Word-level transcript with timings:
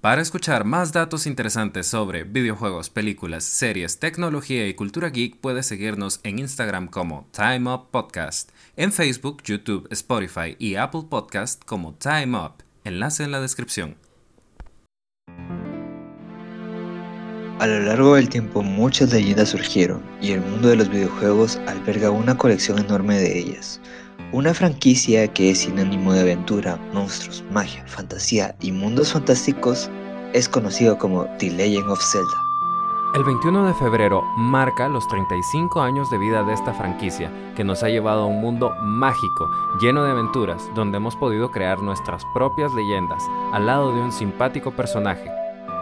Para 0.00 0.22
escuchar 0.22 0.64
más 0.64 0.94
datos 0.94 1.26
interesantes 1.26 1.86
sobre 1.86 2.24
videojuegos, 2.24 2.88
películas, 2.88 3.44
series, 3.44 3.98
tecnología 3.98 4.66
y 4.66 4.72
cultura 4.72 5.10
geek, 5.10 5.36
puedes 5.36 5.66
seguirnos 5.66 6.20
en 6.22 6.38
Instagram 6.38 6.88
como 6.88 7.28
Time 7.32 7.68
en 8.76 8.92
Facebook, 8.92 9.42
YouTube, 9.42 9.86
Spotify 9.90 10.56
y 10.58 10.76
Apple 10.76 11.02
Podcast 11.10 11.62
como 11.66 11.92
Time 11.92 12.34
Up. 12.38 12.64
Enlace 12.84 13.24
en 13.24 13.30
la 13.30 13.42
descripción. 13.42 13.96
A 17.58 17.66
lo 17.66 17.80
largo 17.80 18.14
del 18.14 18.30
tiempo 18.30 18.62
muchas 18.62 19.12
leyendas 19.12 19.50
surgieron 19.50 20.02
y 20.22 20.30
el 20.32 20.40
mundo 20.40 20.68
de 20.68 20.76
los 20.76 20.88
videojuegos 20.88 21.58
alberga 21.66 22.10
una 22.10 22.38
colección 22.38 22.78
enorme 22.78 23.18
de 23.18 23.38
ellas. 23.38 23.82
Una 24.32 24.54
franquicia 24.54 25.26
que 25.26 25.50
es 25.50 25.62
sinónimo 25.62 26.12
de 26.12 26.20
aventura, 26.20 26.78
monstruos, 26.92 27.42
magia, 27.50 27.84
fantasía 27.88 28.54
y 28.60 28.70
mundos 28.70 29.12
fantásticos 29.12 29.90
es 30.32 30.48
conocido 30.48 30.96
como 30.98 31.24
The 31.38 31.50
Legend 31.50 31.90
of 31.90 32.00
Zelda. 32.00 32.50
El 33.16 33.24
21 33.24 33.66
de 33.66 33.74
febrero 33.74 34.22
marca 34.36 34.86
los 34.86 35.08
35 35.08 35.82
años 35.82 36.08
de 36.12 36.18
vida 36.18 36.44
de 36.44 36.52
esta 36.52 36.72
franquicia, 36.72 37.28
que 37.56 37.64
nos 37.64 37.82
ha 37.82 37.88
llevado 37.88 38.22
a 38.22 38.26
un 38.26 38.40
mundo 38.40 38.70
mágico, 38.80 39.50
lleno 39.80 40.04
de 40.04 40.12
aventuras, 40.12 40.62
donde 40.76 40.98
hemos 40.98 41.16
podido 41.16 41.50
crear 41.50 41.80
nuestras 41.80 42.22
propias 42.32 42.72
leyendas, 42.72 43.24
al 43.52 43.66
lado 43.66 43.92
de 43.92 44.00
un 44.00 44.12
simpático 44.12 44.70
personaje, 44.70 45.28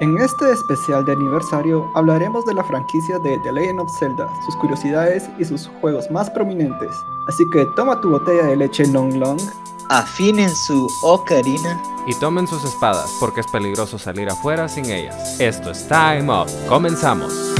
en 0.00 0.18
este 0.18 0.52
especial 0.52 1.04
de 1.04 1.12
aniversario 1.12 1.90
hablaremos 1.94 2.44
de 2.44 2.54
la 2.54 2.62
franquicia 2.64 3.18
de 3.18 3.38
The 3.38 3.52
Legend 3.52 3.80
of 3.80 3.90
Zelda, 3.98 4.28
sus 4.44 4.56
curiosidades 4.56 5.28
y 5.38 5.44
sus 5.44 5.68
juegos 5.80 6.10
más 6.10 6.30
prominentes. 6.30 6.94
Así 7.26 7.48
que 7.50 7.66
toma 7.76 8.00
tu 8.00 8.10
botella 8.10 8.44
de 8.44 8.56
leche 8.56 8.86
Long 8.86 9.14
Long, 9.14 9.40
afinen 9.88 10.54
su 10.54 10.88
ocarina 11.02 11.82
y 12.06 12.14
tomen 12.14 12.46
sus 12.46 12.64
espadas 12.64 13.16
porque 13.18 13.40
es 13.40 13.46
peligroso 13.48 13.98
salir 13.98 14.28
afuera 14.28 14.68
sin 14.68 14.86
ellas. 14.86 15.40
Esto 15.40 15.70
es 15.72 15.86
Time 15.88 16.30
Up. 16.32 16.48
Comenzamos. 16.68 17.57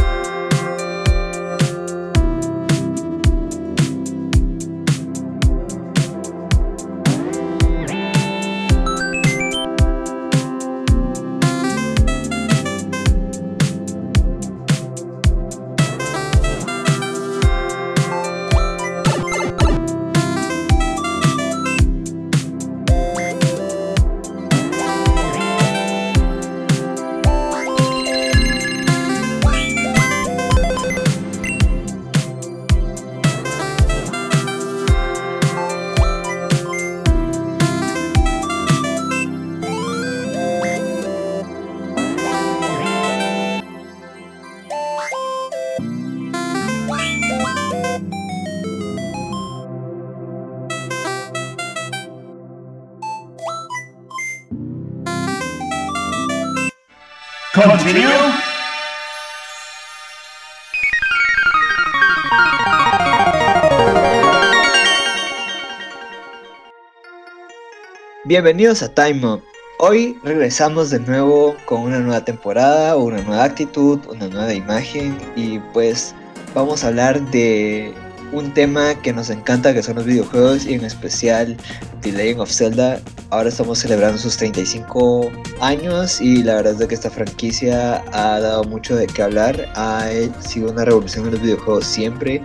Bienvenidos 68.27 68.83
a 68.83 68.93
Time 68.93 69.27
Up. 69.27 69.43
Hoy 69.79 70.19
regresamos 70.23 70.91
de 70.91 71.01
nuevo 71.01 71.57
con 71.65 71.81
una 71.81 72.01
nueva 72.01 72.23
temporada, 72.23 72.97
una 72.97 73.23
nueva 73.23 73.45
actitud, 73.45 73.99
una 74.09 74.29
nueva 74.29 74.53
imagen 74.53 75.17
y 75.35 75.59
pues 75.73 76.15
vamos 76.55 76.85
a 76.85 76.89
hablar 76.89 77.19
de 77.31 77.95
un 78.33 78.53
tema 78.53 78.95
que 78.95 79.13
nos 79.13 79.31
encanta 79.31 79.73
que 79.73 79.83
son 79.83 79.97
los 79.97 80.05
videojuegos 80.05 80.67
y 80.67 80.75
en 80.75 80.85
especial 80.85 81.57
The 82.03 82.13
Legend 82.13 82.41
of 82.41 82.51
Zelda. 82.51 83.01
Ahora 83.31 83.49
estamos 83.49 83.79
celebrando 83.79 84.19
sus 84.19 84.37
35 84.37 85.31
años 85.61 86.21
y 86.21 86.43
la 86.43 86.57
verdad 86.57 86.81
es 86.81 86.89
que 86.89 86.95
esta 86.95 87.11
franquicia 87.11 88.03
ha 88.13 88.41
dado 88.41 88.65
mucho 88.65 88.97
de 88.97 89.07
qué 89.07 89.23
hablar. 89.23 89.71
Ha 89.75 90.09
sido 90.41 90.71
una 90.71 90.85
revolución 90.85 91.27
en 91.27 91.33
los 91.33 91.43
videojuegos 91.43 91.87
siempre 91.87 92.43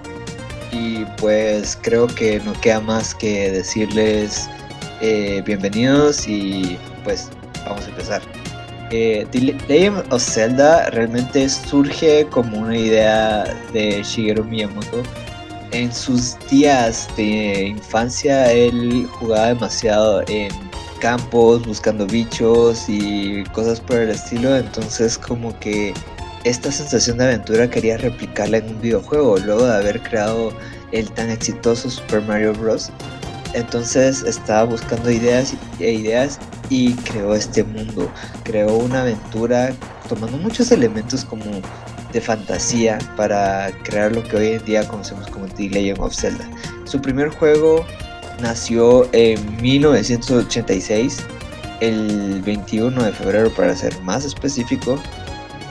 y 0.72 1.06
pues 1.18 1.78
creo 1.82 2.08
que 2.08 2.40
no 2.40 2.54
queda 2.62 2.80
más 2.80 3.14
que 3.14 3.52
decirles 3.52 4.50
eh, 5.02 5.42
bienvenidos 5.46 6.28
y 6.28 6.78
pues 7.04 7.30
vamos 7.66 7.86
a 7.86 7.90
empezar. 7.90 8.22
Eh, 8.92 9.26
The 9.32 9.40
Legend 9.68 10.14
of 10.14 10.22
Zelda 10.22 10.90
realmente 10.92 11.50
surge 11.50 12.28
como 12.30 12.60
una 12.60 12.78
idea 12.78 13.44
de 13.74 14.04
Shigeru 14.04 14.44
Miyamoto 14.44 15.04
en 15.74 15.94
sus 15.94 16.38
días 16.50 17.08
de 17.18 17.68
infancia 17.68 18.52
él 18.52 19.08
jugaba 19.20 19.48
demasiado 19.48 20.24
en 20.28 20.50
campos 21.00 21.66
buscando 21.66 22.06
bichos 22.08 22.86
y 22.88 23.44
cosas 23.52 23.80
por 23.82 23.98
el 23.98 24.12
estilo, 24.12 24.56
entonces 24.56 25.18
como 25.18 25.58
que 25.60 25.94
esta 26.44 26.72
sensación 26.72 27.18
de 27.18 27.26
aventura 27.26 27.70
quería 27.70 27.98
replicarla 27.98 28.58
en 28.58 28.70
un 28.70 28.82
videojuego 28.82 29.38
luego 29.40 29.66
de 29.66 29.74
haber 29.74 30.02
creado 30.02 30.54
el 30.92 31.10
tan 31.12 31.30
exitoso 31.30 31.90
Super 31.90 32.22
Mario 32.22 32.54
Bros. 32.54 32.92
Entonces 33.54 34.24
estaba 34.24 34.64
buscando 34.64 35.12
ideas 35.12 35.54
e 35.80 35.92
ideas 35.92 36.40
y 36.70 36.94
creó 36.94 37.36
este 37.36 37.64
mundo, 37.64 38.10
creó 38.44 38.78
una 38.78 39.02
aventura 39.02 39.74
tomando 40.08 40.38
muchos 40.38 40.72
elementos 40.72 41.26
como 41.26 41.46
de 42.14 42.22
fantasía 42.22 43.00
para 43.18 43.72
crear 43.84 44.12
lo 44.12 44.24
que 44.24 44.38
hoy 44.38 44.48
en 44.54 44.66
día 44.66 44.88
conocemos 44.88 45.28
como 45.30 45.48
The 45.48 45.70
Legend 45.70 46.00
of 46.00 46.16
Zelda. 46.16 46.48
Su 46.86 47.02
primer 47.02 47.30
juego 47.30 47.86
nació 48.40 49.10
en 49.14 49.62
1986, 49.62 51.24
el 51.82 52.42
21 52.44 53.04
de 53.04 53.12
febrero 53.12 53.50
para 53.54 53.76
ser 53.76 54.00
más 54.02 54.26
específico. 54.26 54.98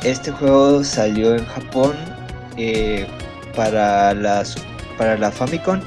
Este 0.02 0.31
juego 0.32 0.82
salió 0.82 1.36
en 1.36 1.47
Japón 1.47 1.97
eh, 2.56 3.06
para, 3.54 4.12
las, 4.14 4.56
para 4.98 5.16
la 5.16 5.31
Famicom 5.31 5.81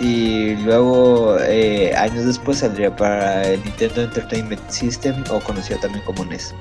y 0.00 0.56
luego 0.56 1.36
eh, 1.40 1.94
años 1.94 2.24
después 2.24 2.58
saldría 2.58 2.94
para 2.94 3.42
el 3.44 3.62
Nintendo 3.64 4.02
Entertainment 4.02 4.68
System 4.68 5.22
o 5.30 5.40
conocido 5.40 5.78
también 5.80 6.04
como 6.04 6.24
NES. 6.24 6.54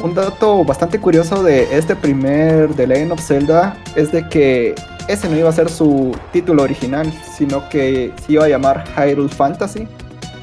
Un 0.00 0.14
dato 0.14 0.64
bastante 0.64 1.00
curioso 1.00 1.42
de 1.42 1.76
este 1.76 1.96
primer 1.96 2.72
The 2.74 2.86
Legend 2.86 3.12
of 3.12 3.20
Zelda 3.20 3.76
es 3.96 4.12
de 4.12 4.28
que 4.28 4.76
ese 5.08 5.28
no 5.28 5.36
iba 5.36 5.48
a 5.48 5.52
ser 5.52 5.68
su 5.68 6.16
título 6.32 6.62
original, 6.62 7.12
sino 7.36 7.68
que 7.68 8.12
se 8.24 8.32
iba 8.34 8.44
a 8.44 8.48
llamar 8.48 8.84
Hyrule 8.96 9.28
Fantasy, 9.28 9.88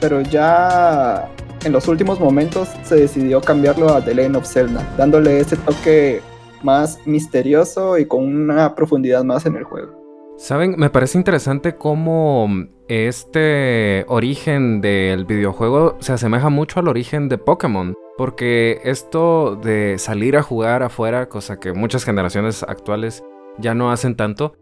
pero 0.02 0.20
ya 0.20 1.30
en 1.64 1.72
los 1.72 1.88
últimos 1.88 2.20
momentos 2.20 2.68
se 2.84 2.96
decidió 2.96 3.40
cambiarlo 3.40 3.90
a 3.90 4.04
The 4.04 4.14
Legend 4.14 4.36
of 4.36 4.46
Zelda, 4.46 4.86
dándole 4.98 5.40
ese 5.40 5.56
toque 5.56 6.22
más 6.62 7.00
misterioso 7.06 7.98
y 7.98 8.06
con 8.08 8.26
una 8.26 8.76
profundidad 8.76 9.24
más 9.24 9.46
en 9.46 9.56
el 9.56 9.64
juego. 9.64 10.04
Saben, 10.38 10.76
me 10.78 10.90
parece 10.90 11.18
interesante 11.18 11.78
cómo 11.78 12.50
este 12.90 14.04
origen 14.10 14.82
del 14.82 15.24
videojuego 15.24 15.96
se 16.02 16.12
asemeja 16.12 16.50
mucho 16.50 16.82
al 16.82 16.90
origen 16.90 17.30
de 17.30 17.38
Pokémon. 17.38 17.94
Porque 18.18 18.80
esto 18.84 19.58
de 19.58 19.98
salir 19.98 20.38
a 20.38 20.44
jugar 20.44 20.84
afuera, 20.84 21.28
cosa 21.28 21.60
que 21.60 21.74
muchas 21.74 22.06
generaciones 22.06 22.64
actuales 22.64 23.24
ya 23.58 23.74
no 23.74 23.92
hacen 23.92 24.16
tanto, 24.16 24.54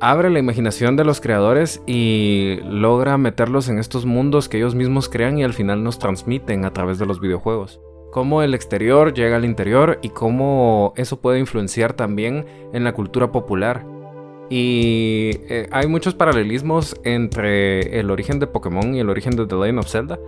abre 0.00 0.30
la 0.30 0.38
imaginación 0.38 0.96
de 0.96 1.04
los 1.04 1.20
creadores 1.20 1.82
y 1.86 2.58
logra 2.64 3.18
meterlos 3.18 3.68
en 3.68 3.78
estos 3.78 4.06
mundos 4.06 4.48
que 4.48 4.56
ellos 4.56 4.74
mismos 4.74 5.08
crean 5.08 5.38
y 5.38 5.44
al 5.44 5.52
final 5.52 5.84
nos 5.84 5.98
transmiten 5.98 6.64
a 6.64 6.72
través 6.72 6.98
de 6.98 7.06
los 7.06 7.20
videojuegos. 7.20 7.80
Cómo 8.10 8.42
el 8.42 8.54
exterior 8.54 9.14
llega 9.14 9.36
al 9.36 9.44
interior 9.44 10.00
y 10.02 10.08
cómo 10.08 10.92
eso 10.96 11.20
puede 11.20 11.38
influenciar 11.38 11.92
también 11.92 12.44
en 12.72 12.82
la 12.82 12.92
cultura 12.92 13.30
popular. 13.30 13.86
Y 14.48 15.30
eh, 15.48 15.68
hay 15.70 15.86
muchos 15.86 16.14
paralelismos 16.14 16.96
entre 17.04 18.00
el 18.00 18.10
origen 18.10 18.40
de 18.40 18.48
Pokémon 18.48 18.96
y 18.96 18.98
el 18.98 19.10
origen 19.10 19.36
de 19.36 19.46
The 19.46 19.54
Legend 19.54 19.78
of 19.78 19.88
Zelda. 19.88 20.18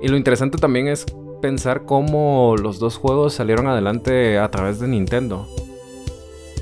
Y 0.00 0.08
lo 0.08 0.16
interesante 0.16 0.56
también 0.56 0.88
es 0.88 1.04
pensar 1.40 1.84
cómo 1.84 2.56
los 2.56 2.78
dos 2.78 2.96
juegos 2.96 3.34
salieron 3.34 3.66
adelante 3.66 4.38
a 4.38 4.50
través 4.50 4.80
de 4.80 4.88
Nintendo. 4.88 5.46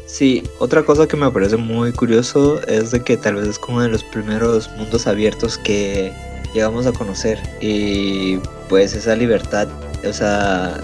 Sí, 0.06 0.44
otra 0.59 0.85
cosa 0.85 1.09
que 1.09 1.17
me 1.17 1.31
parece 1.31 1.56
muy 1.56 1.93
curioso 1.93 2.61
es 2.69 2.91
de 2.93 3.03
que 3.03 3.17
tal 3.17 3.37
vez 3.37 3.49
es 3.49 3.59
como 3.59 3.81
de 3.81 3.88
los 3.88 4.05
primeros 4.05 4.71
mundos 4.76 5.06
abiertos 5.06 5.59
que 5.59 6.12
llegamos 6.53 6.87
a 6.87 6.93
conocer 6.93 7.41
y 7.61 8.38
pues 8.69 8.94
esa 8.94 9.17
libertad 9.17 9.67
o 10.09 10.12
sea, 10.12 10.75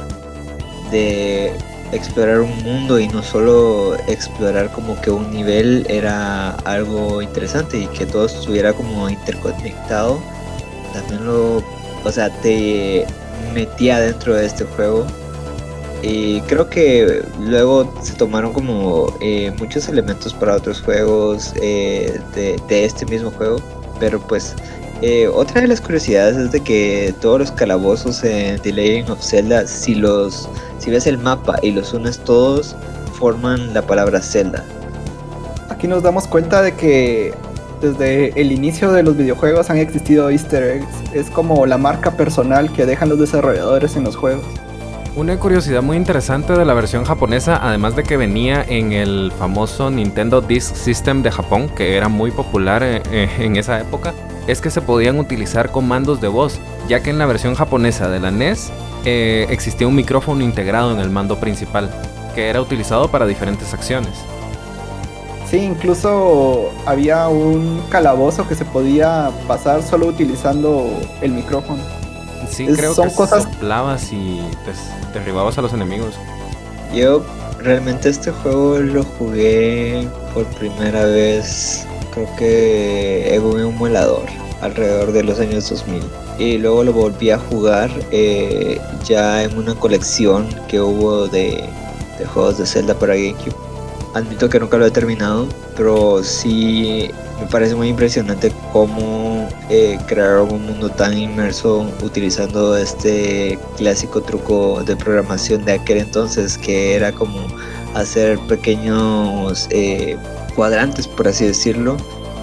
de 0.91 1.53
explorar 1.93 2.41
un 2.41 2.57
mundo 2.63 2.99
y 2.99 3.09
no 3.09 3.23
solo 3.23 3.97
explorar 4.07 4.71
como 4.73 5.01
que 5.01 5.11
un 5.11 5.31
nivel 5.31 5.87
era 5.89 6.51
algo 6.65 7.21
interesante 7.21 7.79
y 7.79 7.87
que 7.89 8.07
todo 8.07 8.27
estuviera 8.27 8.73
como 8.73 9.09
interconectado, 9.09 10.21
también 10.93 11.27
lo, 11.27 11.63
o 12.05 12.13
sea, 12.13 12.31
te 12.41 13.07
metía 13.53 13.99
dentro 13.99 14.35
de 14.35 14.47
este 14.47 14.65
juego. 14.65 15.07
Y 16.03 16.41
creo 16.43 16.69
que 16.71 17.23
luego 17.39 17.93
se 18.03 18.15
tomaron 18.15 18.53
como 18.53 19.15
eh, 19.21 19.53
muchos 19.59 19.89
elementos 19.89 20.33
para 20.33 20.57
otros 20.57 20.81
juegos 20.81 21.53
eh, 21.61 22.19
de, 22.35 22.85
este 22.85 23.05
mismo 23.05 23.31
juego, 23.31 23.59
pero 23.99 24.19
pues 24.19 24.55
eh, 25.03 25.29
otra 25.29 25.61
de 25.61 25.69
las 25.69 25.81
curiosidades 25.81 26.39
es 26.39 26.53
de 26.53 26.61
que 26.61 27.15
todos 27.21 27.39
los 27.39 27.53
calabozos 27.53 28.25
en 28.25 28.59
The 28.61 28.73
Legend 28.73 29.11
of 29.11 29.23
Zelda, 29.23 29.67
si 29.67 29.95
los, 29.95 30.49
si 30.79 30.91
ves 30.91 31.07
el 31.07 31.19
mapa 31.19 31.59
y 31.63 31.73
los 31.73 31.93
unes 31.93 32.19
todos, 32.19 32.75
forman 33.19 33.75
la 33.75 33.83
palabra 33.83 34.23
Zelda. 34.23 34.65
Aquí 35.69 35.87
nos 35.87 36.03
damos 36.03 36.27
cuenta 36.27 36.63
de 36.63 36.75
que 36.75 37.35
desde 37.81 38.41
el 38.41 38.53
inicio 38.53 38.93
de 38.93 39.03
los 39.03 39.17
videojuegos 39.17 39.71
han 39.71 39.79
existido 39.79 40.31
Easter 40.31 40.62
eggs. 40.62 41.15
Es 41.15 41.31
como 41.31 41.67
la 41.67 41.79
marca 41.79 42.12
personal 42.12 42.73
que 42.73 42.87
dejan 42.87 43.09
los 43.09 43.19
desarrolladores 43.19 43.97
en 43.97 44.05
los 44.05 44.17
juegos. 44.17 44.44
Una 45.17 45.37
curiosidad 45.38 45.82
muy 45.82 45.97
interesante 45.97 46.53
de 46.53 46.65
la 46.65 46.73
versión 46.73 47.05
japonesa, 47.05 47.59
además 47.61 47.97
de 47.97 48.05
que 48.05 48.17
venía 48.17 48.65
en 48.69 48.93
el 48.93 49.32
famoso 49.37 49.91
Nintendo 49.91 50.41
Disk 50.41 50.77
System 50.77 51.23
de 51.23 51.32
Japón, 51.32 51.69
que 51.69 51.97
era 51.97 52.09
muy 52.09 52.31
popular 52.31 52.82
eh, 52.85 53.03
eh, 53.11 53.29
en 53.41 53.56
esa 53.56 53.81
época, 53.81 54.15
es 54.47 54.61
que 54.61 54.71
se 54.71 54.81
podían 54.81 55.19
utilizar 55.19 55.73
comandos 55.73 56.21
de 56.21 56.29
voz, 56.29 56.61
ya 56.88 57.03
que 57.03 57.11
en 57.11 57.19
la 57.19 57.27
versión 57.27 57.56
japonesa 57.56 58.09
de 58.09 58.21
la 58.21 58.31
NES 58.31 58.71
eh, 59.05 59.47
existía 59.50 59.88
un 59.88 59.97
micrófono 59.97 60.44
integrado 60.44 60.93
en 60.93 61.00
el 61.00 61.11
mando 61.11 61.41
principal, 61.41 61.91
que 62.37 62.49
era 62.49 62.61
utilizado 62.61 63.11
para 63.11 63.27
diferentes 63.27 63.75
acciones. 63.75 64.12
Sí, 65.50 65.58
incluso 65.58 66.70
había 66.87 67.29
un 67.29 67.82
calabozo 67.88 68.47
que 68.47 68.55
se 68.55 68.64
podía 68.64 69.32
pasar 69.49 69.82
solo 69.82 70.06
utilizando 70.06 70.88
el 71.20 71.32
micrófono. 71.32 71.82
Sí, 72.49 72.67
creo 72.67 72.94
que 72.94 73.12
cosas... 73.14 73.43
soplabas 73.44 74.12
y 74.12 74.41
derribabas 75.12 75.58
a 75.58 75.62
los 75.62 75.73
enemigos. 75.73 76.14
Yo 76.94 77.25
realmente 77.58 78.08
este 78.08 78.31
juego 78.31 78.79
lo 78.79 79.02
jugué 79.02 80.08
por 80.32 80.44
primera 80.47 81.05
vez 81.05 81.87
creo 82.12 82.29
que 82.37 83.35
en 83.35 83.43
un 83.43 83.61
emulador 83.61 84.25
alrededor 84.61 85.12
de 85.12 85.23
los 85.23 85.38
años 85.41 85.69
2000 85.69 86.03
y 86.38 86.58
luego 86.58 86.85
lo 86.85 86.93
volví 86.93 87.31
a 87.31 87.38
jugar 87.38 87.91
eh, 88.11 88.81
ya 89.05 89.43
en 89.43 89.56
una 89.56 89.75
colección 89.75 90.49
que 90.69 90.81
hubo 90.81 91.29
de, 91.29 91.64
de, 92.19 92.26
juegos 92.26 92.58
de 92.58 92.67
Zelda 92.67 92.94
para 92.94 93.14
GameCube. 93.14 93.69
Admito 94.15 94.49
que 94.49 94.59
nunca 94.59 94.77
lo 94.77 94.87
he 94.87 94.91
terminado, 94.91 95.49
pero 95.77 96.23
sí 96.25 97.11
me 97.41 97.47
parece 97.47 97.77
muy 97.77 97.89
impresionante 97.89 98.53
cómo 98.73 99.49
eh, 99.69 99.99
crearon 100.07 100.53
un 100.53 100.67
mundo 100.67 100.89
tan 100.89 101.17
inmerso 101.17 101.87
utilizando 102.03 102.77
este 102.77 103.59
clásico 103.77 104.21
truco 104.21 104.83
de 104.83 104.97
programación 104.97 105.65
de 105.65 105.73
aquel 105.75 105.99
entonces 105.99 106.59
que 106.59 106.95
era 106.97 107.12
como 107.12 107.47
hacer 107.95 108.39
pequeños 108.41 109.69
eh, 109.71 110.17
cuadrantes, 110.55 111.06
por 111.06 111.29
así 111.29 111.47
decirlo, 111.47 111.97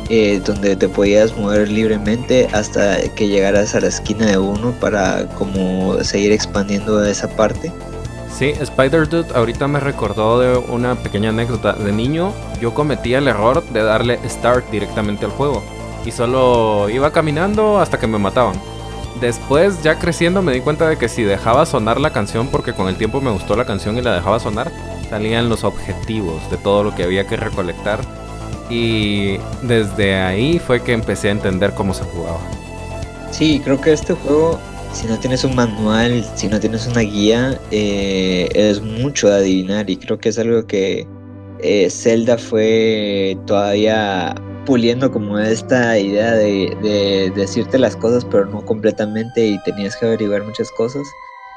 eh, 0.09 0.41
donde 0.45 0.75
te 0.77 0.87
podías 0.87 1.35
mover 1.37 1.69
libremente 1.69 2.47
hasta 2.53 2.97
que 3.09 3.27
llegaras 3.27 3.75
a 3.75 3.81
la 3.81 3.87
esquina 3.87 4.25
de 4.25 4.37
uno 4.37 4.71
para 4.79 5.27
como 5.35 6.01
seguir 6.03 6.31
expandiendo 6.31 7.05
esa 7.05 7.27
parte. 7.27 7.73
Sí, 8.31 8.53
Spider 8.59 9.09
Dude 9.09 9.33
ahorita 9.35 9.67
me 9.67 9.79
recordó 9.79 10.39
de 10.39 10.57
una 10.57 10.95
pequeña 10.95 11.29
anécdota. 11.29 11.73
De 11.73 11.91
niño 11.91 12.33
yo 12.61 12.73
cometía 12.73 13.17
el 13.17 13.27
error 13.27 13.63
de 13.63 13.83
darle 13.83 14.19
start 14.29 14.69
directamente 14.69 15.25
al 15.25 15.31
juego 15.31 15.63
y 16.05 16.11
solo 16.11 16.89
iba 16.89 17.11
caminando 17.11 17.79
hasta 17.79 17.99
que 17.99 18.07
me 18.07 18.17
mataban. 18.17 18.55
Después, 19.19 19.81
ya 19.81 19.97
creciendo, 19.97 20.41
me 20.41 20.53
di 20.53 20.61
cuenta 20.61 20.87
de 20.87 20.97
que 20.97 21.09
si 21.09 21.23
dejaba 21.23 21.65
sonar 21.65 21.99
la 21.99 22.11
canción, 22.11 22.47
porque 22.49 22.73
con 22.73 22.87
el 22.87 22.97
tiempo 22.97 23.19
me 23.19 23.31
gustó 23.31 23.55
la 23.55 23.65
canción 23.65 23.97
y 23.97 24.01
la 24.01 24.13
dejaba 24.13 24.39
sonar, 24.39 24.71
salían 25.09 25.49
los 25.49 25.63
objetivos 25.63 26.49
de 26.51 26.57
todo 26.57 26.83
lo 26.83 26.93
que 26.93 27.03
había 27.03 27.25
que 27.25 27.35
recolectar. 27.35 27.99
Y 28.69 29.37
desde 29.63 30.15
ahí 30.21 30.59
fue 30.59 30.83
que 30.83 30.93
empecé 30.93 31.29
a 31.29 31.31
entender 31.31 31.73
cómo 31.73 31.93
se 31.93 32.03
jugaba. 32.03 32.39
Sí, 33.31 33.59
creo 33.63 33.81
que 33.81 33.91
este 33.91 34.13
juego, 34.13 34.59
si 34.97 35.07
no 35.07 35.19
tienes 35.19 35.43
un 35.43 35.55
manual, 35.55 36.25
si 36.35 36.47
no 36.47 36.59
tienes 36.59 36.87
una 36.87 37.01
guía, 37.01 37.59
eh, 37.71 38.49
es 38.53 38.81
mucho 38.81 39.29
de 39.29 39.35
adivinar. 39.35 39.89
Y 39.89 39.97
creo 39.97 40.17
que 40.17 40.29
es 40.29 40.39
algo 40.39 40.65
que 40.65 41.07
eh, 41.59 41.89
Zelda 41.89 42.37
fue 42.37 43.37
todavía 43.45 44.33
puliendo 44.65 45.11
como 45.11 45.37
esta 45.39 45.97
idea 45.99 46.33
de, 46.33 46.75
de 46.81 47.31
decirte 47.35 47.77
las 47.77 47.95
cosas, 47.95 48.25
pero 48.25 48.45
no 48.45 48.65
completamente, 48.65 49.45
y 49.45 49.63
tenías 49.63 49.95
que 49.97 50.07
averiguar 50.07 50.43
muchas 50.43 50.71
cosas 50.71 51.07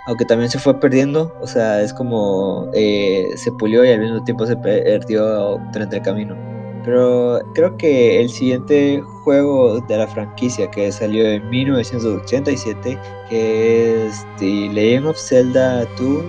aunque 0.06 0.24
también 0.24 0.50
se 0.50 0.58
fue 0.58 0.78
perdiendo, 0.80 1.32
o 1.40 1.46
sea, 1.46 1.82
es 1.82 1.92
como 1.92 2.68
eh, 2.74 3.28
se 3.36 3.52
pulió 3.52 3.84
y 3.84 3.90
al 3.90 4.00
mismo 4.00 4.24
tiempo 4.24 4.46
se 4.46 4.56
perdió 4.56 5.58
durante 5.72 5.96
el 5.96 6.02
camino. 6.02 6.59
Pero 6.84 7.40
creo 7.54 7.76
que 7.76 8.20
el 8.20 8.30
siguiente 8.30 9.02
juego 9.24 9.80
de 9.80 9.98
la 9.98 10.06
franquicia 10.06 10.70
que 10.70 10.90
salió 10.90 11.24
en 11.24 11.48
1987, 11.50 12.98
que 13.28 14.06
es 14.06 14.26
The 14.38 14.70
Legend 14.72 15.06
of 15.06 15.18
Zelda 15.18 15.84
2, 15.98 16.24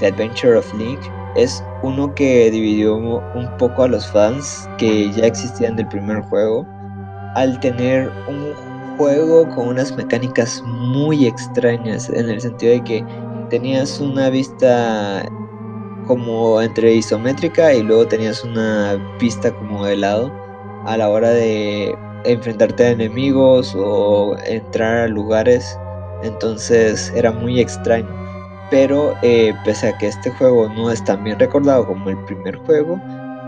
The 0.00 0.06
Adventure 0.08 0.58
of 0.58 0.74
Link, 0.74 1.00
es 1.36 1.64
uno 1.82 2.14
que 2.14 2.50
dividió 2.50 2.96
un 2.96 3.56
poco 3.58 3.84
a 3.84 3.88
los 3.88 4.06
fans 4.12 4.68
que 4.78 5.10
ya 5.12 5.26
existían 5.26 5.76
del 5.76 5.88
primer 5.88 6.20
juego, 6.22 6.66
al 7.34 7.58
tener 7.60 8.10
un 8.28 8.52
juego 8.96 9.48
con 9.54 9.68
unas 9.68 9.96
mecánicas 9.96 10.62
muy 10.66 11.26
extrañas 11.26 12.08
en 12.10 12.28
el 12.28 12.40
sentido 12.40 12.72
de 12.72 12.84
que 12.84 13.04
tenías 13.50 14.00
una 14.00 14.30
vista 14.30 15.24
como 16.06 16.60
entre 16.60 16.94
isométrica 16.94 17.74
y 17.74 17.82
luego 17.82 18.06
tenías 18.06 18.44
una 18.44 18.94
vista 19.18 19.52
como 19.54 19.84
de 19.84 19.96
lado 19.96 20.32
a 20.84 20.96
la 20.96 21.08
hora 21.08 21.30
de 21.30 21.94
enfrentarte 22.24 22.84
a 22.84 22.90
enemigos 22.90 23.74
o 23.76 24.36
entrar 24.46 25.04
a 25.04 25.08
lugares. 25.08 25.78
Entonces 26.22 27.12
era 27.14 27.32
muy 27.32 27.60
extraño. 27.60 28.08
Pero 28.70 29.14
eh, 29.22 29.52
pese 29.64 29.88
a 29.88 29.98
que 29.98 30.08
este 30.08 30.30
juego 30.30 30.68
no 30.70 30.90
es 30.90 31.04
tan 31.04 31.22
bien 31.22 31.38
recordado 31.38 31.86
como 31.86 32.08
el 32.10 32.18
primer 32.24 32.56
juego 32.58 32.98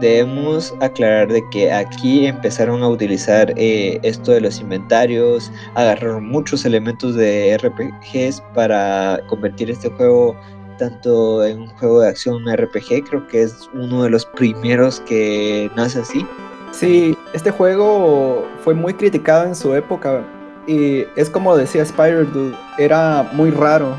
debemos 0.00 0.74
aclarar 0.80 1.28
de 1.28 1.42
que 1.50 1.72
aquí 1.72 2.26
empezaron 2.26 2.82
a 2.82 2.88
utilizar 2.88 3.52
eh, 3.56 3.98
esto 4.02 4.32
de 4.32 4.40
los 4.40 4.60
inventarios, 4.60 5.50
agarraron 5.74 6.26
muchos 6.28 6.64
elementos 6.64 7.14
de 7.14 7.56
RPGs 7.58 8.42
para 8.54 9.20
convertir 9.28 9.70
este 9.70 9.88
juego 9.90 10.36
tanto 10.76 11.44
en 11.44 11.62
un 11.62 11.68
juego 11.68 12.00
de 12.00 12.08
acción, 12.08 12.36
un 12.36 12.52
RPG, 12.52 13.08
creo 13.08 13.26
que 13.26 13.42
es 13.42 13.68
uno 13.74 14.04
de 14.04 14.10
los 14.10 14.24
primeros 14.26 15.00
que 15.00 15.70
nace 15.76 16.00
así. 16.00 16.26
Sí, 16.72 17.16
este 17.32 17.50
juego 17.50 18.46
fue 18.62 18.74
muy 18.74 18.94
criticado 18.94 19.44
en 19.44 19.54
su 19.54 19.74
época 19.74 20.22
y 20.66 21.04
es 21.16 21.30
como 21.30 21.56
decía 21.56 21.82
Spider 21.82 22.30
Dude, 22.32 22.56
era 22.78 23.28
muy 23.32 23.50
raro. 23.50 23.96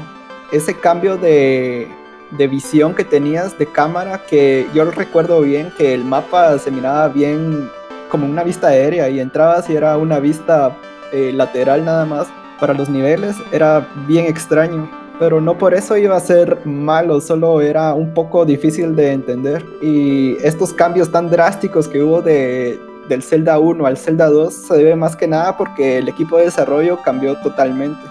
Ese 0.51 0.73
cambio 0.73 1.17
de 1.17 1.87
de 2.31 2.47
visión 2.47 2.93
que 2.93 3.03
tenías 3.03 3.57
de 3.57 3.65
cámara 3.65 4.21
que 4.29 4.67
yo 4.73 4.89
recuerdo 4.91 5.41
bien 5.41 5.71
que 5.77 5.93
el 5.93 6.03
mapa 6.03 6.57
se 6.59 6.71
miraba 6.71 7.07
bien 7.07 7.69
como 8.09 8.25
una 8.25 8.43
vista 8.43 8.67
aérea 8.67 9.09
y 9.09 9.19
entrabas 9.19 9.69
y 9.69 9.75
era 9.75 9.97
una 9.97 10.19
vista 10.19 10.75
eh, 11.13 11.31
lateral 11.33 11.85
nada 11.85 12.05
más 12.05 12.27
para 12.59 12.73
los 12.73 12.89
niveles 12.89 13.35
era 13.51 13.87
bien 14.07 14.25
extraño 14.25 14.89
pero 15.19 15.41
no 15.41 15.57
por 15.57 15.73
eso 15.73 15.97
iba 15.97 16.15
a 16.15 16.19
ser 16.19 16.65
malo, 16.65 17.21
solo 17.21 17.61
era 17.61 17.93
un 17.93 18.13
poco 18.13 18.45
difícil 18.45 18.95
de 18.95 19.11
entender. 19.11 19.65
Y 19.81 20.37
estos 20.43 20.73
cambios 20.73 21.11
tan 21.11 21.29
drásticos 21.29 21.87
que 21.87 22.01
hubo 22.01 22.21
de, 22.21 22.79
del 23.09 23.23
Zelda 23.23 23.59
1 23.59 23.85
al 23.85 23.97
Zelda 23.97 24.29
2 24.29 24.53
se 24.53 24.75
debe 24.75 24.95
más 24.95 25.15
que 25.15 25.27
nada 25.27 25.57
porque 25.57 25.97
el 25.97 26.07
equipo 26.07 26.37
de 26.37 26.45
desarrollo 26.45 27.01
cambió 27.01 27.35
totalmente. 27.37 28.01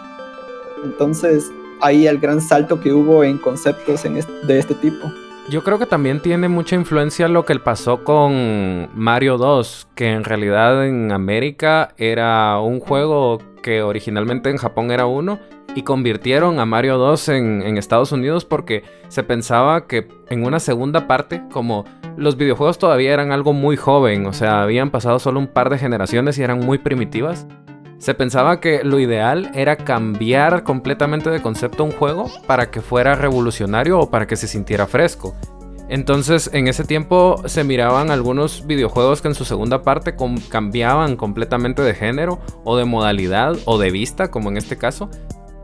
Entonces, 0.85 1.51
ahí 1.81 2.07
el 2.07 2.19
gran 2.19 2.41
salto 2.41 2.81
que 2.81 2.93
hubo 2.93 3.25
en 3.25 3.39
conceptos 3.39 4.03
de 4.03 4.59
este 4.59 4.75
tipo. 4.75 5.11
Yo 5.49 5.63
creo 5.63 5.79
que 5.79 5.87
también 5.87 6.21
tiene 6.21 6.49
mucha 6.49 6.75
influencia 6.75 7.29
lo 7.29 7.45
que 7.45 7.57
pasó 7.61 8.03
con 8.03 8.89
Mario 8.95 9.39
2, 9.39 9.87
que 9.95 10.11
en 10.13 10.25
realidad 10.25 10.85
en 10.85 11.13
América 11.13 11.95
era 11.99 12.59
un 12.59 12.81
juego 12.81 13.39
que 13.63 13.81
originalmente 13.83 14.51
en 14.51 14.57
Japón 14.57 14.91
era 14.91 15.07
uno 15.07 15.39
y 15.77 15.83
convirtieron 15.83 16.59
a 16.59 16.65
Mario 16.65 16.97
2 16.97 17.29
en, 17.29 17.63
en, 17.63 17.77
Estados 17.77 18.11
Unidos 18.11 18.47
porque 18.47 18.83
se 19.09 19.23
pensaba 19.23 19.87
que 19.87 20.09
en 20.31 20.45
una 20.45 20.59
segunda 20.59 21.07
parte, 21.07 21.43
como 21.53 21.85
los 22.17 22.39
videojuegos 22.39 22.79
todavía 22.79 23.13
eran 23.13 23.31
algo 23.31 23.53
muy 23.53 23.77
joven, 23.77 24.25
o 24.25 24.33
sea, 24.33 24.63
habían 24.63 24.91
pasado 24.91 25.19
solo 25.19 25.39
un 25.39 25.49
par 25.49 25.69
de 25.69 25.77
generaciones 25.77 26.39
y 26.39 26.43
eran 26.43 26.61
muy 26.61 26.79
primitivas, 26.79 27.47
Se 27.99 28.15
pensaba 28.15 28.61
que 28.61 28.85
lo 28.85 28.99
ideal 29.01 29.51
era 29.55 29.77
cambiar 29.77 30.65
completamente 30.65 31.31
de 31.31 31.41
concepto 31.41 31.83
un 31.85 31.93
juego 31.93 32.31
para 32.47 32.71
que 32.71 32.83
fuera 32.83 33.15
revolucionario 33.15 33.99
o 33.99 34.11
para 34.11 34.27
que 34.27 34.37
se 34.37 34.49
sintiera 34.49 34.87
fresco. 34.87 35.35
Entonces, 35.89 36.51
en 36.53 36.69
ese 36.69 36.85
tiempo 36.85 37.43
se 37.47 37.65
miraban 37.65 38.11
algunos 38.11 38.67
videojuegos 38.67 39.23
que 39.23 39.29
en 39.29 39.35
su 39.35 39.45
segunda 39.45 39.83
parte 39.83 40.15
cambiaban 40.51 41.17
completamente 41.17 41.83
de 41.83 41.95
género 41.95 42.39
o 42.65 42.77
de 42.77 42.85
modalidad 42.85 43.57
o 43.67 43.79
de 43.79 43.91
vista, 43.91 44.31
como 44.31 44.51
en 44.51 44.57
este 44.57 44.77
caso, 44.77 45.09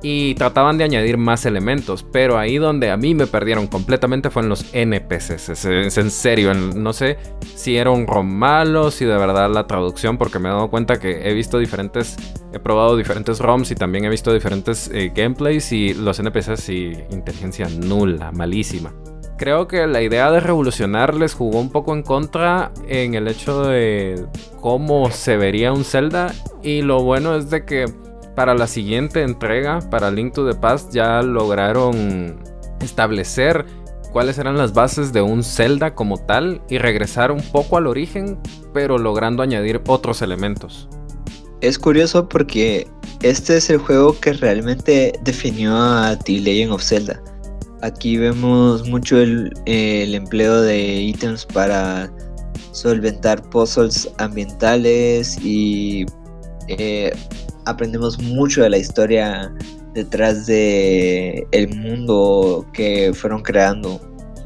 y 0.02 0.34
trataban 0.34 0.78
de 0.78 0.84
añadir 0.84 1.16
más 1.16 1.46
elementos, 1.46 2.04
pero 2.12 2.36
ahí 2.36 2.58
donde 2.58 2.90
a 2.90 2.96
mí 2.96 3.14
me 3.14 3.26
perdieron 3.26 3.68
completamente 3.68 4.30
fue 4.30 4.42
en 4.42 4.48
los 4.48 4.66
NPCs. 4.72 5.48
Es, 5.50 5.64
en 5.96 6.10
serio, 6.10 6.52
no 6.54 6.92
sé 6.92 7.18
si 7.54 7.76
era 7.76 7.90
un 7.90 8.06
ROM 8.06 8.26
malo, 8.26 8.90
si 8.90 9.04
de 9.04 9.16
verdad 9.16 9.50
la 9.50 9.66
traducción, 9.66 10.18
porque 10.18 10.40
me 10.40 10.48
he 10.48 10.52
dado 10.52 10.70
cuenta 10.70 10.98
que 10.98 11.28
he 11.28 11.32
visto 11.34 11.58
diferentes, 11.58 12.16
he 12.52 12.58
probado 12.58 12.96
diferentes 12.96 13.38
ROMs 13.38 13.70
y 13.70 13.76
también 13.76 14.04
he 14.04 14.08
visto 14.08 14.32
diferentes 14.32 14.90
eh, 14.92 15.12
gameplays 15.14 15.70
y 15.72 15.94
los 15.94 16.18
NPCs 16.18 16.68
y 16.68 16.92
inteligencia 17.10 17.68
nula, 17.68 18.32
malísima. 18.32 18.92
Creo 19.38 19.66
que 19.66 19.86
la 19.86 20.02
idea 20.02 20.30
de 20.30 20.40
revolucionar 20.40 21.14
les 21.14 21.34
jugó 21.34 21.58
un 21.58 21.70
poco 21.70 21.94
en 21.94 22.02
contra 22.02 22.70
en 22.86 23.14
el 23.14 23.26
hecho 23.26 23.64
de 23.64 24.26
cómo 24.60 25.10
se 25.10 25.36
vería 25.36 25.72
un 25.72 25.84
Zelda 25.84 26.32
y 26.62 26.82
lo 26.82 27.02
bueno 27.02 27.34
es 27.34 27.50
de 27.50 27.64
que 27.64 27.86
para 28.34 28.54
la 28.54 28.66
siguiente 28.66 29.22
entrega, 29.22 29.80
para 29.90 30.10
Link 30.10 30.34
to 30.34 30.48
the 30.48 30.58
Past, 30.58 30.92
ya 30.92 31.22
lograron 31.22 32.42
establecer 32.80 33.64
cuáles 34.12 34.38
eran 34.38 34.56
las 34.56 34.72
bases 34.72 35.12
de 35.12 35.22
un 35.22 35.42
Zelda 35.42 35.94
como 35.94 36.18
tal 36.18 36.62
y 36.68 36.78
regresar 36.78 37.32
un 37.32 37.40
poco 37.40 37.76
al 37.76 37.86
origen, 37.86 38.38
pero 38.72 38.98
logrando 38.98 39.42
añadir 39.42 39.80
otros 39.86 40.22
elementos. 40.22 40.88
Es 41.60 41.78
curioso 41.78 42.28
porque 42.28 42.86
este 43.22 43.56
es 43.56 43.70
el 43.70 43.78
juego 43.78 44.18
que 44.18 44.32
realmente 44.32 45.12
definió 45.22 45.76
a 45.76 46.16
The 46.18 46.40
Legend 46.40 46.72
of 46.72 46.82
Zelda. 46.82 47.22
Aquí 47.82 48.16
vemos 48.16 48.88
mucho 48.88 49.18
el, 49.18 49.52
empleo 49.66 50.60
de 50.60 50.78
ítems 50.78 51.46
para 51.46 52.12
solventar 52.72 53.42
puzzles 53.50 54.10
ambientales 54.18 55.38
y 55.42 56.06
eh, 56.68 57.12
aprendemos 57.66 58.20
mucho 58.20 58.62
de 58.62 58.70
la 58.70 58.78
historia 58.78 59.52
detrás 59.94 60.46
de 60.46 61.46
el 61.52 61.68
mundo 61.76 62.66
que 62.72 63.12
fueron 63.14 63.42
creando 63.42 64.00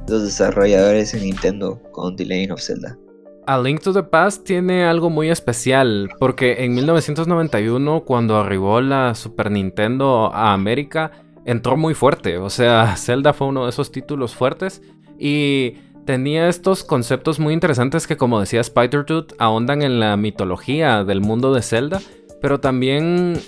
los 0.08 0.24
desarrolladores 0.24 1.14
en 1.14 1.22
Nintendo 1.22 1.80
con 1.92 2.16
The 2.16 2.24
Legend 2.26 2.52
of 2.52 2.60
Zelda. 2.60 2.98
A 3.46 3.58
Link 3.60 3.80
to 3.80 3.92
the 3.92 4.02
Past 4.02 4.44
tiene 4.44 4.84
algo 4.84 5.08
muy 5.08 5.30
especial 5.30 6.10
porque 6.18 6.64
en 6.64 6.74
1991 6.74 8.04
cuando 8.04 8.36
arribó 8.36 8.80
la 8.80 9.14
Super 9.14 9.52
Nintendo 9.52 10.32
a 10.32 10.52
América 10.52 11.12
entró 11.44 11.76
muy 11.76 11.94
fuerte, 11.94 12.38
o 12.38 12.50
sea, 12.50 12.96
Zelda 12.96 13.32
fue 13.32 13.46
uno 13.46 13.64
de 13.64 13.70
esos 13.70 13.92
títulos 13.92 14.34
fuertes 14.34 14.82
y 15.16 15.74
tenía 16.04 16.48
estos 16.48 16.82
conceptos 16.82 17.38
muy 17.38 17.54
interesantes 17.54 18.06
que 18.08 18.16
como 18.16 18.40
decía 18.40 18.60
Spider-Tooth 18.60 19.34
ahondan 19.38 19.82
en 19.82 20.00
la 20.00 20.16
mitología 20.16 21.04
del 21.04 21.20
mundo 21.20 21.54
de 21.54 21.62
Zelda 21.62 22.00
pero 22.40 22.60
también 22.60 23.40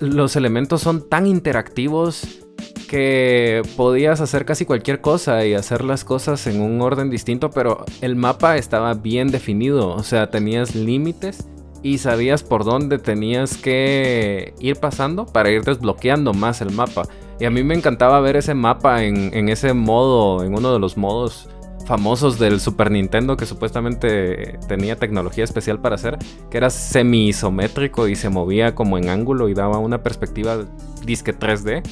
los 0.00 0.36
elementos 0.36 0.80
son 0.80 1.08
tan 1.08 1.26
interactivos 1.26 2.42
que 2.88 3.62
podías 3.76 4.20
hacer 4.20 4.44
casi 4.44 4.66
cualquier 4.66 5.00
cosa 5.00 5.46
y 5.46 5.54
hacer 5.54 5.82
las 5.82 6.04
cosas 6.04 6.46
en 6.46 6.60
un 6.60 6.80
orden 6.82 7.08
distinto, 7.08 7.50
pero 7.50 7.84
el 8.02 8.16
mapa 8.16 8.56
estaba 8.56 8.94
bien 8.94 9.28
definido, 9.28 9.88
o 9.88 10.02
sea, 10.02 10.30
tenías 10.30 10.74
límites 10.74 11.46
y 11.82 11.98
sabías 11.98 12.42
por 12.42 12.64
dónde 12.64 12.98
tenías 12.98 13.56
que 13.56 14.54
ir 14.60 14.76
pasando 14.76 15.26
para 15.26 15.50
ir 15.50 15.64
desbloqueando 15.64 16.32
más 16.32 16.60
el 16.60 16.70
mapa. 16.70 17.02
Y 17.40 17.44
a 17.44 17.50
mí 17.50 17.64
me 17.64 17.74
encantaba 17.74 18.20
ver 18.20 18.36
ese 18.36 18.54
mapa 18.54 19.02
en, 19.02 19.34
en 19.34 19.48
ese 19.48 19.72
modo, 19.72 20.44
en 20.44 20.54
uno 20.54 20.72
de 20.72 20.78
los 20.78 20.96
modos 20.96 21.48
famosos 21.86 22.38
del 22.38 22.60
Super 22.60 22.90
Nintendo 22.90 23.36
que 23.36 23.46
supuestamente 23.46 24.58
tenía 24.68 24.96
tecnología 24.96 25.44
especial 25.44 25.80
para 25.80 25.96
hacer, 25.96 26.18
que 26.50 26.56
era 26.56 26.70
semi-isométrico 26.70 28.08
y 28.08 28.16
se 28.16 28.28
movía 28.28 28.74
como 28.74 28.98
en 28.98 29.08
ángulo 29.08 29.48
y 29.48 29.54
daba 29.54 29.78
una 29.78 30.02
perspectiva 30.02 30.64
disque 31.04 31.36
3D, 31.36 31.82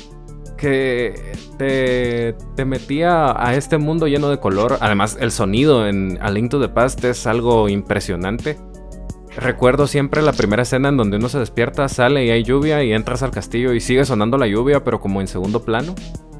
que 0.56 1.32
te, 1.56 2.34
te 2.54 2.64
metía 2.64 3.34
a 3.36 3.54
este 3.54 3.78
mundo 3.78 4.06
lleno 4.06 4.28
de 4.28 4.38
color. 4.38 4.76
Además, 4.80 5.16
el 5.18 5.32
sonido 5.32 5.88
en 5.88 6.18
A 6.20 6.30
Link 6.30 6.50
to 6.50 6.60
the 6.60 6.68
Past 6.68 7.02
es 7.04 7.26
algo 7.26 7.68
impresionante. 7.68 8.58
Recuerdo 9.36 9.86
siempre 9.86 10.22
la 10.22 10.32
primera 10.32 10.62
escena 10.62 10.88
en 10.88 10.96
donde 10.96 11.16
uno 11.16 11.28
se 11.28 11.38
despierta, 11.38 11.88
sale 11.88 12.26
y 12.26 12.30
hay 12.30 12.42
lluvia 12.42 12.82
y 12.82 12.92
entras 12.92 13.22
al 13.22 13.30
castillo 13.30 13.72
y 13.72 13.80
sigue 13.80 14.04
sonando 14.04 14.36
la 14.36 14.48
lluvia, 14.48 14.82
pero 14.82 15.00
como 15.00 15.20
en 15.20 15.28
segundo 15.28 15.62
plano. 15.62 15.94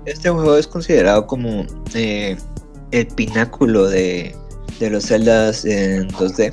Este 0.04 0.28
juego 0.28 0.56
es 0.56 0.66
considerado 0.66 1.26
como 1.26 1.64
eh, 1.94 2.36
el 2.90 3.06
pináculo 3.08 3.88
de, 3.88 4.34
los 4.80 5.04
celdas 5.04 5.64
en 5.64 6.08
2D. 6.08 6.52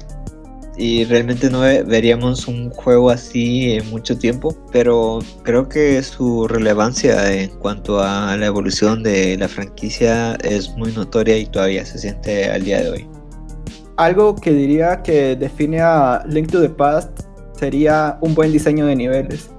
Y 0.79 1.05
realmente 1.05 1.49
no 1.49 1.61
veríamos 1.61 2.47
un 2.47 2.69
juego 2.69 3.09
así 3.09 3.73
en 3.73 3.89
mucho 3.89 4.15
tiempo, 4.15 4.55
pero 4.71 5.19
creo 5.41 5.67
que 5.67 6.03
su 6.03 6.47
relevancia 6.47 7.33
en 7.33 7.49
cuanto 7.57 7.99
a 7.99 8.37
la 8.37 8.45
evolución 8.45 9.01
de 9.01 9.37
la 9.37 9.47
franquicia 9.47 10.35
es 10.43 10.69
muy 10.77 10.91
notoria 10.91 11.35
y 11.35 11.47
todavía 11.47 11.83
se 11.83 11.97
siente 11.97 12.51
al 12.51 12.63
día 12.63 12.83
de 12.83 12.91
hoy. 12.91 13.07
Algo 13.97 14.35
que 14.35 14.51
diría 14.51 15.01
que 15.01 15.35
define 15.35 15.81
a 15.81 16.23
Link 16.27 16.51
to 16.51 16.61
the 16.61 16.69
Past 16.69 17.21
sería 17.57 18.19
un 18.21 18.35
buen 18.35 18.51
diseño 18.51 18.85
de 18.85 18.95
niveles, 18.95 19.49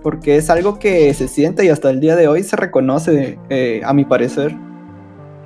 porque 0.00 0.36
es 0.36 0.48
algo 0.48 0.78
que 0.78 1.12
se 1.12 1.26
siente 1.26 1.64
y 1.64 1.70
hasta 1.70 1.90
el 1.90 1.98
día 1.98 2.14
de 2.14 2.28
hoy 2.28 2.44
se 2.44 2.54
reconoce, 2.54 3.36
eh, 3.50 3.80
a 3.84 3.92
mi 3.92 4.04
parecer. 4.04 4.56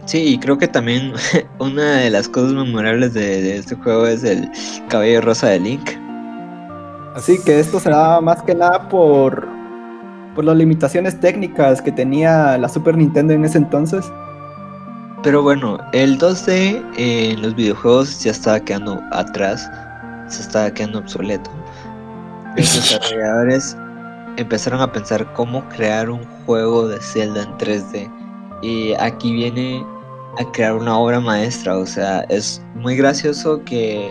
Sí, 0.06 0.18
y 0.18 0.38
creo 0.38 0.56
que 0.56 0.68
también 0.68 1.12
una 1.58 1.96
de 1.96 2.10
las 2.10 2.28
cosas 2.28 2.52
memorables 2.52 3.12
de, 3.12 3.58
este 3.58 3.74
juego 3.74 4.06
es 4.06 4.22
el 4.22 4.48
cabello 4.88 5.20
rosa 5.20 5.48
de 5.48 5.60
Link. 5.60 5.90
Así 7.16 7.38
que 7.44 7.58
esto 7.58 7.80
se 7.80 7.90
da 7.90 8.20
más 8.20 8.40
que 8.42 8.54
nada 8.54 8.88
por, 8.88 9.48
por 10.34 10.44
las 10.44 10.56
limitaciones 10.56 11.18
técnicas 11.18 11.82
que 11.82 11.90
tenía 11.90 12.56
la 12.56 12.68
Super 12.68 12.96
Nintendo 12.96 13.34
en 13.34 13.44
ese 13.44 13.58
entonces. 13.58 14.04
Pero 15.24 15.42
bueno, 15.42 15.78
el 15.92 16.18
2D 16.20 16.84
en 16.98 17.42
los 17.42 17.56
videojuegos 17.56 18.22
ya 18.22 18.30
estaba 18.30 18.60
quedando 18.60 19.00
atrás, 19.10 19.68
se 20.28 20.42
estaba 20.42 20.70
quedando 20.70 21.00
obsoleto. 21.00 21.50
Los 22.56 22.74
desarrolladores 22.74 23.76
empezaron 24.36 24.80
a 24.82 24.92
pensar 24.92 25.32
cómo 25.32 25.68
crear 25.70 26.10
un 26.10 26.24
juego 26.44 26.86
de 26.86 27.00
Zelda 27.00 27.42
en 27.42 27.58
3D. 27.58 28.12
Y 28.62 28.94
aquí 28.94 29.32
viene 29.32 29.84
a 30.38 30.52
crear 30.52 30.74
una 30.74 30.98
obra 30.98 31.20
maestra. 31.20 31.76
O 31.76 31.86
sea, 31.86 32.20
es 32.28 32.62
muy 32.74 32.96
gracioso 32.96 33.62
que 33.64 34.10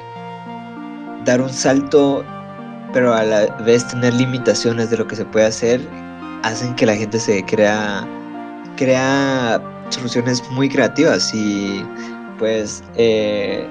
dar 1.25 1.41
un 1.41 1.49
salto, 1.49 2.23
pero 2.93 3.13
a 3.13 3.23
la 3.23 3.45
vez 3.65 3.87
tener 3.87 4.13
limitaciones 4.13 4.89
de 4.89 4.97
lo 4.97 5.07
que 5.07 5.15
se 5.15 5.25
puede 5.25 5.47
hacer, 5.47 5.81
hacen 6.43 6.75
que 6.75 6.85
la 6.85 6.95
gente 6.95 7.19
se 7.19 7.43
crea, 7.45 8.07
crea 8.77 9.61
soluciones 9.89 10.43
muy 10.51 10.69
creativas. 10.69 11.33
Y 11.33 11.83
pues 12.39 12.83
eh, 12.95 13.67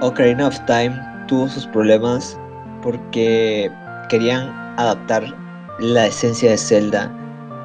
Ocarina 0.00 0.48
of 0.48 0.58
Time 0.66 0.98
tuvo 1.26 1.48
sus 1.48 1.66
problemas 1.66 2.38
porque 2.82 3.70
querían 4.08 4.48
adaptar 4.78 5.34
la 5.80 6.06
esencia 6.06 6.50
de 6.50 6.58
Zelda 6.58 7.12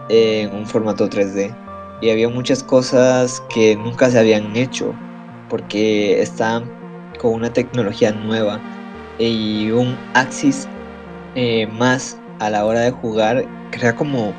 en 0.09 0.53
un 0.53 0.65
formato 0.65 1.09
3D 1.09 1.62
y 2.03 2.09
había 2.09 2.27
muchas 2.27 2.61
cosas 2.61 3.41
que 3.53 3.77
nunca 3.77 4.09
se 4.09 4.19
habían 4.19 4.53
hecho 4.57 4.93
porque 5.49 6.21
estaban 6.21 6.69
con 7.17 7.33
una 7.33 7.53
tecnología 7.53 8.11
nueva 8.11 8.59
y 9.19 9.71
un 9.71 9.97
axis 10.13 10.67
eh, 11.35 11.65
más 11.67 12.19
a 12.39 12.49
la 12.49 12.65
hora 12.65 12.81
de 12.81 12.91
jugar 12.91 13.45
crea 13.71 13.95
como 13.95 14.33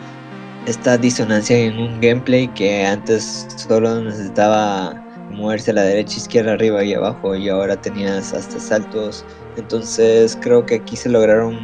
esta 0.67 0.99
disonancia 0.99 1.57
en 1.57 1.79
un 1.79 2.01
gameplay 2.01 2.49
que 2.49 2.85
antes 2.85 3.47
solo 3.57 4.03
necesitaba 4.03 5.03
moverse 5.31 5.71
a 5.71 5.75
la 5.75 5.83
derecha, 5.83 6.19
izquierda, 6.19 6.53
arriba 6.53 6.85
y 6.85 6.93
abajo 6.93 7.35
y 7.35 7.49
ahora 7.49 7.81
tenías 7.81 8.35
hasta 8.35 8.61
saltos. 8.61 9.25
Entonces 9.57 10.37
creo 10.41 10.67
que 10.67 10.77
aquí 10.77 10.97
se 10.97 11.09
lograron 11.09 11.59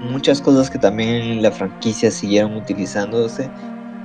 muchas 0.00 0.40
cosas 0.40 0.70
que 0.70 0.78
también 0.78 1.42
la 1.42 1.50
franquicia 1.50 2.10
siguieron 2.10 2.56
utilizándose 2.56 3.50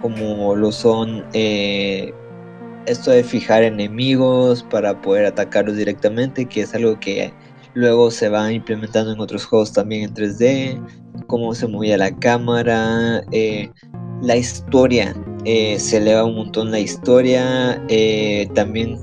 como 0.06 0.56
lo 0.56 0.72
son 0.72 1.26
eh, 1.34 2.14
esto 2.86 3.10
de 3.10 3.24
fijar 3.24 3.64
enemigos 3.64 4.62
para 4.70 5.02
poder 5.02 5.26
atacarlos 5.26 5.78
directamente, 5.78 6.46
que 6.46 6.62
es 6.62 6.76
algo 6.76 7.00
que 7.00 7.34
luego 7.74 8.12
se 8.12 8.30
va 8.30 8.52
implementando 8.52 9.14
en 9.14 9.20
otros 9.20 9.46
juegos 9.46 9.74
también 9.74 10.04
en 10.04 10.14
3D, 10.14 10.80
cómo 11.26 11.56
se 11.56 11.68
movía 11.68 11.98
la 11.98 12.16
cámara, 12.20 13.24
eh, 13.32 13.72
la 14.22 14.36
historia, 14.36 15.16
eh, 15.44 15.80
se 15.80 15.98
eleva 15.98 16.24
un 16.24 16.36
montón 16.36 16.70
la 16.70 16.80
historia, 16.80 17.82
también 18.54 19.00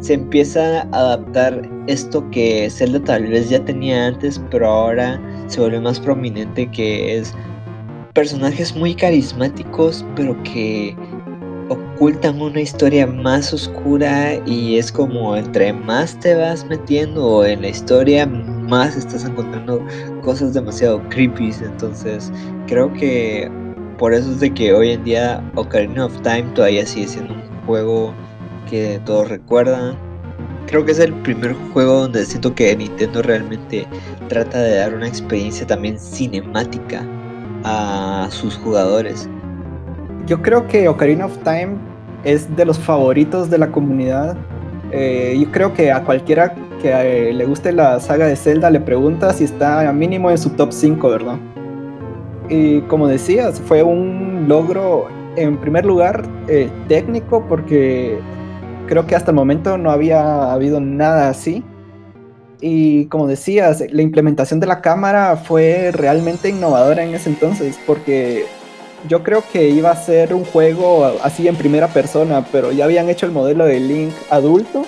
se 0.00 0.14
empieza 0.14 0.80
a 0.80 0.98
adaptar 0.98 1.60
esto 1.88 2.26
que 2.30 2.70
Zelda 2.70 3.04
tal 3.04 3.26
vez 3.26 3.50
ya 3.50 3.62
tenía 3.62 4.06
antes, 4.06 4.40
pero 4.50 4.66
ahora 4.66 5.20
se 5.48 5.60
vuelve 5.60 5.80
más 5.80 6.00
prominente 6.00 6.70
que 6.70 7.18
es 7.18 7.34
personajes 8.14 8.74
muy 8.74 8.94
carismáticos 8.94 10.04
pero 10.16 10.40
que 10.42 10.96
ocultan 11.68 12.40
una 12.40 12.60
historia 12.60 13.06
más 13.06 13.52
oscura 13.52 14.34
y 14.46 14.76
es 14.76 14.92
como 14.92 15.36
entre 15.36 15.72
más 15.72 16.18
te 16.20 16.34
vas 16.34 16.64
metiendo 16.66 17.44
en 17.44 17.62
la 17.62 17.68
historia 17.68 18.26
más 18.26 18.96
estás 18.96 19.24
encontrando 19.24 19.84
cosas 20.22 20.54
demasiado 20.54 21.00
creepy. 21.08 21.52
Entonces 21.62 22.32
creo 22.66 22.92
que 22.92 23.50
por 23.98 24.14
eso 24.14 24.30
es 24.30 24.40
de 24.40 24.52
que 24.52 24.72
hoy 24.72 24.90
en 24.90 25.04
día 25.04 25.42
Ocarina 25.54 26.06
of 26.06 26.20
Time 26.22 26.44
todavía 26.54 26.86
sigue 26.86 27.06
siendo 27.06 27.34
un 27.34 27.42
juego 27.66 28.14
que 28.68 29.00
todos 29.04 29.28
recuerdan. 29.28 29.96
Creo 30.66 30.84
que 30.84 30.92
es 30.92 30.98
el 30.98 31.12
primer 31.22 31.54
juego 31.72 32.02
donde 32.02 32.24
siento 32.24 32.54
que 32.54 32.74
Nintendo 32.74 33.22
realmente 33.22 33.86
trata 34.28 34.60
de 34.60 34.76
dar 34.76 34.94
una 34.94 35.08
experiencia 35.08 35.66
también 35.66 35.98
cinemática 35.98 37.06
a 37.64 38.28
sus 38.30 38.56
jugadores. 38.56 39.28
Yo 40.26 40.40
creo 40.42 40.66
que 40.66 40.88
Ocarina 40.88 41.26
of 41.26 41.36
Time 41.38 41.76
es 42.24 42.54
de 42.56 42.64
los 42.64 42.78
favoritos 42.78 43.50
de 43.50 43.58
la 43.58 43.68
comunidad. 43.68 44.36
Eh, 44.90 45.36
yo 45.40 45.50
creo 45.50 45.72
que 45.72 45.90
a 45.90 46.04
cualquiera 46.04 46.54
que 46.80 46.90
eh, 46.92 47.32
le 47.32 47.44
guste 47.44 47.72
la 47.72 47.98
saga 48.00 48.26
de 48.26 48.36
Zelda 48.36 48.70
le 48.70 48.80
pregunta 48.80 49.32
si 49.32 49.44
está 49.44 49.90
mínimo 49.92 50.30
en 50.30 50.38
su 50.38 50.50
top 50.50 50.72
5, 50.72 51.08
¿verdad? 51.08 51.36
Y 52.48 52.80
como 52.82 53.08
decías, 53.08 53.60
fue 53.60 53.82
un 53.82 54.46
logro 54.48 55.06
en 55.36 55.56
primer 55.56 55.84
lugar 55.84 56.22
eh, 56.48 56.68
técnico 56.88 57.44
porque 57.48 58.18
creo 58.86 59.06
que 59.06 59.16
hasta 59.16 59.30
el 59.30 59.36
momento 59.36 59.78
no 59.78 59.90
había 59.90 60.52
habido 60.52 60.80
nada 60.80 61.28
así. 61.28 61.64
Y 62.64 63.06
como 63.06 63.26
decías, 63.26 63.82
la 63.90 64.02
implementación 64.02 64.60
de 64.60 64.68
la 64.68 64.80
cámara 64.80 65.36
fue 65.36 65.90
realmente 65.92 66.48
innovadora 66.48 67.02
en 67.02 67.12
ese 67.12 67.28
entonces, 67.28 67.76
porque 67.84 68.46
yo 69.08 69.24
creo 69.24 69.42
que 69.52 69.68
iba 69.68 69.90
a 69.90 69.96
ser 69.96 70.32
un 70.32 70.44
juego 70.44 71.04
así 71.24 71.48
en 71.48 71.56
primera 71.56 71.88
persona, 71.88 72.46
pero 72.52 72.70
ya 72.70 72.84
habían 72.84 73.10
hecho 73.10 73.26
el 73.26 73.32
modelo 73.32 73.64
de 73.64 73.80
Link 73.80 74.12
adulto. 74.30 74.84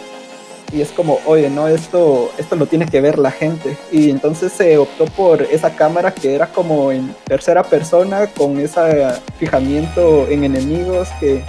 Y 0.72 0.82
es 0.82 0.90
como, 0.92 1.18
oye, 1.26 1.50
no, 1.50 1.68
esto, 1.68 2.30
esto 2.38 2.56
lo 2.56 2.66
tiene 2.66 2.86
que 2.86 3.00
ver 3.00 3.18
la 3.18 3.32
gente. 3.32 3.76
Y 3.90 4.10
entonces 4.10 4.52
se 4.52 4.78
optó 4.78 5.04
por 5.06 5.42
esa 5.42 5.74
cámara 5.74 6.12
que 6.12 6.34
era 6.34 6.46
como 6.46 6.92
en 6.92 7.12
tercera 7.24 7.64
persona, 7.64 8.28
con 8.28 8.58
ese 8.58 9.08
fijamiento 9.38 10.28
en 10.28 10.44
enemigos 10.44 11.08
que 11.18 11.42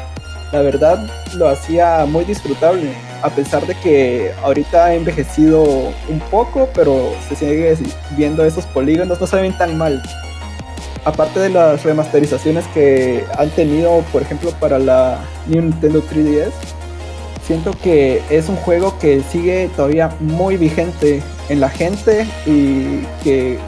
la 0.52 0.62
verdad 0.62 1.06
lo 1.36 1.50
hacía 1.50 2.06
muy 2.06 2.26
disfrutable, 2.26 2.94
a 3.22 3.30
pesar 3.30 3.66
de 3.66 3.76
que 3.76 4.32
ahorita 4.44 4.86
ha 4.86 4.94
envejecido 4.94 5.64
un 5.64 6.20
poco, 6.32 6.70
pero 6.74 7.14
se 7.28 7.36
sigue 7.36 7.78
viendo 8.18 8.46
esos 8.46 8.66
polígonos, 8.68 9.20
no 9.20 9.28
se 9.28 9.38
ven 9.38 9.58
tan 9.58 9.78
mal. 9.78 10.02
Aparte 11.04 11.40
de 11.40 11.50
las 11.50 11.84
remasterizaciones 11.84 12.66
que 12.74 13.24
han 13.38 13.50
tenido, 13.52 14.04
por 14.12 14.22
ejemplo, 14.22 14.52
para 14.60 14.80
la 14.80 15.20
Nintendo 15.48 16.02
3DS, 16.02 16.52
siento 17.46 17.74
que 17.84 18.24
es 18.30 18.50
un 18.50 18.56
juego 18.56 18.98
que 18.98 19.22
sigue 19.22 19.70
todavía 19.76 20.10
muy 20.20 20.58
vigente 20.58 21.22
en 21.50 21.60
la 21.60 21.70
gente 21.70 22.26
y 22.48 23.06
que 23.24 23.60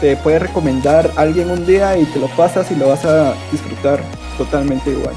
te 0.00 0.16
puede 0.16 0.38
recomendar 0.38 1.10
a 1.16 1.22
alguien 1.22 1.50
un 1.50 1.66
día 1.66 1.98
y 1.98 2.04
te 2.04 2.18
lo 2.18 2.28
pasas 2.28 2.70
y 2.70 2.76
lo 2.76 2.88
vas 2.88 3.04
a 3.04 3.34
disfrutar 3.52 4.00
totalmente 4.38 4.90
igual. 4.90 5.14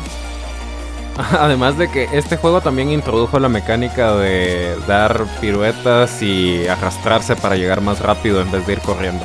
Además 1.40 1.78
de 1.78 1.90
que 1.90 2.08
este 2.14 2.38
juego 2.38 2.62
también 2.62 2.90
introdujo 2.90 3.40
la 3.40 3.50
mecánica 3.50 4.16
de 4.16 4.76
dar 4.88 5.26
piruetas 5.40 6.22
y 6.22 6.68
arrastrarse 6.68 7.36
para 7.36 7.56
llegar 7.56 7.82
más 7.82 8.00
rápido 8.00 8.42
en 8.42 8.52
vez 8.52 8.66
de 8.66 8.74
ir 8.74 8.80
corriendo. 8.80 9.24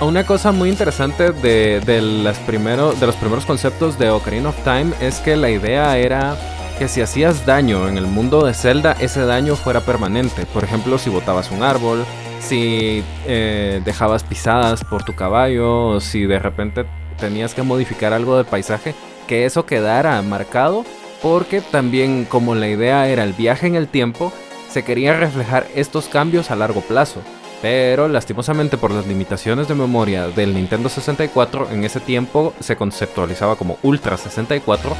Una 0.00 0.24
cosa 0.24 0.50
muy 0.50 0.70
interesante 0.70 1.32
de, 1.32 1.82
los 2.00 2.38
primeros 2.38 3.44
conceptos 3.44 3.98
de 3.98 4.08
Ocarina 4.08 4.48
of 4.48 4.56
Time 4.64 4.92
es 4.98 5.18
que 5.20 5.36
la 5.36 5.50
idea 5.50 5.98
era 5.98 6.36
que 6.78 6.88
si 6.88 7.02
hacías 7.02 7.44
daño 7.44 7.86
en 7.86 7.98
el 7.98 8.06
mundo 8.06 8.46
de 8.46 8.54
Zelda, 8.54 8.96
ese 8.98 9.26
daño 9.26 9.56
fuera 9.56 9.82
permanente. 9.82 10.46
Por 10.46 10.64
ejemplo, 10.64 10.96
si 10.96 11.10
botabas 11.10 11.50
un 11.50 11.62
árbol, 11.62 12.06
si 12.40 13.04
eh, 13.26 13.82
dejabas 13.84 14.24
pisadas 14.24 14.84
por 14.84 15.04
tu 15.04 15.14
caballo, 15.14 15.88
o 15.88 16.00
si 16.00 16.24
de 16.24 16.38
repente 16.38 16.86
tenías 17.18 17.52
que 17.52 17.62
modificar 17.62 18.14
algo 18.14 18.38
del 18.38 18.46
paisaje, 18.46 18.94
que 19.30 19.44
eso 19.44 19.64
quedara 19.64 20.20
marcado, 20.22 20.84
porque 21.22 21.60
también 21.60 22.24
como 22.24 22.56
la 22.56 22.66
idea 22.66 23.06
era 23.06 23.22
el 23.22 23.32
viaje 23.32 23.68
en 23.68 23.76
el 23.76 23.86
tiempo, 23.86 24.32
se 24.68 24.82
quería 24.82 25.16
reflejar 25.16 25.68
estos 25.76 26.08
cambios 26.08 26.50
a 26.50 26.56
largo 26.56 26.80
plazo. 26.80 27.20
Pero 27.62 28.08
lastimosamente 28.08 28.76
por 28.76 28.90
las 28.90 29.06
limitaciones 29.06 29.68
de 29.68 29.76
memoria 29.76 30.26
del 30.26 30.52
Nintendo 30.52 30.88
64, 30.88 31.68
en 31.70 31.84
ese 31.84 32.00
tiempo 32.00 32.54
se 32.58 32.74
conceptualizaba 32.74 33.54
como 33.54 33.78
Ultra 33.84 34.16
64, 34.16 34.96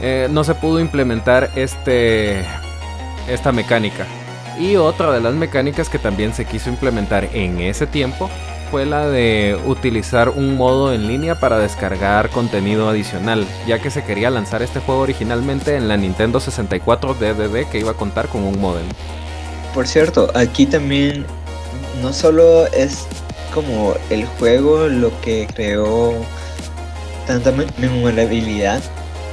eh, 0.00 0.26
no 0.32 0.42
se 0.42 0.56
pudo 0.56 0.80
implementar 0.80 1.52
este, 1.54 2.44
esta 3.28 3.52
mecánica. 3.52 4.04
Y 4.58 4.74
otra 4.74 5.12
de 5.12 5.20
las 5.20 5.34
mecánicas 5.34 5.88
que 5.88 6.00
también 6.00 6.34
se 6.34 6.44
quiso 6.44 6.70
implementar 6.70 7.28
en 7.34 7.60
ese 7.60 7.86
tiempo 7.86 8.28
fue 8.70 8.86
la 8.86 9.08
de 9.08 9.58
utilizar 9.66 10.28
un 10.28 10.56
modo 10.56 10.92
en 10.92 11.08
línea 11.08 11.40
para 11.40 11.58
descargar 11.58 12.30
contenido 12.30 12.88
adicional, 12.88 13.46
ya 13.66 13.80
que 13.80 13.90
se 13.90 14.04
quería 14.04 14.30
lanzar 14.30 14.62
este 14.62 14.80
juego 14.80 15.00
originalmente 15.00 15.74
en 15.76 15.88
la 15.88 15.96
Nintendo 15.96 16.38
64 16.38 17.14
DDD 17.14 17.68
que 17.70 17.80
iba 17.80 17.90
a 17.90 17.94
contar 17.94 18.28
con 18.28 18.44
un 18.44 18.60
modem. 18.60 18.86
Por 19.74 19.88
cierto, 19.88 20.30
aquí 20.34 20.66
también 20.66 21.26
no 22.00 22.12
solo 22.12 22.66
es 22.68 23.06
como 23.52 23.94
el 24.08 24.24
juego 24.24 24.88
lo 24.88 25.10
que 25.20 25.48
creó 25.52 26.14
tanta 27.26 27.52
memorabilidad, 27.78 28.80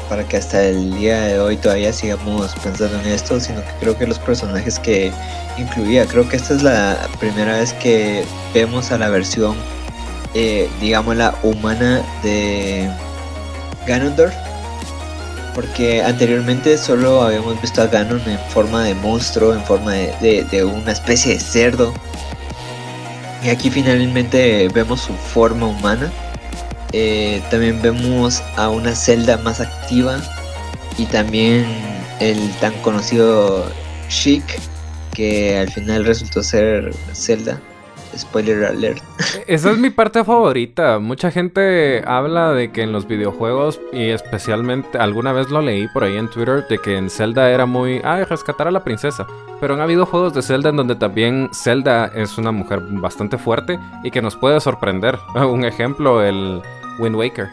para 0.10 0.28
que 0.28 0.38
hasta 0.38 0.64
el 0.64 0.94
día 0.98 1.22
de 1.22 1.40
hoy 1.40 1.58
todavía 1.58 1.92
sigamos 1.94 2.54
pensando 2.64 3.00
en 3.00 3.08
esto, 3.08 3.40
sino 3.40 3.62
que 3.62 3.72
creo 3.80 3.98
que 3.98 4.08
los 4.08 4.20
personajes 4.20 4.80
que 4.80 5.12
incluía, 5.58 6.06
creo 6.06 6.28
que 6.28 6.38
esta 6.38 6.54
es 6.54 6.64
la 6.64 7.08
primera 7.20 7.58
vez 7.60 7.74
que 7.74 8.24
vemos 8.54 8.92
a 8.92 8.98
la 8.98 9.10
versión, 9.10 9.56
eh, 10.34 10.70
digamos, 10.82 11.16
la 11.16 11.36
humana 11.44 12.02
de 12.24 12.90
Ganondorf, 13.86 14.34
porque 15.56 16.04
anteriormente 16.04 16.78
solo 16.78 17.24
habíamos 17.24 17.60
visto 17.62 17.82
a 17.82 17.88
Ganon 17.88 18.22
en 18.28 18.40
forma 18.50 18.84
de 18.84 18.94
monstruo, 18.94 19.54
en 19.54 19.64
forma 19.64 19.94
de, 19.94 20.46
de 20.50 20.64
una 20.64 20.92
especie 20.92 21.34
de 21.34 21.40
cerdo, 21.40 21.94
y 23.44 23.50
aquí 23.50 23.70
finalmente 23.70 24.68
vemos 24.74 25.02
su 25.02 25.14
forma 25.14 25.68
humana 25.68 26.12
eh, 26.94 27.42
también 27.52 27.82
vemos 27.82 28.42
a 28.56 28.70
una 28.70 28.96
Zelda 28.96 29.38
más 29.38 29.60
activa 29.60 30.20
y 30.98 31.06
también 31.06 31.66
el 32.20 32.50
tan 32.60 32.74
conocido 32.82 33.70
Chic 34.10 34.44
que 35.14 35.58
al 35.58 35.70
final 35.70 36.06
resultó 36.06 36.44
ser 36.44 36.94
Zelda. 37.14 37.60
Spoiler 38.16 38.66
alert. 38.66 39.04
Esa 39.48 39.72
es 39.72 39.78
mi 39.78 39.90
parte 39.90 40.24
favorita. 40.24 40.98
Mucha 40.98 41.30
gente 41.30 42.04
habla 42.08 42.52
de 42.54 42.72
que 42.72 42.82
en 42.82 42.92
los 42.92 43.08
videojuegos, 43.08 43.80
y 43.92 44.10
especialmente 44.10 44.98
alguna 44.98 45.34
vez 45.34 45.50
lo 45.50 45.62
leí 45.62 45.88
por 45.90 46.04
ahí 46.04 46.18
en 46.18 46.30
Twitter, 46.30 46.66
de 46.68 46.80
que 46.80 46.98
en 46.98 47.10
Zelda 47.10 47.52
era 47.52 47.66
muy, 47.66 48.02
ay, 48.04 48.24
rescatar 48.24 48.68
a 48.68 48.72
la 48.72 48.84
princesa. 48.84 49.28
Pero 49.60 49.76
han 49.76 49.82
habido 49.82 50.06
juegos 50.06 50.34
de 50.34 50.42
Zelda 50.42 50.70
en 50.70 50.78
donde 50.78 50.96
también 50.96 51.50
Zelda 51.54 52.12
es 52.16 52.38
una 52.38 52.52
mujer 52.52 52.82
bastante 52.82 53.38
fuerte 53.38 53.80
y 54.04 54.10
que 54.10 54.22
nos 54.22 54.36
puede 54.36 54.60
sorprender. 54.62 55.20
Un 55.36 55.66
ejemplo, 55.66 56.24
el 56.24 56.62
Wind 57.00 57.16
Waker. 57.16 57.50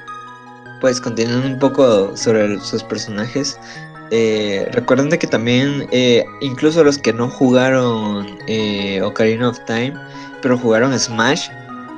Pues 0.80 1.00
continuando 1.00 1.46
un 1.46 1.58
poco 1.58 2.16
sobre 2.16 2.58
sus 2.60 2.82
personajes, 2.82 3.58
eh, 4.10 4.68
recuerden 4.72 5.08
que 5.08 5.26
también, 5.26 5.88
eh, 5.90 6.24
incluso 6.40 6.84
los 6.84 6.98
que 6.98 7.12
no 7.12 7.28
jugaron 7.28 8.38
eh, 8.46 9.00
Ocarina 9.02 9.48
of 9.48 9.58
Time, 9.66 9.94
pero 10.42 10.58
jugaron 10.58 10.98
Smash, 10.98 11.48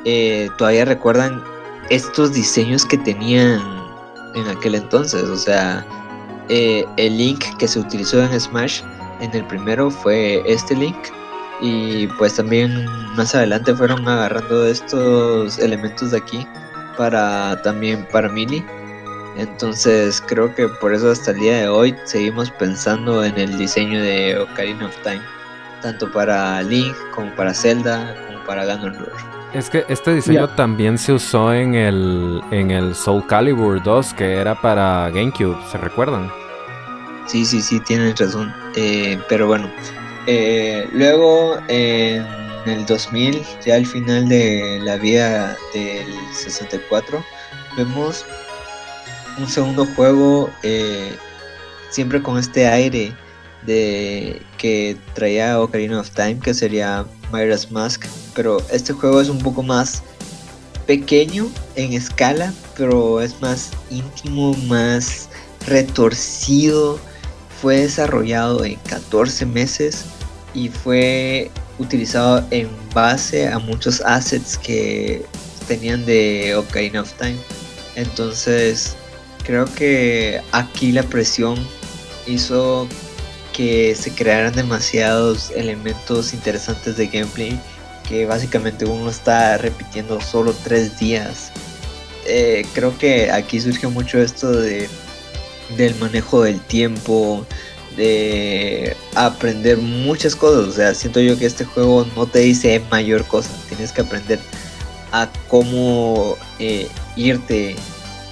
eh, 0.04 0.48
todavía 0.56 0.84
recuerdan 0.84 1.42
estos 1.90 2.32
diseños 2.32 2.84
que 2.84 2.98
tenían 2.98 3.60
en 4.34 4.48
aquel 4.48 4.76
entonces. 4.76 5.24
O 5.24 5.36
sea, 5.36 5.84
el 6.48 7.18
Link 7.18 7.44
que 7.58 7.66
se 7.66 7.80
utilizó 7.80 8.22
en 8.22 8.40
Smash 8.40 8.82
en 9.20 9.34
el 9.34 9.44
primero 9.46 9.90
fue 9.90 10.42
este 10.46 10.76
Link. 10.76 10.96
Y 11.60 12.06
pues 12.18 12.36
también 12.36 12.86
más 13.16 13.34
adelante 13.34 13.74
fueron 13.74 14.06
agarrando 14.06 14.66
estos 14.66 15.58
elementos 15.58 16.10
de 16.10 16.18
aquí 16.18 16.46
para 16.96 17.60
también 17.62 18.06
para 18.10 18.28
Mini. 18.28 18.64
Entonces 19.36 20.22
creo 20.26 20.54
que 20.54 20.66
por 20.68 20.94
eso 20.94 21.10
hasta 21.10 21.32
el 21.32 21.38
día 21.38 21.56
de 21.58 21.68
hoy 21.68 21.94
seguimos 22.04 22.50
pensando 22.50 23.22
en 23.24 23.38
el 23.38 23.58
diseño 23.58 24.02
de 24.02 24.38
Ocarina 24.38 24.86
of 24.86 24.96
Time, 25.02 25.20
tanto 25.82 26.10
para 26.10 26.62
Link 26.62 26.94
como 27.14 27.34
para 27.34 27.52
Zelda 27.52 28.14
como 28.26 28.42
para 28.44 28.64
Ganondorf. 28.64 29.12
Es 29.52 29.70
que 29.70 29.84
este 29.88 30.14
diseño 30.14 30.48
también 30.50 30.98
se 30.98 31.12
usó 31.12 31.52
en 31.52 31.74
el 31.74 32.42
en 32.50 32.70
el 32.70 32.94
Soul 32.94 33.26
Calibur 33.26 33.82
2 33.82 34.14
que 34.14 34.34
era 34.34 34.54
para 34.54 35.08
GameCube, 35.10 35.56
¿se 35.70 35.78
recuerdan? 35.78 36.30
Sí, 37.26 37.44
sí, 37.44 37.60
sí, 37.60 37.80
tienen 37.80 38.16
razón. 38.16 38.54
Eh, 38.76 39.18
pero 39.28 39.46
bueno, 39.46 39.70
eh, 40.26 40.88
luego 40.92 41.58
en 42.66 42.80
el 42.80 42.86
2000, 42.86 43.42
ya 43.64 43.76
al 43.76 43.86
final 43.86 44.28
de 44.28 44.80
la 44.82 44.96
vida 44.96 45.56
del 45.72 46.12
64, 46.34 47.24
vemos 47.76 48.24
un 49.38 49.48
segundo 49.48 49.86
juego 49.94 50.50
eh, 50.62 51.16
siempre 51.90 52.20
con 52.20 52.38
este 52.38 52.66
aire 52.66 53.14
de 53.64 54.42
que 54.58 54.96
traía 55.14 55.60
Ocarina 55.60 56.00
of 56.00 56.10
Time, 56.10 56.38
que 56.40 56.54
sería 56.54 57.06
Myra's 57.32 57.70
Mask, 57.70 58.04
pero 58.34 58.58
este 58.72 58.92
juego 58.92 59.20
es 59.20 59.28
un 59.28 59.38
poco 59.38 59.62
más 59.62 60.02
pequeño 60.86 61.48
en 61.76 61.92
escala, 61.92 62.52
pero 62.76 63.20
es 63.20 63.40
más 63.40 63.72
íntimo, 63.90 64.54
más 64.66 65.28
retorcido. 65.66 66.98
Fue 67.60 67.80
desarrollado 67.80 68.64
en 68.64 68.76
14 68.88 69.46
meses 69.46 70.04
y 70.54 70.68
fue 70.68 71.50
utilizado 71.78 72.46
en 72.50 72.68
base 72.94 73.48
a 73.48 73.58
muchos 73.58 74.00
assets 74.02 74.56
que 74.58 75.24
tenían 75.68 76.04
de 76.06 76.54
Ocarina 76.56 77.02
of 77.02 77.12
Time. 77.14 77.36
Entonces, 77.94 78.96
creo 79.44 79.64
que 79.74 80.40
aquí 80.52 80.92
la 80.92 81.02
presión 81.02 81.56
hizo 82.26 82.88
que 83.52 83.94
se 83.94 84.10
crearan 84.12 84.54
demasiados 84.54 85.50
elementos 85.50 86.34
interesantes 86.34 86.96
de 86.96 87.06
gameplay 87.06 87.58
que 88.08 88.26
básicamente 88.26 88.84
uno 88.84 89.10
está 89.10 89.58
repitiendo 89.58 90.20
solo 90.20 90.54
tres 90.64 90.98
días. 90.98 91.50
Eh, 92.26 92.66
creo 92.74 92.96
que 92.98 93.30
aquí 93.30 93.60
surge 93.60 93.86
mucho 93.88 94.20
esto 94.20 94.52
de 94.52 94.88
del 95.76 95.94
manejo 95.96 96.42
del 96.42 96.60
tiempo, 96.60 97.44
de 97.96 98.96
aprender 99.14 99.78
muchas 99.78 100.36
cosas. 100.36 100.68
O 100.68 100.72
sea, 100.72 100.94
siento 100.94 101.20
yo 101.20 101.38
que 101.38 101.46
este 101.46 101.64
juego 101.64 102.06
no 102.16 102.26
te 102.26 102.40
dice 102.40 102.82
mayor 102.90 103.24
cosa. 103.26 103.50
Tienes 103.68 103.92
que 103.92 104.02
aprender 104.02 104.38
a 105.12 105.28
cómo 105.48 106.36
eh, 106.58 106.88
irte 107.16 107.76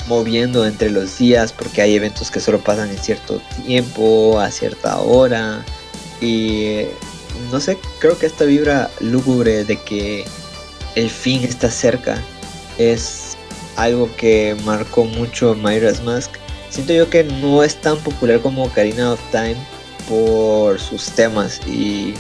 moviendo 0.07 0.66
entre 0.66 0.90
los 0.90 1.16
días 1.16 1.53
porque 1.53 1.81
hay 1.81 1.94
eventos 1.94 2.31
que 2.31 2.40
solo 2.40 2.61
pasan 2.61 2.90
en 2.90 2.98
cierto 2.98 3.40
tiempo, 3.64 4.38
a 4.38 4.50
cierta 4.50 4.98
hora. 5.00 5.64
Y 6.20 6.83
no 7.50 7.61
sé, 7.61 7.79
creo 7.98 8.18
que 8.18 8.27
esta 8.27 8.44
vibra 8.44 8.90
lúgubre 9.00 9.64
de 9.64 9.77
que 9.77 10.24
el 10.94 11.11
fin 11.11 11.42
está 11.42 11.70
cerca 11.70 12.22
es 12.79 13.37
algo 13.77 14.09
que 14.16 14.57
marcó 14.64 15.05
mucho 15.05 15.55
Myra's 15.55 16.03
Mask 16.03 16.31
siento 16.75 16.93
yo 16.93 17.09
que 17.09 17.23
no 17.23 17.63
es 17.63 17.77
tan 17.77 17.97
popular 17.99 18.41
como 18.41 18.69
Karina 18.73 19.13
of 19.13 19.21
Time 19.31 19.57
por 20.09 20.81
sus 20.81 21.07
temas 21.07 21.61
y 21.69 22.15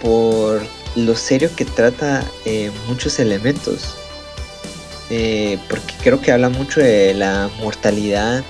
por 0.00 0.62
lo 0.94 1.16
serio 1.16 1.50
que 1.56 1.64
trata 1.64 2.24
eh, 2.44 2.70
muchos 2.86 3.18
elementos. 3.18 3.96
Eh, 5.10 5.58
porque 5.68 5.94
creo 6.02 6.20
que 6.20 6.30
habla 6.30 6.48
mucho 6.48 6.80
de 6.80 7.12
la 7.12 7.50
mortalidad, 7.58 8.44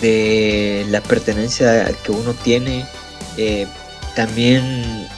de 0.00 0.84
la 0.90 1.00
pertenencia 1.00 1.90
que 2.02 2.10
uno 2.10 2.34
tiene, 2.42 2.84
eh, 3.36 3.66
también 4.16 5.08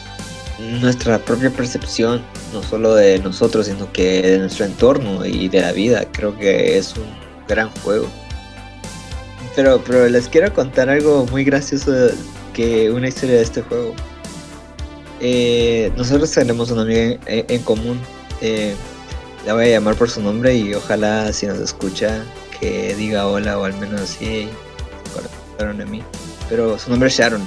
nuestra 0.59 1.19
propia 1.19 1.51
percepción, 1.51 2.23
no 2.53 2.63
solo 2.63 2.95
de 2.95 3.19
nosotros, 3.19 3.67
sino 3.67 3.91
que 3.93 4.23
de 4.23 4.39
nuestro 4.39 4.67
entorno 4.67 5.25
y 5.25 5.49
de 5.49 5.63
la 5.63 5.73
vida. 5.73 6.05
Creo 6.13 6.37
que 6.37 6.77
es 6.77 6.95
un 6.97 7.07
gran 7.49 7.71
juego. 7.83 8.09
Pero, 9.57 9.83
pero 9.87 10.09
les 10.09 10.29
quiero 10.29 10.53
contar 10.53 10.89
algo 10.89 11.27
muy 11.27 11.45
gracioso 11.45 11.93
que 12.55 12.91
una 12.91 13.09
historia 13.09 13.37
de 13.37 13.43
este 13.43 13.63
juego. 13.63 13.95
Eh, 15.21 15.93
nosotros 15.97 16.31
tenemos 16.31 16.71
una 16.71 16.83
amiga 16.83 17.19
en, 17.27 17.63
común. 17.63 18.01
Eh, 18.41 18.75
la 19.47 19.55
voy 19.55 19.65
a 19.65 19.69
llamar 19.69 19.95
por 19.95 20.11
su 20.11 20.21
nombre 20.23 20.55
y 20.55 20.75
ojalá 20.75 21.33
si 21.33 21.47
nos 21.47 21.59
escucha 21.59 22.25
que 22.59 22.95
diga 22.95 23.27
hola 23.27 23.59
o 23.59 23.65
al 23.65 23.75
menos 23.75 24.01
así. 24.01 24.49
Acordaron 25.11 25.79
de 25.79 25.87
mí. 25.87 26.03
Pero 26.49 26.79
su 26.79 26.91
nombre 26.91 27.09
es 27.09 27.17
Sharon. 27.17 27.43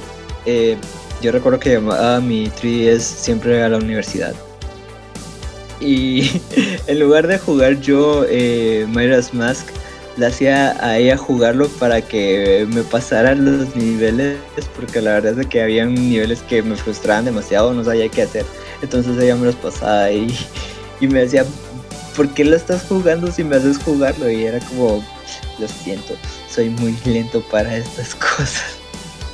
Eh, 0.46 0.78
yo 1.22 1.32
recuerdo 1.32 1.60
que 1.60 1.74
llamaba 1.74 2.18
a 2.18 2.22
mi 2.22 2.50
3DS 2.50 3.00
siempre 3.00 3.64
a 3.64 3.70
la 3.70 3.78
universidad. 3.78 4.34
Y 5.80 6.42
en 6.88 7.00
lugar 7.00 7.28
de 7.28 7.38
jugar 7.38 7.80
yo 7.80 8.26
Myra's 8.88 9.34
Mask, 9.34 9.68
le 10.18 10.26
hacía 10.26 10.76
a 10.84 10.98
ella 10.98 11.16
jugarlo 11.16 11.70
para 11.70 12.02
que 12.02 12.68
me 12.70 12.82
pasaran 12.82 13.46
los 13.46 13.76
niveles, 13.76 14.38
porque 14.76 15.00
la 15.00 15.14
verdad 15.14 15.40
es 15.40 15.48
que 15.48 15.62
había 15.62 15.86
niveles 15.86 16.42
que 16.42 16.64
me 16.64 16.76
frustraban 16.76 17.26
demasiado, 17.26 17.74
no 17.74 17.84
sabía 17.84 18.10
qué 18.10 18.24
hacer. 18.24 18.46
Entonces 18.82 19.22
ella 19.22 19.36
me 19.36 19.46
los 19.46 19.56
pasaba 19.56 20.12
y, 20.12 20.36
y 21.00 21.08
me 21.08 21.22
decía, 21.22 21.46
¿por 22.16 22.30
qué 22.30 22.44
lo 22.44 22.56
estás 22.56 22.84
jugando 22.90 23.32
si 23.32 23.44
me 23.44 23.56
haces 23.56 23.78
jugarlo? 23.78 24.30
Y 24.30 24.46
era 24.46 24.60
como, 24.60 25.04
lo 25.60 25.68
siento, 25.68 26.16
soy 26.50 26.70
muy 26.70 26.98
lento 27.06 27.42
para 27.52 27.78
estas 27.78 28.16
cosas. 28.16 28.78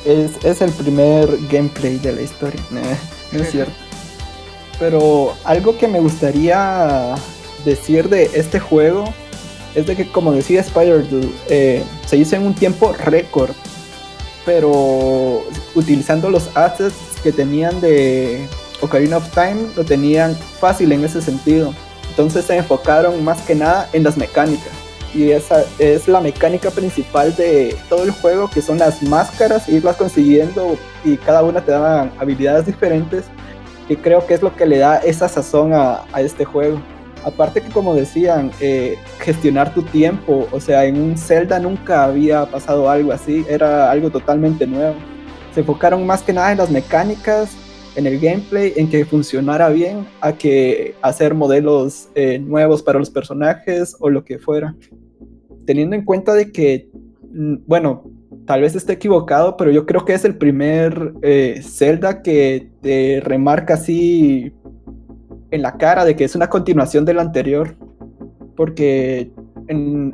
Es, 0.06 0.32
es 0.44 0.62
el 0.62 0.72
primer 0.72 1.30
gameplay 1.50 1.98
de 1.98 2.12
la 2.12 2.22
historia, 2.22 2.62
no 3.32 3.40
es 3.42 3.52
cierto. 3.52 3.74
Pero 4.80 5.34
algo 5.46 5.78
que 5.78 5.88
me 5.88 6.02
gustaría 6.02 7.16
decir 7.64 8.10
de 8.10 8.30
este 8.34 8.60
juego 8.60 9.14
es 9.76 9.88
de 9.88 9.96
que, 9.96 10.08
como 10.08 10.32
decía 10.32 10.62
Spider 10.62 11.06
eh, 11.50 11.84
se 12.06 12.18
hizo 12.18 12.36
en 12.36 12.44
un 12.44 12.54
tiempo 12.54 12.94
récord, 12.94 13.52
pero 14.46 15.44
utilizando 15.76 16.30
los 16.30 16.50
assets 16.56 16.96
que 17.24 17.32
tenían 17.32 17.80
de 17.82 18.48
Ocarina 18.82 19.18
of 19.18 19.30
Time, 19.34 19.68
lo 19.76 19.84
tenían 19.84 20.36
fácil 20.36 20.92
en 20.92 21.04
ese 21.04 21.22
sentido. 21.22 21.74
Entonces 22.10 22.46
se 22.46 22.58
enfocaron 22.58 23.24
más 23.24 23.42
que 23.42 23.56
nada 23.56 23.90
en 23.94 24.04
las 24.04 24.18
mecánicas. 24.18 24.72
Y 25.16 25.32
esa 25.32 25.64
es 25.78 26.08
la 26.08 26.20
mecánica 26.20 26.72
principal 26.72 27.36
de 27.36 27.76
todo 27.88 28.04
el 28.04 28.12
juego, 28.12 28.50
que 28.50 28.62
son 28.62 28.80
las 28.80 29.02
máscaras, 29.04 29.70
irlas 29.70 29.96
consiguiendo 29.96 30.76
y 31.04 31.18
cada 31.18 31.44
una 31.44 31.64
te 31.64 31.72
da 31.72 32.12
habilidades 32.18 32.66
diferentes, 32.66 33.26
que 33.88 33.96
creo 33.96 34.26
que 34.26 34.34
es 34.34 34.42
lo 34.42 34.56
que 34.56 34.66
le 34.66 34.80
da 34.80 34.98
esa 34.98 35.30
sazón 35.30 35.72
a 35.74 36.04
este 36.18 36.46
juego. 36.46 36.82
Aparte 37.24 37.62
que 37.62 37.70
como 37.70 37.96
decían, 37.96 38.52
eh, 38.60 38.98
gestionar 39.20 39.74
tu 39.74 39.82
tiempo, 39.82 40.48
o 40.52 40.60
sea, 40.60 40.86
en 40.86 41.00
un 41.00 41.18
Zelda 41.18 41.60
nunca 41.60 42.06
había 42.06 42.46
pasado 42.46 42.90
algo 42.90 43.12
así, 43.12 43.46
era 43.50 43.90
algo 43.90 44.10
totalmente 44.10 44.68
nuevo. 44.68 44.96
Se 45.54 45.62
enfocaron 45.62 46.06
más 46.06 46.22
que 46.22 46.34
nada 46.34 46.52
en 46.52 46.58
las 46.58 46.70
mecánicas, 46.70 47.56
en 47.96 48.08
el 48.08 48.20
gameplay, 48.20 48.74
en 48.76 48.90
que 48.90 49.06
funcionara 49.06 49.70
bien, 49.70 50.06
a 50.20 50.34
que 50.34 50.96
hacer 51.02 51.34
modelos 51.34 52.10
eh, 52.16 52.40
nuevos 52.40 52.82
para 52.82 53.00
los 53.00 53.10
personajes 53.10 53.96
o 54.00 54.10
lo 54.10 54.26
que 54.26 54.40
fuera. 54.40 54.76
Teniendo 55.66 55.96
en 55.96 56.04
cuenta 56.04 56.34
de 56.34 56.52
que, 56.52 56.90
mm, 57.32 57.56
bueno, 57.66 58.04
tal 58.46 58.62
vez 58.62 58.76
esté 58.76 58.94
equivocado, 58.94 59.58
pero 59.58 59.72
yo 59.72 59.86
creo 59.86 60.06
que 60.06 60.14
es 60.14 60.26
el 60.26 60.38
primer 60.38 61.14
eh, 61.22 61.62
Zelda 61.64 62.22
que 62.22 62.70
te 62.82 63.22
remarca 63.24 63.76
así 63.76 64.54
en 65.54 65.62
la 65.62 65.78
cara 65.78 66.04
de 66.04 66.16
que 66.16 66.24
es 66.24 66.36
una 66.36 66.50
continuación 66.50 67.06
del 67.06 67.20
anterior. 67.20 67.76
Porque 68.56 69.32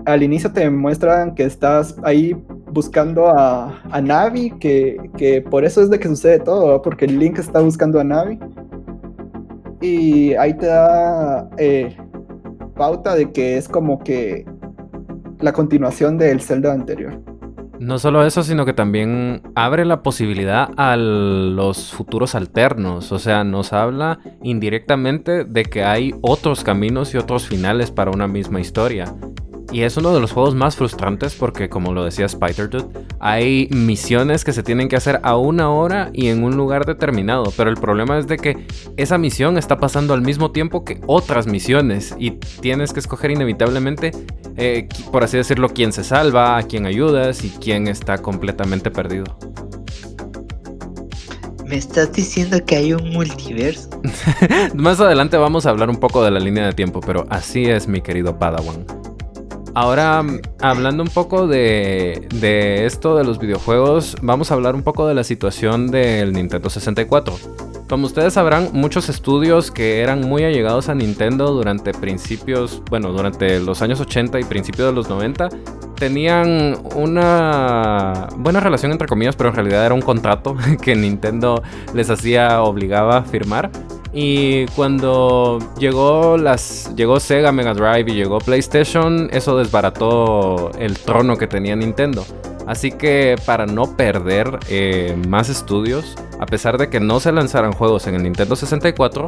al 0.05 0.21
inicio 0.21 0.51
te 0.51 0.69
muestran 0.69 1.33
que 1.33 1.43
estás 1.43 1.95
ahí 2.03 2.35
buscando 2.71 3.29
a, 3.29 3.81
a 3.89 4.01
Navi, 4.01 4.51
que, 4.59 5.43
por 5.49 5.63
eso 5.63 5.81
es 5.81 5.89
de 5.89 5.97
que 5.97 6.07
sucede 6.09 6.39
todo, 6.39 6.81
porque 6.81 7.07
Link 7.07 7.39
está 7.39 7.61
buscando 7.61 7.99
a 7.99 8.03
Navi. 8.03 8.37
Y 9.81 10.33
ahí 10.33 10.53
te 10.53 10.65
da 10.65 11.49
eh, 11.57 11.95
pauta 12.75 13.15
de 13.15 13.31
que 13.31 13.57
es 13.57 13.69
como 13.69 13.99
que 14.03 14.45
la 15.39 15.53
continuación 15.53 16.17
del 16.17 16.41
Zelda 16.41 16.73
anterior. 16.73 17.17
No 17.79 17.97
solo 17.97 18.25
eso, 18.25 18.43
sino 18.43 18.65
que 18.65 18.73
también 18.73 19.41
abre 19.55 19.85
la 19.85 20.03
posibilidad 20.03 20.69
a 20.75 20.97
los 20.97 21.93
futuros 21.93 22.35
alternos. 22.35 23.13
O 23.13 23.19
sea, 23.19 23.45
nos 23.45 23.71
habla 23.71 24.19
indirectamente 24.43 25.45
de 25.45 25.63
que 25.63 25.85
hay 25.85 26.13
otros 26.21 26.65
caminos 26.65 27.13
y 27.13 27.17
otros 27.17 27.47
finales 27.47 27.89
para 27.89 28.11
una 28.11 28.27
misma 28.27 28.59
historia. 28.59 29.05
Y 29.71 29.83
es 29.83 29.97
uno 29.97 30.13
de 30.13 30.19
los 30.19 30.31
juegos 30.31 30.55
más 30.55 30.75
frustrantes 30.75 31.35
porque, 31.35 31.69
como 31.69 31.93
lo 31.93 32.03
decía 32.03 32.25
Spider 32.25 32.69
Dude, 32.69 33.05
hay 33.19 33.67
misiones 33.71 34.43
que 34.43 34.51
se 34.51 34.63
tienen 34.63 34.89
que 34.89 34.95
hacer 34.95 35.19
a 35.23 35.37
una 35.37 35.69
hora 35.69 36.09
y 36.11 36.27
en 36.27 36.43
un 36.43 36.57
lugar 36.57 36.85
determinado. 36.85 37.53
Pero 37.55 37.69
el 37.69 37.77
problema 37.77 38.17
es 38.17 38.27
de 38.27 38.37
que 38.37 38.65
esa 38.97 39.17
misión 39.17 39.57
está 39.57 39.77
pasando 39.77 40.13
al 40.13 40.21
mismo 40.21 40.51
tiempo 40.51 40.83
que 40.83 40.99
otras 41.05 41.45
misiones 41.45 42.15
y 42.17 42.31
tienes 42.31 42.93
que 42.93 42.99
escoger 42.99 43.31
inevitablemente, 43.31 44.11
eh, 44.57 44.89
por 45.11 45.23
así 45.23 45.37
decirlo, 45.37 45.69
quién 45.69 45.93
se 45.93 46.03
salva, 46.03 46.57
a 46.57 46.63
quién 46.63 46.87
ayudas 46.87 47.43
y 47.43 47.49
quién 47.49 47.87
está 47.87 48.17
completamente 48.17 48.89
perdido. 48.89 49.37
¿Me 51.67 51.75
estás 51.75 52.11
diciendo 52.11 52.57
que 52.65 52.77
hay 52.77 52.93
un 52.93 53.11
multiverso? 53.11 53.89
Más 54.73 54.99
adelante 54.99 55.37
vamos 55.37 55.67
a 55.67 55.69
hablar 55.69 55.91
un 55.91 55.97
poco 55.97 56.23
de 56.23 56.31
la 56.31 56.39
línea 56.39 56.65
de 56.65 56.73
tiempo, 56.73 56.99
pero 56.99 57.27
así 57.29 57.65
es 57.65 57.87
mi 57.87 58.01
querido 58.01 58.39
Padawan. 58.39 58.98
Ahora, 59.75 60.25
hablando 60.59 61.03
un 61.03 61.09
poco 61.09 61.47
de, 61.47 62.27
esto 62.85 63.15
de 63.15 63.23
los 63.23 63.39
videojuegos, 63.39 64.17
vamos 64.21 64.51
a 64.51 64.55
hablar 64.55 64.75
un 64.75 64.83
poco 64.83 65.07
de 65.07 65.13
la 65.13 65.23
situación 65.23 65.91
del 65.91 66.33
Nintendo 66.33 66.69
64. 66.69 67.35
Como 67.87 68.05
ustedes 68.05 68.33
sabrán, 68.33 68.69
muchos 68.73 69.09
estudios 69.09 69.71
que 69.71 70.01
eran 70.01 70.21
muy 70.21 70.43
allegados 70.43 70.89
a 70.89 70.95
Nintendo 70.95 71.51
durante 71.51 71.91
principios, 71.91 72.83
bueno, 72.89 73.11
durante 73.11 73.59
los 73.59 73.81
años 73.81 73.99
80 73.99 74.39
y 74.39 74.43
principios 74.43 74.89
de 74.89 74.93
los 74.93 75.09
90, 75.09 75.49
tenían 75.95 76.77
una 76.95 78.27
buena 78.37 78.59
relación 78.59 78.91
entre 78.91 79.07
comillas, 79.07 79.35
pero 79.35 79.49
en 79.49 79.55
realidad 79.55 79.85
era 79.85 79.95
un 79.95 80.01
contrato 80.01 80.55
que 80.81 80.95
Nintendo 80.95 81.61
les 81.93 82.09
hacía, 82.09 82.61
obligaba 82.61 83.17
a 83.17 83.23
firmar. 83.23 83.71
Y 84.11 84.65
cuando 84.67 85.59
llegó, 85.77 86.37
las, 86.37 86.93
llegó 86.95 87.19
Sega 87.19 87.51
Mega 87.51 87.73
Drive 87.73 88.11
y 88.11 88.15
llegó 88.15 88.39
PlayStation, 88.39 89.29
eso 89.31 89.57
desbarató 89.57 90.71
el 90.79 90.97
trono 90.97 91.37
que 91.37 91.47
tenía 91.47 91.75
Nintendo. 91.75 92.25
Así 92.65 92.91
que 92.91 93.35
para 93.45 93.65
no 93.65 93.95
perder 93.97 94.59
eh, 94.69 95.15
más 95.27 95.49
estudios, 95.49 96.15
a 96.39 96.45
pesar 96.45 96.77
de 96.77 96.89
que 96.89 96.99
no 96.99 97.19
se 97.19 97.31
lanzaran 97.31 97.71
juegos 97.71 98.07
en 98.07 98.15
el 98.15 98.23
Nintendo 98.23 98.55
64, 98.55 99.25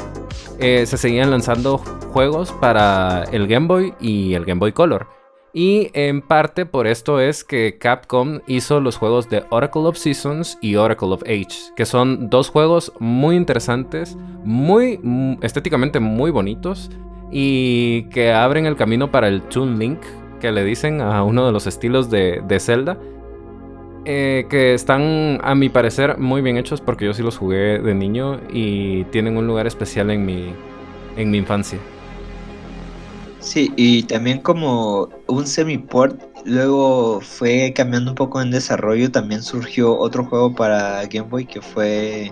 eh, 0.59 0.85
se 0.85 0.97
seguían 0.97 1.31
lanzando 1.31 1.77
juegos 1.77 2.51
para 2.51 3.23
el 3.31 3.47
Game 3.47 3.67
Boy 3.67 3.93
y 3.99 4.33
el 4.35 4.45
Game 4.45 4.59
Boy 4.59 4.73
Color. 4.73 5.20
Y 5.53 5.89
en 5.93 6.21
parte 6.21 6.65
por 6.65 6.87
esto 6.87 7.19
es 7.19 7.43
que 7.43 7.77
Capcom 7.77 8.39
hizo 8.47 8.79
los 8.79 8.97
juegos 8.97 9.29
de 9.29 9.43
Oracle 9.49 9.81
of 9.81 9.97
Seasons 9.97 10.57
y 10.61 10.75
Oracle 10.75 11.09
of 11.09 11.23
Age, 11.23 11.73
que 11.75 11.85
son 11.85 12.29
dos 12.29 12.49
juegos 12.49 12.93
muy 12.99 13.35
interesantes, 13.35 14.15
muy 14.45 14.97
mm, 15.03 15.39
estéticamente 15.41 15.99
muy 15.99 16.31
bonitos 16.31 16.89
y 17.31 18.03
que 18.03 18.31
abren 18.31 18.65
el 18.65 18.77
camino 18.77 19.11
para 19.11 19.27
el 19.27 19.41
Toon 19.41 19.77
Link, 19.77 19.99
que 20.39 20.53
le 20.53 20.63
dicen 20.63 21.01
a 21.01 21.21
uno 21.23 21.45
de 21.45 21.51
los 21.51 21.67
estilos 21.67 22.09
de, 22.09 22.41
Zelda 22.59 22.97
eh, 24.05 24.47
que 24.49 24.73
están, 24.73 25.39
a 25.43 25.53
mi 25.53 25.67
parecer, 25.67 26.17
muy 26.17 26.41
bien 26.41 26.57
hechos 26.57 26.79
porque 26.79 27.05
yo 27.05 27.13
sí 27.13 27.23
los 27.23 27.37
jugué 27.37 27.79
de 27.79 27.93
niño 27.93 28.39
y 28.51 29.03
tienen 29.05 29.35
un 29.35 29.47
lugar 29.47 29.67
especial 29.67 30.11
en 30.11 30.25
mi, 30.25 30.53
en 31.17 31.29
mi 31.29 31.37
infancia. 31.37 31.77
Sí, 33.41 33.71
y 33.75 34.03
también 34.03 34.39
como 34.39 35.09
un 35.27 35.47
semi-port, 35.47 36.21
luego 36.45 37.19
fue 37.21 37.73
cambiando 37.75 38.11
un 38.11 38.15
poco 38.15 38.41
en 38.41 38.51
desarrollo, 38.51 39.11
también 39.11 39.41
surgió 39.41 39.97
otro 39.97 40.23
juego 40.25 40.53
para 40.53 41.05
Game 41.07 41.27
Boy 41.27 41.45
que 41.45 41.59
fue 41.59 42.31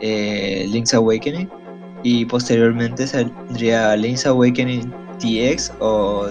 eh, 0.00 0.66
Link's 0.70 0.94
Awakening 0.94 1.48
y 2.02 2.24
posteriormente 2.24 3.06
saldría 3.06 3.94
Link's 3.96 4.26
Awakening 4.26 4.90
DX 5.20 5.72
o 5.80 6.28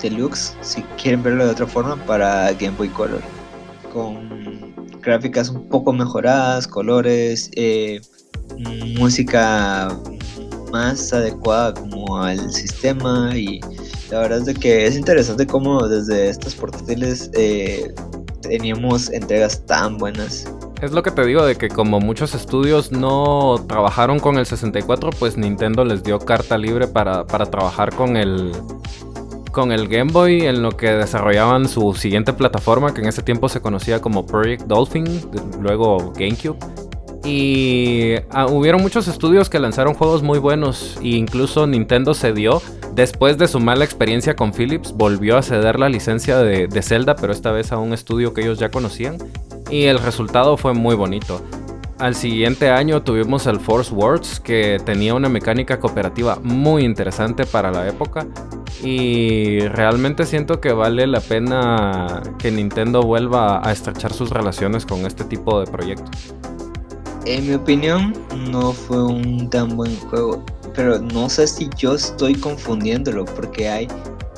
Deluxe, 0.00 0.56
si 0.60 0.82
quieren 1.00 1.22
verlo 1.22 1.44
de 1.46 1.50
otra 1.50 1.66
forma, 1.66 1.96
para 2.06 2.52
Game 2.52 2.76
Boy 2.78 2.88
Color 2.88 3.20
con 3.96 4.74
gráficas 5.00 5.48
un 5.48 5.68
poco 5.70 5.90
mejoradas, 5.90 6.68
colores, 6.68 7.50
eh, 7.56 8.00
música 8.98 9.88
más 10.70 11.12
adecuada 11.12 11.74
como 11.74 12.22
al 12.22 12.52
sistema 12.52 13.36
y 13.36 13.60
la 14.10 14.20
verdad 14.20 14.38
es 14.38 14.46
de 14.46 14.54
que 14.54 14.86
es 14.86 14.96
interesante 14.96 15.46
cómo 15.46 15.86
desde 15.88 16.28
estas 16.28 16.54
portátiles 16.54 17.30
eh, 17.34 17.92
teníamos 18.42 19.10
entregas 19.10 19.64
tan 19.66 19.98
buenas. 19.98 20.46
Es 20.82 20.92
lo 20.92 21.02
que 21.02 21.10
te 21.10 21.24
digo 21.24 21.44
de 21.44 21.56
que 21.56 21.68
como 21.68 22.00
muchos 22.00 22.34
estudios 22.34 22.92
no 22.92 23.64
trabajaron 23.66 24.18
con 24.18 24.38
el 24.38 24.46
64, 24.46 25.10
pues 25.18 25.36
Nintendo 25.36 25.84
les 25.84 26.02
dio 26.02 26.18
carta 26.18 26.58
libre 26.58 26.86
para, 26.86 27.26
para 27.26 27.46
trabajar 27.46 27.94
con 27.94 28.16
el, 28.16 28.52
con 29.52 29.72
el 29.72 29.88
Game 29.88 30.12
Boy 30.12 30.42
en 30.42 30.62
lo 30.62 30.72
que 30.72 30.90
desarrollaban 30.90 31.66
su 31.66 31.94
siguiente 31.94 32.34
plataforma, 32.34 32.92
que 32.92 33.00
en 33.00 33.08
ese 33.08 33.22
tiempo 33.22 33.48
se 33.48 33.60
conocía 33.60 34.00
como 34.00 34.26
Project 34.26 34.64
Dolphin, 34.66 35.06
luego 35.62 36.12
GameCube. 36.12 36.58
Y 37.26 38.14
ah, 38.30 38.46
hubieron 38.46 38.80
muchos 38.82 39.08
estudios 39.08 39.50
que 39.50 39.58
lanzaron 39.58 39.94
juegos 39.94 40.22
muy 40.22 40.38
buenos 40.38 40.96
e 41.02 41.08
incluso 41.08 41.66
Nintendo 41.66 42.14
cedió. 42.14 42.62
Después 42.94 43.36
de 43.36 43.48
su 43.48 43.58
mala 43.58 43.84
experiencia 43.84 44.36
con 44.36 44.52
Philips, 44.52 44.92
volvió 44.92 45.36
a 45.36 45.42
ceder 45.42 45.80
la 45.80 45.88
licencia 45.88 46.38
de, 46.38 46.68
de 46.68 46.82
Zelda, 46.82 47.16
pero 47.16 47.32
esta 47.32 47.50
vez 47.50 47.72
a 47.72 47.78
un 47.78 47.92
estudio 47.92 48.32
que 48.32 48.42
ellos 48.42 48.60
ya 48.60 48.70
conocían. 48.70 49.18
Y 49.70 49.84
el 49.84 49.98
resultado 49.98 50.56
fue 50.56 50.72
muy 50.72 50.94
bonito. 50.94 51.42
Al 51.98 52.14
siguiente 52.14 52.70
año 52.70 53.02
tuvimos 53.02 53.46
el 53.46 53.58
Force 53.58 53.92
Words, 53.92 54.38
que 54.38 54.78
tenía 54.84 55.14
una 55.14 55.28
mecánica 55.28 55.80
cooperativa 55.80 56.38
muy 56.42 56.84
interesante 56.84 57.44
para 57.44 57.72
la 57.72 57.88
época. 57.88 58.26
Y 58.84 59.60
realmente 59.60 60.26
siento 60.26 60.60
que 60.60 60.72
vale 60.72 61.06
la 61.08 61.20
pena 61.20 62.22
que 62.38 62.52
Nintendo 62.52 63.02
vuelva 63.02 63.66
a 63.66 63.72
estrechar 63.72 64.12
sus 64.12 64.30
relaciones 64.30 64.86
con 64.86 65.06
este 65.06 65.24
tipo 65.24 65.58
de 65.58 65.66
proyectos. 65.66 66.34
En 67.26 67.48
mi 67.48 67.54
opinión, 67.54 68.14
no 68.50 68.72
fue 68.72 69.02
un 69.04 69.50
tan 69.50 69.76
buen 69.76 69.96
juego. 69.98 70.44
Pero 70.74 71.00
no 71.00 71.28
sé 71.28 71.46
si 71.48 71.68
yo 71.76 71.94
estoy 71.94 72.34
confundiéndolo, 72.36 73.24
porque 73.24 73.68
hay 73.68 73.88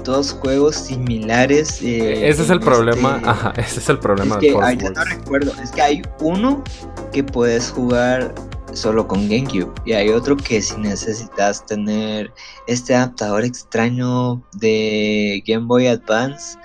dos 0.04 0.32
juegos 0.32 0.76
similares. 0.76 1.82
Eh, 1.82 2.26
ese 2.28 2.42
es 2.42 2.50
el 2.50 2.60
problema. 2.60 3.16
Este 3.16 3.28
Ajá, 3.28 3.52
ese 3.58 3.80
es 3.80 3.88
el 3.90 3.98
problema. 3.98 4.36
Es 4.36 4.40
que 4.40 4.52
no 4.52 5.04
recuerdo. 5.04 5.52
Es 5.62 5.70
que 5.70 5.82
hay 5.82 6.02
uno 6.20 6.64
que 7.12 7.22
puedes 7.22 7.70
jugar 7.70 8.34
solo 8.72 9.06
con 9.06 9.28
GameCube 9.28 9.72
y 9.84 9.92
hay 9.92 10.08
otro 10.10 10.36
que 10.36 10.62
si 10.62 10.76
necesitas 10.78 11.64
tener 11.66 12.32
este 12.66 12.94
adaptador 12.94 13.44
extraño 13.44 14.42
de 14.54 15.42
Game 15.46 15.66
Boy 15.66 15.88
Advance 15.88 16.58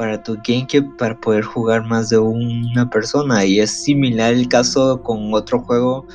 para 0.00 0.22
tu 0.22 0.38
GameCube 0.48 0.96
para 0.96 1.14
poder 1.20 1.44
jugar 1.44 1.84
más 1.84 2.08
de 2.08 2.16
una 2.16 2.88
persona 2.88 3.44
y 3.44 3.60
es 3.60 3.70
similar 3.70 4.32
el 4.32 4.48
caso 4.48 5.02
con 5.02 5.34
otro 5.34 5.60
juego 5.60 6.06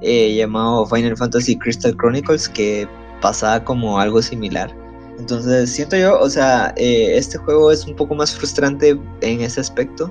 eh, 0.00 0.36
llamado 0.36 0.86
Final 0.86 1.16
Fantasy 1.16 1.58
Crystal 1.58 1.96
Chronicles 1.96 2.48
que 2.48 2.86
pasaba 3.20 3.64
como 3.64 3.98
algo 3.98 4.22
similar. 4.22 4.72
Entonces 5.18 5.72
siento 5.72 5.96
yo, 5.96 6.20
o 6.20 6.30
sea, 6.30 6.72
eh, 6.76 7.16
este 7.16 7.36
juego 7.36 7.72
es 7.72 7.84
un 7.84 7.96
poco 7.96 8.14
más 8.14 8.32
frustrante 8.32 8.96
en 9.22 9.40
ese 9.40 9.60
aspecto. 9.60 10.08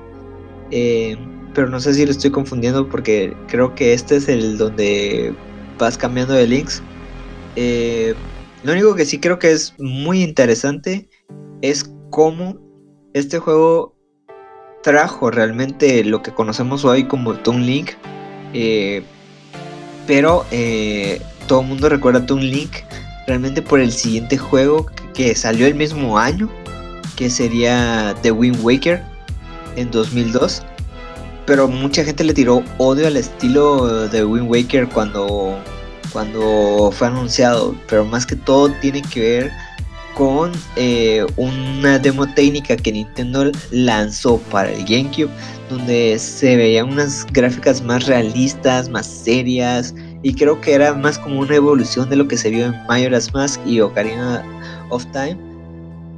Eh, 0.72 1.18
pero 1.54 1.70
no 1.70 1.80
sé 1.80 1.94
si 1.94 2.06
lo 2.06 2.12
estoy 2.12 2.32
confundiendo 2.32 2.90
porque 2.90 3.34
creo 3.48 3.74
que 3.76 3.94
este 3.94 4.18
es 4.18 4.28
el 4.28 4.58
donde 4.58 5.34
vas 5.80 5.98
cambiando 5.98 6.34
de 6.34 6.48
links. 6.48 6.84
Lo 8.64 8.74
único 8.74 8.94
que 8.94 9.06
sí 9.06 9.22
creo 9.22 9.40
que 9.40 9.54
es 9.54 9.74
muy 9.80 10.22
interesante 10.22 11.08
es 11.62 11.90
cómo 12.10 12.71
este 13.14 13.40
juego 13.40 13.96
trajo 14.84 15.32
realmente 15.32 16.04
lo 16.04 16.22
que 16.22 16.34
conocemos 16.34 16.86
hoy 16.86 17.06
como 17.06 17.36
Toon 17.36 17.66
Link. 17.66 17.92
pero 20.08 20.46
todo 21.48 21.62
el 21.62 21.68
mundo 21.68 21.90
recuerda 21.90 22.26
Toon 22.26 22.42
Link 22.42 22.72
realmente 23.28 23.62
por 23.62 23.80
el 23.80 23.92
siguiente 23.92 24.38
juego 24.38 24.88
que 25.14 25.36
salió 25.36 25.68
el 25.68 25.76
mismo 25.76 26.18
año, 26.18 26.50
que 27.16 27.30
sería 27.30 28.16
The 28.22 28.32
Wind 28.32 28.60
Waker 28.62 29.04
en 29.76 29.92
2002. 29.92 30.64
Pero 31.46 31.68
mucha 31.68 32.04
gente 32.04 32.24
le 32.24 32.34
tiró 32.34 32.64
odio 32.78 33.08
al 33.08 33.18
estilo 33.18 34.08
de 34.08 34.24
Wind 34.24 34.50
Waker 34.50 34.88
cuando, 34.88 35.58
cuando 36.14 36.92
fue 36.94 37.08
anunciado. 37.08 37.76
Pero 37.90 38.06
más 38.06 38.26
que 38.26 38.36
todo 38.36 38.70
tiene 38.80 39.02
que 39.02 39.20
ver 39.20 39.52
con 40.16 40.52
eh, 40.76 41.26
una 41.38 42.00
demo 42.00 42.28
técnica 42.34 42.76
que 42.76 42.92
Nintendo 42.92 43.52
lanzó 43.72 44.38
para 44.52 44.72
el 44.72 44.84
GameCube, 44.86 45.30
donde 45.70 46.18
se 46.20 46.56
veían 46.56 46.90
unas 46.90 47.26
gráficas 47.32 47.82
más 47.82 48.06
realistas, 48.06 48.90
más 48.90 49.08
serias, 49.08 49.94
y 50.24 50.34
creo 50.34 50.60
que 50.62 50.74
era 50.74 50.94
más 50.94 51.18
como 51.18 51.40
una 51.40 51.56
evolución 51.56 52.10
de 52.10 52.16
lo 52.16 52.28
que 52.28 52.38
se 52.38 52.50
vio 52.50 52.66
en 52.66 52.76
Majora's 52.88 53.34
Mask 53.34 53.60
y 53.66 53.80
Ocarina 53.80 54.44
of 54.90 55.06
Time. 55.12 55.38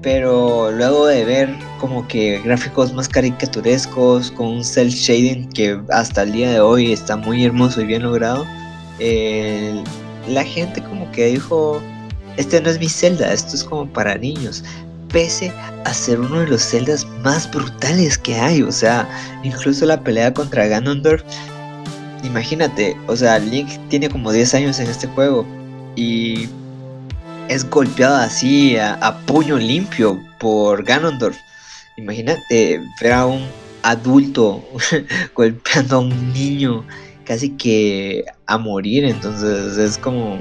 Pero 0.02 0.70
luego 0.72 1.08
de 1.08 1.24
ver 1.24 1.56
como 1.80 2.06
que 2.08 2.42
gráficos 2.44 2.92
más 2.94 3.08
caricaturescos, 3.08 4.32
con 4.32 4.48
un 4.48 4.64
cel 4.64 4.90
shading 4.90 5.48
que 5.50 5.80
hasta 5.92 6.24
el 6.24 6.34
día 6.34 6.52
de 6.52 6.60
hoy 6.60 6.92
está 6.92 7.16
muy 7.16 7.46
hermoso 7.46 7.82
y 7.82 7.86
bien 7.86 8.04
logrado, 8.04 8.46
la 10.28 10.44
gente 10.44 10.82
como 10.84 11.10
que 11.12 11.28
dijo, 11.28 11.82
este 12.38 12.62
no 12.62 12.70
es 12.70 12.80
mi 12.80 12.90
Zelda, 12.90 13.32
esto 13.32 13.56
es 13.56 13.64
como 13.64 13.88
para 13.92 14.16
niños. 14.16 14.64
Pese 15.10 15.52
a 15.86 15.94
ser 15.94 16.20
uno 16.20 16.40
de 16.40 16.48
los 16.48 16.62
celdas 16.62 17.06
más 17.24 17.50
brutales 17.52 18.18
que 18.18 18.36
hay, 18.36 18.64
o 18.64 18.72
sea, 18.72 19.08
incluso 19.44 19.86
la 19.86 20.02
pelea 20.02 20.34
contra 20.34 20.68
Ganondorf 20.68 21.24
imagínate, 22.24 22.98
o 23.08 23.16
sea, 23.16 23.38
Link 23.38 23.70
tiene 23.90 24.10
como 24.10 24.32
10 24.32 24.54
años 24.56 24.80
en 24.80 24.88
este 24.88 25.08
juego 25.08 25.46
y 25.96 26.48
es 27.50 27.70
golpeado 27.70 28.16
así 28.16 28.78
a, 28.78 29.18
puño 29.26 29.58
limpio 29.58 30.20
por 30.40 30.84
Ganondorf. 30.84 31.38
Imagínate 31.98 32.82
ver 33.02 33.14
a 33.14 33.26
un 33.26 33.46
adulto 33.84 34.64
golpeando 35.36 35.98
a 35.98 36.00
un 36.00 36.34
niño 36.34 36.86
casi 37.26 37.52
que 37.52 38.26
a 38.48 38.58
morir, 38.58 39.06
entonces 39.06 39.78
es 39.78 39.98
como 39.98 40.40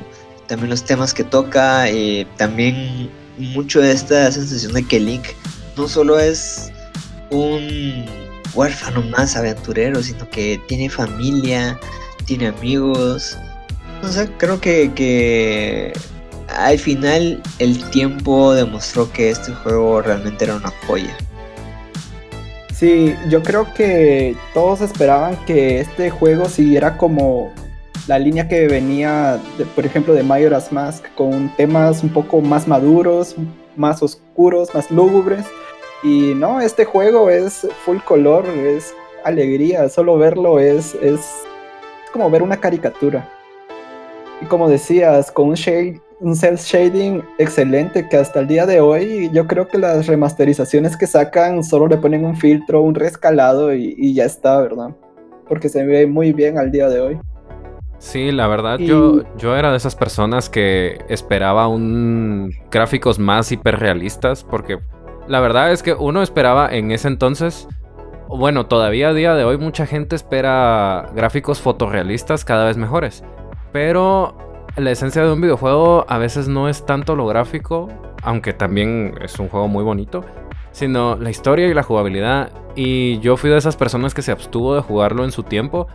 también 0.53 0.69
los 0.69 0.85
temas 0.85 1.15
que 1.15 1.25
toca, 1.25 1.91
y 1.91 2.27
también 2.37 3.11
mucho 3.39 3.81
de 3.81 3.93
esta 3.93 4.31
sensación 4.31 4.75
de 4.75 4.87
que 4.87 5.01
Link 5.01 5.29
no 5.79 5.89
solo 5.89 6.19
es 6.19 6.71
un 7.31 8.05
huérfano 8.53 9.01
más 9.17 9.35
aventurero, 9.35 10.03
sino 10.03 10.29
que 10.29 10.61
tiene 10.69 10.91
familia, 10.91 11.81
tiene 12.27 12.49
amigos 12.49 13.39
sé, 14.11 14.29
creo 14.37 14.61
que, 14.61 14.93
que 14.95 15.93
al 16.49 16.79
final 16.79 17.43
el 17.59 17.83
tiempo 17.91 18.53
demostró 18.53 19.11
que 19.11 19.31
este 19.31 19.53
juego 19.53 20.03
realmente 20.03 20.45
era 20.45 20.57
una 20.57 20.73
joya. 20.87 21.17
Sí, 22.75 23.15
yo 23.31 23.43
creo 23.43 23.73
que 23.75 24.37
todos 24.53 24.81
esperaban 24.83 25.37
que 25.47 25.81
este 25.81 26.11
juego 26.11 26.49
siguiera 26.49 26.99
como 26.99 27.53
la 28.09 28.19
línea 28.19 28.49
que 28.49 28.67
venía, 28.67 29.41
por 29.75 29.87
ejemplo, 29.87 30.15
de 30.15 30.23
Majora's 30.23 30.73
Mask, 30.73 31.05
con 31.15 31.55
temas 31.57 32.03
un 32.03 32.11
poco 32.11 32.41
más 32.41 32.67
maduros, 32.67 33.37
más 33.77 34.03
oscuros, 34.03 34.75
más 34.75 34.91
lúgubres. 34.91 35.47
Y 36.03 36.35
no, 36.35 36.61
este 36.61 36.85
juego 36.85 37.31
es 37.31 37.67
full 37.85 37.99
color, 37.99 38.45
es 38.47 38.93
alegría, 39.25 39.89
solo 39.89 40.19
verlo 40.19 40.59
es, 40.59 40.97
es 40.97 41.21
como 42.13 42.29
ver 42.29 42.43
una 42.43 42.57
caricatura. 42.57 43.29
Y 44.41 44.47
como 44.47 44.69
decías, 44.69 45.31
con 45.31 45.51
un, 45.51 45.55
shade, 45.55 46.01
un 46.19 46.35
self 46.35 46.61
shading 46.61 47.23
excelente 47.39 48.09
que 48.09 48.17
hasta 48.17 48.41
el 48.41 48.49
día 48.49 48.67
de 48.67 48.81
hoy 48.81 49.31
yo 49.33 49.47
creo 49.47 49.69
que 49.69 49.79
las 49.79 50.09
remasterizaciones 50.09 50.97
que 50.97 51.07
sacan 51.07 51.63
solo 51.63 51.87
le 51.87 51.99
ponen 51.99 52.25
un 52.25 52.37
filtro, 52.37 52.83
un 52.83 52.97
rescalado 52.97 53.73
y, 53.73 53.95
y 53.97 54.15
ya 54.15 54.25
está, 54.25 54.61
¿verdad? 54.61 54.91
Porque 55.49 55.69
se 55.69 55.85
ve 55.85 56.09
muy 56.09 56.33
bien 56.33 56.59
al 56.59 56.73
día 56.73 56.89
de 56.89 57.01
hoy. 57.01 57.21
Sí, 58.03 58.33
la 58.33 58.49
verdad, 58.49 58.81
yo, 58.81 59.23
yo 59.39 59.55
era 59.57 59.71
de 59.71 59.77
esas 59.77 59.95
personas 59.95 60.51
que 60.51 60.99
esperaba 61.09 61.69
un 61.69 62.53
gráficos 62.69 63.21
más 63.21 63.53
hiperrealistas, 63.53 64.43
porque 64.43 64.81
la 65.29 65.39
verdad 65.39 65.71
es 65.71 65.85
que 65.85 65.95
uno 65.95 66.21
esperaba 66.21 66.69
en 66.75 66.91
ese 66.91 67.07
entonces, 67.07 67.69
bueno, 68.29 68.67
todavía 68.67 69.11
a 69.11 69.15
día 69.15 69.35
de 69.35 69.45
hoy 69.45 69.57
mucha 69.57 69.87
gente 69.87 70.17
espera 70.17 71.11
gráficos 71.15 71.61
fotorrealistas 71.61 72.45
cada 72.45 72.67
vez 72.67 72.77
mejores, 72.77 73.23
pero 73.73 74.37
la 74.77 74.91
esencia 74.91 75.23
de 75.23 75.33
un 75.33 75.41
videojuego 75.41 76.05
a 76.09 76.19
veces 76.19 76.49
no 76.49 76.69
es 76.69 76.85
tanto 76.85 77.15
lo 77.15 77.29
gráfico, 77.29 77.89
aunque 78.25 78.53
también 78.53 79.15
es 79.23 79.39
un 79.39 79.49
juego 79.49 79.69
muy 79.69 79.85
bonito, 79.85 80.25
sino 80.73 81.15
la 81.15 81.31
historia 81.31 81.69
y 81.69 81.75
la 81.75 81.85
jugabilidad. 81.85 82.51
Y 82.75 83.21
yo 83.21 83.37
fui 83.37 83.49
de 83.49 83.59
esas 83.59 83.77
personas 83.77 84.13
que 84.13 84.23
se 84.23 84.33
abstuvo 84.33 84.75
de 84.75 84.81
jugarlo 84.81 85.23
en 85.25 85.31
su 85.31 85.45
tiempo 85.45 85.87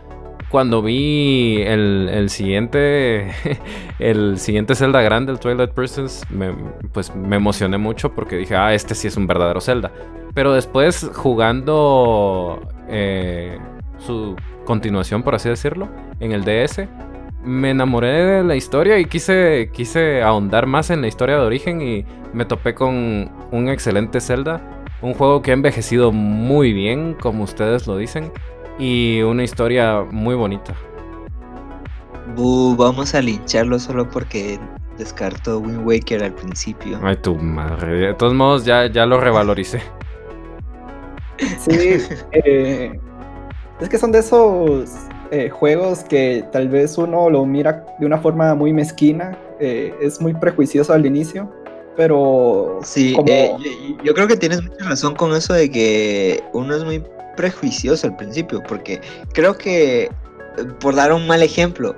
cuando 0.48 0.82
vi 0.82 1.62
el, 1.62 2.28
siguiente 2.30 3.30
el 3.98 4.38
siguiente 4.38 4.74
Zelda 4.74 5.02
grande, 5.02 5.32
el 5.32 5.38
Twilight 5.38 5.70
Princess, 5.70 6.26
pues 6.92 7.14
me 7.14 7.36
emocioné 7.36 7.78
mucho 7.78 8.12
porque 8.14 8.36
dije, 8.36 8.56
ah, 8.56 8.74
este 8.74 8.94
sí 8.94 9.08
es 9.08 9.16
un 9.16 9.26
verdadero 9.26 9.60
Zelda. 9.60 9.92
Pero 10.34 10.52
después 10.52 11.10
jugando 11.14 12.60
eh, 12.88 13.58
su 13.98 14.36
continuación, 14.64 15.22
por 15.22 15.34
así 15.34 15.48
decirlo, 15.48 15.88
en 16.20 16.32
el 16.32 16.44
DS, 16.44 16.88
me 17.42 17.70
enamoré 17.70 18.24
de 18.24 18.44
la 18.44 18.56
historia 18.56 18.98
y 18.98 19.04
quise, 19.04 19.70
quise 19.72 20.22
ahondar 20.22 20.66
más 20.66 20.90
en 20.90 21.00
la 21.00 21.08
historia 21.08 21.36
de 21.36 21.42
origen 21.42 21.80
y 21.80 22.04
me 22.32 22.44
topé 22.44 22.74
con 22.74 23.30
un 23.50 23.68
excelente 23.68 24.20
Zelda. 24.20 24.60
Un 25.00 25.14
juego 25.14 25.42
que 25.42 25.52
ha 25.52 25.54
envejecido 25.54 26.10
muy 26.10 26.72
bien, 26.72 27.14
como 27.14 27.44
ustedes 27.44 27.86
lo 27.86 27.96
dicen 27.96 28.32
y 28.78 29.22
una 29.22 29.42
historia 29.42 30.04
muy 30.10 30.34
bonita. 30.34 30.74
vamos 32.76 33.14
a 33.14 33.20
lincharlo 33.20 33.78
solo 33.78 34.08
porque 34.08 34.58
descartó 34.96 35.58
Wind 35.58 35.86
Waker 35.86 36.22
al 36.22 36.34
principio. 36.34 36.98
Ay, 37.02 37.16
tu 37.16 37.34
madre. 37.36 38.08
De 38.08 38.14
todos 38.14 38.34
modos, 38.34 38.64
ya, 38.64 38.90
ya 38.90 39.06
lo 39.06 39.20
revaloricé. 39.20 39.80
Sí, 41.58 41.98
eh, 42.32 42.98
es 43.80 43.88
que 43.88 43.98
son 43.98 44.10
de 44.10 44.18
esos 44.18 44.90
eh, 45.30 45.50
juegos 45.50 46.00
que 46.00 46.44
tal 46.52 46.68
vez 46.68 46.98
uno 46.98 47.30
lo 47.30 47.46
mira 47.46 47.84
de 48.00 48.06
una 48.06 48.18
forma 48.18 48.54
muy 48.54 48.72
mezquina, 48.72 49.38
eh, 49.60 49.94
es 50.00 50.20
muy 50.20 50.34
prejuicioso 50.34 50.92
al 50.92 51.06
inicio, 51.06 51.52
pero... 51.96 52.80
Sí, 52.82 53.14
yo 54.02 54.14
creo 54.14 54.26
que 54.26 54.36
tienes 54.36 54.62
mucha 54.62 54.84
razón 54.84 55.14
con 55.14 55.32
eso 55.32 55.52
de 55.52 55.70
que 55.70 56.42
uno 56.52 56.74
es 56.74 56.84
muy 56.84 57.02
prejuicioso 57.38 58.08
al 58.08 58.16
principio, 58.16 58.60
porque 58.64 59.00
creo 59.32 59.56
que, 59.56 60.10
por 60.80 60.96
dar 60.96 61.12
un 61.12 61.24
mal 61.28 61.40
ejemplo, 61.40 61.94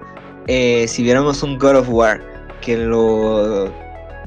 eh, 0.47 0.87
si 0.87 1.03
viéramos 1.03 1.43
un 1.43 1.59
God 1.59 1.77
of 1.77 1.89
War 1.89 2.21
que 2.61 2.77
lo 2.77 3.73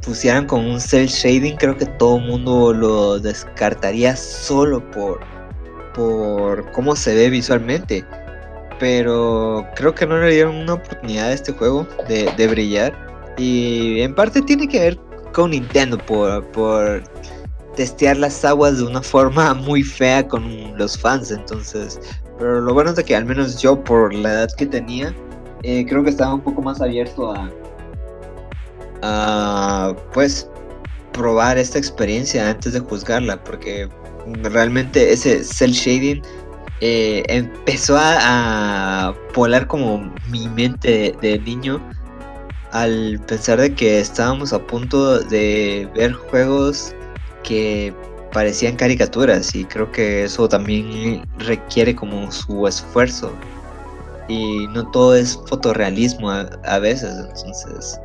pusieran 0.04 0.48
con 0.48 0.66
un 0.66 0.82
cel 0.82 1.06
shading, 1.06 1.56
creo 1.58 1.78
que 1.78 1.86
todo 1.86 2.18
el 2.18 2.26
mundo 2.26 2.74
lo 2.74 3.20
descartaría 3.20 4.16
solo 4.16 4.84
por, 4.90 5.20
por 5.94 6.72
cómo 6.72 6.96
se 6.96 7.14
ve 7.14 7.30
visualmente. 7.30 8.04
Pero 8.80 9.68
creo 9.76 9.94
que 9.94 10.08
no 10.08 10.18
le 10.18 10.32
dieron 10.32 10.56
una 10.56 10.74
oportunidad 10.74 11.28
a 11.28 11.34
este 11.34 11.54
juego 11.54 11.88
de, 12.08 12.28
de 12.36 12.48
brillar. 12.48 12.92
Y 13.38 14.02
en 14.02 14.16
parte 14.16 14.42
tiene 14.42 14.68
que 14.68 14.80
ver 14.80 15.00
con 15.32 15.52
Nintendo 15.52 15.98
por, 16.00 16.44
por 16.52 17.04
testear 17.76 18.18
las 18.18 18.44
aguas 18.46 18.78
de 18.78 18.84
una 18.84 19.02
forma 19.02 19.54
muy 19.54 19.84
fea 19.84 20.28
con 20.28 20.78
los 20.78 20.98
fans. 20.98 21.32
Entonces, 21.32 22.00
pero 22.38 22.62
lo 22.62 22.74
bueno 22.74 22.92
es 22.92 23.04
que 23.04 23.16
al 23.16 23.26
menos 23.26 23.62
yo, 23.62 23.84
por 23.84 24.14
la 24.14 24.32
edad 24.34 24.52
que 24.58 24.66
tenía, 24.66 25.14
eh, 25.64 25.86
creo 25.88 26.04
que 26.04 26.10
estaba 26.10 26.34
un 26.34 26.42
poco 26.42 26.62
más 26.62 26.82
abierto 26.82 27.34
a, 27.34 27.50
a, 29.02 29.96
pues, 30.14 30.50
probar 31.12 31.58
esta 31.58 31.78
experiencia 31.78 32.50
antes 32.50 32.74
de 32.74 32.80
juzgarla, 32.80 33.42
porque 33.44 33.88
realmente 34.42 35.12
ese 35.12 35.44
cel 35.44 35.72
shading 35.72 36.22
eh, 36.82 37.24
empezó 37.30 37.98
a, 37.98 39.08
a, 39.10 39.14
polar 39.34 39.68
como 39.68 40.12
mi 40.30 40.48
mente 40.50 41.16
de, 41.22 41.30
de 41.30 41.40
niño 41.40 41.82
al 42.72 43.20
pensar 43.28 43.62
de 43.62 43.74
que 43.74 44.00
estábamos 44.00 44.52
a 44.52 44.60
punto 44.60 45.20
de 45.20 45.88
ver 45.96 46.12
juegos 46.12 46.94
que 47.44 47.94
parecían 48.32 48.76
caricaturas 48.76 49.54
y 49.56 49.66
creo 49.66 49.92
que 49.92 50.24
eso 50.24 50.50
también 50.50 51.24
requiere 51.40 51.96
como 51.96 52.32
su 52.32 52.68
esfuerzo. 52.68 53.32
Y 54.28 54.68
no 54.68 54.90
todo 54.92 55.16
es 55.16 55.40
fotorrealismo 55.48 56.32
a, 56.32 56.80
veces 56.80 57.14
entonces. 57.30 58.00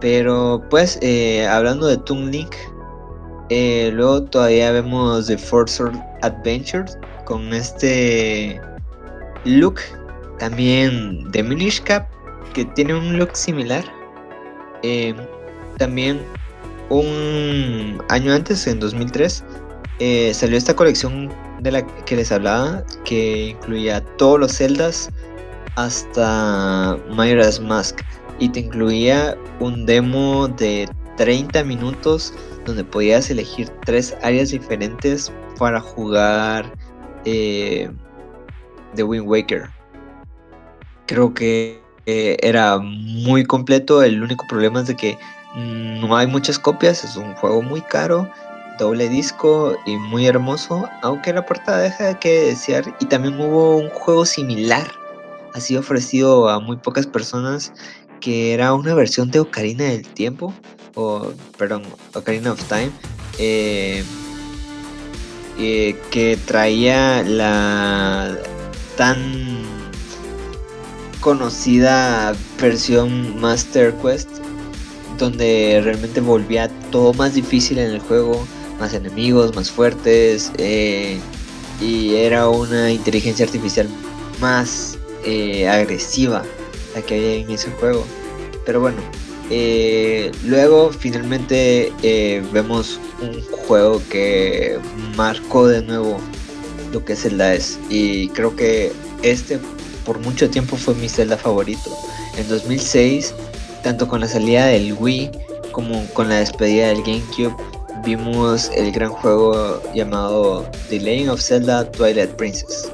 Pero 0.00 0.62
pues 0.68 0.98
eh, 1.02 1.46
hablando 1.46 1.86
de 1.86 1.96
Toon 1.98 2.30
Link 2.30 2.54
eh, 3.48 3.90
luego 3.94 4.24
todavía 4.24 4.72
vemos 4.72 5.28
The 5.28 5.38
Force 5.38 5.84
Adventure 6.22 6.84
con 7.24 7.54
este 7.54 8.60
look 9.44 9.76
también 10.38 11.30
de 11.30 11.42
Minish 11.44 11.80
Cap 11.82 12.08
que 12.54 12.64
tiene 12.64 12.94
un 12.94 13.18
look 13.18 13.36
similar. 13.36 13.84
Eh, 14.82 15.14
también 15.78 16.20
un 16.88 18.02
año 18.08 18.32
antes, 18.32 18.66
en 18.66 18.80
2003, 18.80 19.44
eh, 19.98 20.32
salió 20.34 20.56
esta 20.56 20.74
colección 20.74 21.32
de 21.60 21.72
la 21.72 21.86
que 21.86 22.16
les 22.16 22.30
hablaba, 22.30 22.84
que 23.04 23.48
incluía 23.48 24.04
todos 24.18 24.38
los 24.38 24.52
celdas 24.52 25.10
hasta 25.76 26.98
Majora's 27.10 27.60
Mask 27.60 28.00
y 28.38 28.48
te 28.48 28.60
incluía 28.60 29.36
un 29.60 29.86
demo 29.86 30.48
de 30.48 30.88
30 31.16 31.64
minutos 31.64 32.34
donde 32.66 32.84
podías 32.84 33.30
elegir 33.30 33.68
tres 33.84 34.14
áreas 34.22 34.50
diferentes 34.50 35.32
para 35.58 35.80
jugar 35.80 36.70
eh, 37.24 37.90
The 38.94 39.02
Wind 39.02 39.26
Waker. 39.26 39.70
Creo 41.06 41.32
que 41.32 41.80
eh, 42.06 42.36
era 42.42 42.78
muy 42.78 43.44
completo, 43.44 44.02
el 44.02 44.22
único 44.22 44.46
problema 44.48 44.80
es 44.80 44.88
de 44.88 44.96
que 44.96 45.18
no 45.56 46.14
hay 46.14 46.26
muchas 46.26 46.58
copias, 46.58 47.02
es 47.02 47.16
un 47.16 47.34
juego 47.34 47.62
muy 47.62 47.80
caro, 47.80 48.30
doble 48.78 49.08
disco 49.08 49.74
y 49.86 49.96
muy 49.96 50.26
hermoso, 50.26 50.86
aunque 51.02 51.32
la 51.32 51.46
portada 51.46 51.78
deja 51.78 52.18
que 52.18 52.42
desear. 52.42 52.94
Y 53.00 53.06
también 53.06 53.40
hubo 53.40 53.78
un 53.78 53.88
juego 53.88 54.26
similar, 54.26 54.86
así 55.54 55.74
ofrecido 55.76 56.50
a 56.50 56.60
muy 56.60 56.76
pocas 56.76 57.06
personas, 57.06 57.72
que 58.20 58.52
era 58.52 58.74
una 58.74 58.94
versión 58.94 59.30
de 59.30 59.40
Ocarina 59.40 59.84
del 59.84 60.06
Tiempo, 60.06 60.52
o 60.94 61.32
perdón, 61.56 61.84
Ocarina 62.14 62.52
of 62.52 62.62
Time, 62.64 62.90
eh, 63.38 64.04
eh, 65.58 65.98
que 66.10 66.38
traía 66.44 67.22
la 67.22 68.36
tan 68.98 69.62
conocida 71.20 72.34
versión 72.60 73.40
Master 73.40 73.94
Quest 73.94 74.45
donde 75.18 75.80
realmente 75.82 76.20
volvía 76.20 76.68
todo 76.90 77.12
más 77.14 77.34
difícil 77.34 77.78
en 77.78 77.90
el 77.90 78.00
juego, 78.00 78.46
más 78.78 78.94
enemigos, 78.94 79.54
más 79.54 79.70
fuertes, 79.70 80.52
eh, 80.58 81.18
y 81.80 82.14
era 82.14 82.48
una 82.48 82.90
inteligencia 82.90 83.44
artificial 83.44 83.88
más 84.40 84.98
eh, 85.24 85.68
agresiva 85.68 86.44
la 86.94 87.02
que 87.02 87.16
había 87.16 87.34
en 87.34 87.50
ese 87.50 87.70
juego. 87.72 88.04
Pero 88.64 88.80
bueno, 88.80 88.98
eh, 89.50 90.32
luego 90.44 90.90
finalmente 90.90 91.92
vemos 92.52 92.98
un 93.20 93.40
juego 93.66 94.02
que 94.10 94.78
marcó 95.16 95.68
de 95.68 95.82
nuevo 95.82 96.18
lo 96.92 97.04
que 97.04 97.12
es 97.14 97.22
Zelda 97.22 97.54
es. 97.54 97.78
Y 97.88 98.28
creo 98.30 98.56
que 98.56 98.92
este 99.22 99.58
por 100.06 100.20
mucho 100.20 100.48
tiempo 100.48 100.76
fue 100.76 100.94
mi 100.94 101.08
Zelda 101.08 101.36
favorito. 101.36 101.90
en 102.38 102.48
2006, 102.48 103.34
tanto 103.86 104.08
con 104.08 104.20
la 104.20 104.26
salida 104.26 104.66
del 104.66 104.94
Wii 104.98 105.30
como 105.70 106.04
con 106.12 106.28
la 106.28 106.38
despedida 106.38 106.88
del 106.88 107.04
GameCube, 107.04 107.54
vimos 108.04 108.68
el 108.74 108.90
gran 108.90 109.10
juego 109.10 109.80
llamado 109.94 110.68
The 110.88 110.98
Legend 110.98 111.30
of 111.30 111.40
Zelda 111.40 111.88
Twilight 111.92 112.30
Princess. 112.30 112.90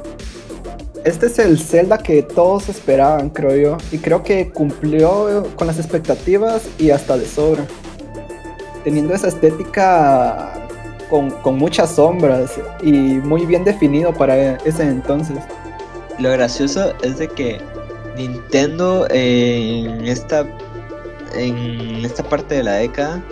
Este 1.06 1.28
es 1.28 1.38
el 1.38 1.58
Zelda 1.58 1.96
que 1.96 2.22
todos 2.22 2.68
esperaban, 2.68 3.30
creo 3.30 3.56
yo, 3.56 3.78
y 3.90 3.96
creo 3.96 4.22
que 4.22 4.50
cumplió 4.50 5.48
con 5.56 5.66
las 5.66 5.78
expectativas 5.78 6.64
y 6.78 6.90
hasta 6.90 7.16
de 7.16 7.24
sobra. 7.24 7.66
Teniendo 8.84 9.14
esa 9.14 9.28
estética 9.28 10.68
con, 11.08 11.30
con 11.30 11.56
muchas 11.56 11.92
sombras 11.94 12.60
y 12.82 12.92
muy 12.92 13.46
bien 13.46 13.64
definido 13.64 14.12
para 14.12 14.56
ese 14.56 14.82
entonces. 14.82 15.38
Lo 16.18 16.30
gracioso 16.32 16.92
es 17.02 17.16
de 17.16 17.28
que 17.28 17.58
Nintendo 18.14 19.06
en 19.08 20.06
esta 20.06 20.46
en 21.34 22.04
esta 22.04 22.22
parte 22.22 22.56
de 22.56 22.62
la 22.62 22.74
década 22.74 23.22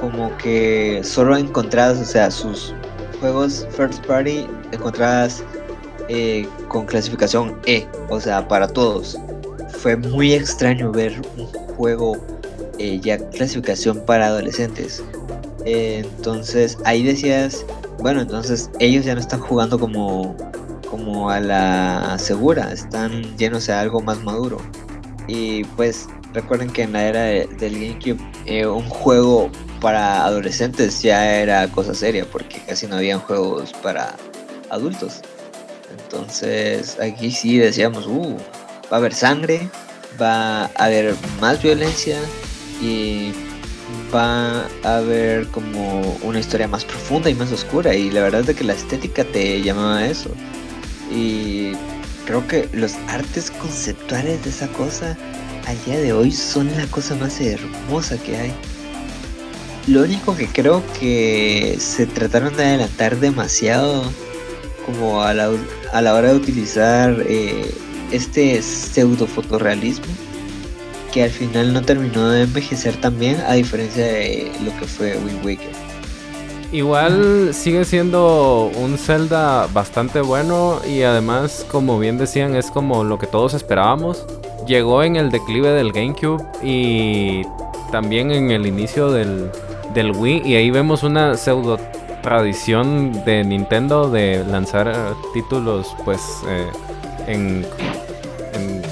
como 0.00 0.36
que 0.36 1.00
solo 1.02 1.36
encontradas, 1.36 1.98
o 1.98 2.04
sea, 2.04 2.30
sus 2.30 2.74
juegos 3.20 3.66
first 3.70 4.04
party 4.06 4.46
encontradas 4.72 5.42
eh, 6.08 6.46
con 6.68 6.86
clasificación 6.86 7.58
E, 7.66 7.86
o 8.10 8.20
sea, 8.20 8.46
para 8.46 8.68
todos. 8.68 9.18
Fue 9.70 9.96
muy 9.96 10.32
extraño 10.32 10.92
ver 10.92 11.20
un 11.36 11.46
juego 11.76 12.16
eh, 12.78 13.00
ya 13.00 13.18
clasificación 13.30 14.04
para 14.04 14.26
adolescentes. 14.26 15.02
entonces 15.64 16.78
ahí 16.84 17.02
decías, 17.02 17.64
bueno, 17.98 18.20
entonces 18.20 18.70
ellos 18.78 19.04
ya 19.04 19.14
no 19.14 19.20
están 19.20 19.40
jugando 19.40 19.78
como, 19.78 20.36
como 20.90 21.30
a 21.30 21.40
la 21.40 22.16
segura, 22.18 22.72
están 22.72 23.36
llenos 23.36 23.66
de 23.66 23.72
algo 23.72 24.00
más 24.00 24.22
maduro. 24.22 24.58
Y 25.26 25.64
pues 25.64 26.06
recuerden 26.36 26.68
que 26.68 26.82
en 26.82 26.92
la 26.92 27.02
era 27.02 27.22
del 27.22 27.80
GameCube 27.80 28.20
eh, 28.44 28.66
un 28.66 28.86
juego 28.90 29.50
para 29.80 30.26
adolescentes 30.26 31.00
ya 31.00 31.40
era 31.40 31.66
cosa 31.68 31.94
seria 31.94 32.26
porque 32.26 32.60
casi 32.60 32.86
no 32.86 32.96
habían 32.96 33.20
juegos 33.20 33.72
para 33.82 34.14
adultos. 34.68 35.22
Entonces 35.98 36.98
aquí 37.00 37.30
sí 37.30 37.56
decíamos, 37.56 38.06
uh, 38.06 38.36
va 38.92 38.96
a 38.96 38.96
haber 38.96 39.14
sangre, 39.14 39.70
va 40.20 40.64
a 40.64 40.70
haber 40.76 41.14
más 41.40 41.62
violencia 41.62 42.18
y 42.82 43.32
va 44.14 44.66
a 44.84 44.96
haber 44.98 45.46
como 45.48 46.00
una 46.22 46.38
historia 46.38 46.68
más 46.68 46.84
profunda 46.84 47.30
y 47.30 47.34
más 47.34 47.50
oscura. 47.50 47.94
Y 47.94 48.10
la 48.10 48.20
verdad 48.20 48.46
es 48.46 48.54
que 48.54 48.64
la 48.64 48.74
estética 48.74 49.24
te 49.24 49.62
llamaba 49.62 49.98
a 49.98 50.06
eso. 50.06 50.30
Y 51.10 51.72
creo 52.26 52.46
que 52.46 52.68
los 52.74 52.94
artes 53.08 53.50
conceptuales 53.50 54.44
de 54.44 54.50
esa 54.50 54.68
cosa 54.68 55.16
al 55.66 55.84
día 55.84 55.98
de 55.98 56.12
hoy 56.12 56.30
son 56.30 56.74
la 56.76 56.86
cosa 56.86 57.14
más 57.16 57.40
hermosa 57.40 58.16
que 58.18 58.36
hay. 58.36 58.54
Lo 59.88 60.02
único 60.02 60.36
que 60.36 60.46
creo 60.46 60.82
que 60.98 61.76
se 61.78 62.06
trataron 62.06 62.56
de 62.56 62.64
adelantar 62.64 63.18
demasiado 63.18 64.04
como 64.84 65.22
a 65.22 65.34
la, 65.34 65.50
a 65.92 66.02
la 66.02 66.14
hora 66.14 66.30
de 66.30 66.36
utilizar 66.36 67.22
eh, 67.28 67.74
este 68.12 68.62
pseudo 68.62 69.26
fotorrealismo 69.26 70.06
que 71.12 71.24
al 71.24 71.30
final 71.30 71.72
no 71.72 71.82
terminó 71.82 72.28
de 72.28 72.42
envejecer 72.42 73.00
tan 73.00 73.18
bien 73.18 73.40
a 73.46 73.54
diferencia 73.54 74.04
de 74.04 74.52
lo 74.64 74.76
que 74.78 74.86
fue 74.86 75.16
Wind 75.18 75.44
Waker. 75.44 75.70
Igual 76.72 77.54
sigue 77.54 77.84
siendo 77.84 78.70
un 78.76 78.98
Zelda 78.98 79.66
bastante 79.72 80.20
bueno 80.20 80.80
y 80.86 81.02
además 81.02 81.64
como 81.70 81.98
bien 81.98 82.18
decían 82.18 82.54
es 82.54 82.70
como 82.70 83.02
lo 83.02 83.18
que 83.18 83.26
todos 83.26 83.54
esperábamos. 83.54 84.26
Llegó 84.66 85.02
en 85.02 85.16
el 85.16 85.30
declive 85.30 85.70
del 85.70 85.92
GameCube 85.92 86.44
y 86.62 87.42
también 87.92 88.32
en 88.32 88.50
el 88.50 88.66
inicio 88.66 89.10
del, 89.10 89.50
Wii 89.94 90.42
y 90.44 90.56
ahí 90.56 90.70
vemos 90.70 91.02
una 91.02 91.36
pseudo 91.36 91.78
tradición 92.22 93.24
de 93.24 93.44
Nintendo 93.44 94.10
de 94.10 94.44
lanzar 94.44 94.88
eh, 94.88 94.94
títulos 95.32 95.96
pues 96.04 96.20
eh, 96.48 96.66
en, 97.26 97.66
en 98.52 98.82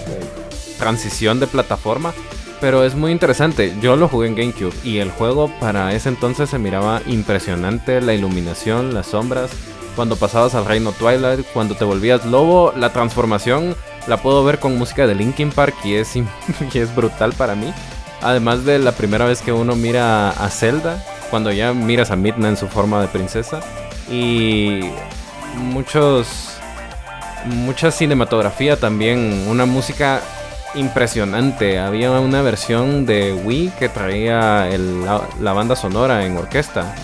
transición 0.79 1.41
de 1.41 1.47
plataforma. 1.47 2.15
Pero 2.61 2.85
es 2.85 2.95
muy 2.95 3.13
interesante. 3.13 3.75
Yo 3.83 3.97
lo 3.97 4.09
jugué 4.09 4.29
en 4.29 4.37
GameCube 4.37 4.73
y 4.85 4.99
el 4.99 5.11
juego 5.11 5.51
para 5.61 5.93
ese 5.93 6.09
entonces 6.09 6.49
se 6.49 6.59
miraba 6.59 7.03
impresionante. 7.07 8.01
La 8.01 8.15
iluminación, 8.15 8.95
las 8.95 9.09
sombras. 9.09 9.51
Cuando 9.97 10.17
pasabas 10.17 10.55
al 10.55 10.65
reino 10.65 10.93
Twilight, 10.93 11.45
cuando 11.53 11.75
te 11.75 11.85
volvías 11.85 12.25
lobo, 12.25 12.73
la 12.77 12.91
transformación 12.91 13.77
la 14.07 14.19
puedo 14.19 14.45
ver 14.45 14.59
con 14.59 14.77
música 14.77 15.07
de 15.07 15.15
Linkin 15.15 15.51
Park 15.51 15.75
y 15.85 15.95
es, 15.95 16.17
y 16.17 16.25
es 16.79 16.95
brutal 16.95 17.33
para 17.33 17.55
mí. 17.55 17.73
Además 18.23 18.65
de 18.65 18.79
la 18.79 18.93
primera 18.93 19.27
vez 19.27 19.43
que 19.43 19.53
uno 19.53 19.77
mira 19.77 20.31
a 20.31 20.49
Zelda, 20.49 21.05
cuando 21.31 21.53
ya 21.53 21.73
miras 21.75 22.11
a 22.11 22.17
Midna 22.17 22.49
en 22.49 22.57
su 22.57 22.69
forma 22.69 23.01
de 23.01 23.09
princesa. 23.09 23.61
Y 24.11 24.81
muchos. 25.57 26.51
Mucha 27.45 27.91
cinematografía 27.91 28.77
también. 28.79 29.47
Una 29.49 29.67
música 29.67 30.23
impresionante. 30.75 31.79
Había 31.79 32.13
una 32.13 32.41
versión 32.41 33.05
de 33.05 33.35
Wii 33.35 33.73
que 33.79 33.89
traía 33.89 34.69
la, 35.41 35.53
banda 35.53 35.77
sonora 35.77 36.25
en 36.25 36.37
orquesta. 36.37 36.95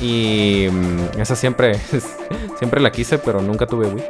Y 0.00 0.68
mm, 0.70 1.20
esa 1.20 1.34
siempre, 1.34 1.80
siempre 2.58 2.80
la 2.80 2.92
quise, 2.92 3.18
pero 3.18 3.42
nunca 3.42 3.66
tuve 3.66 3.88
Wii. 3.88 4.04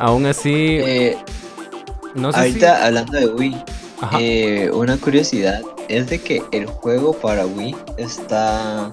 Aún 0.00 0.26
así... 0.26 0.78
Eh, 0.80 1.16
no 2.14 2.32
sé 2.32 2.38
ahorita 2.38 2.86
hablando 2.86 3.12
de 3.12 3.26
Wii, 3.26 3.56
eh, 4.18 4.70
una 4.72 4.96
curiosidad 4.96 5.62
es 5.88 6.08
de 6.08 6.20
que 6.20 6.42
el 6.52 6.66
juego 6.66 7.12
para 7.12 7.46
Wii 7.46 7.76
está 7.98 8.90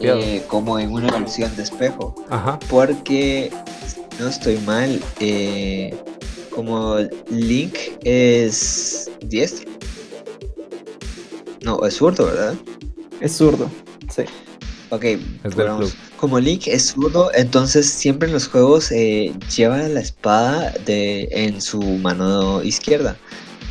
eh, 0.00 0.42
como 0.48 0.78
en 0.78 0.92
una 0.92 1.10
versión 1.18 1.54
de 1.56 1.64
espejo. 1.64 2.14
Ajá. 2.30 2.58
Porque, 2.70 3.50
no 4.18 4.28
estoy 4.28 4.56
mal, 4.58 5.02
eh, 5.20 5.94
como 6.50 6.96
Link 7.28 7.74
es 8.04 9.10
diestro. 9.22 9.70
No, 11.62 11.84
es 11.84 11.94
zurdo, 11.94 12.26
¿verdad? 12.26 12.54
Es 13.20 13.36
zurdo, 13.36 13.70
sí. 14.14 14.22
Ok, 14.90 15.04
como 16.16 16.40
Link 16.40 16.66
es 16.66 16.86
zurdo, 16.86 17.30
entonces 17.34 17.88
siempre 17.88 18.28
en 18.28 18.34
los 18.34 18.48
juegos 18.48 18.90
eh, 18.92 19.32
lleva 19.54 19.76
la 19.76 20.00
espada 20.00 20.72
en 20.86 21.60
su 21.60 21.80
mano 21.82 22.62
izquierda. 22.62 23.16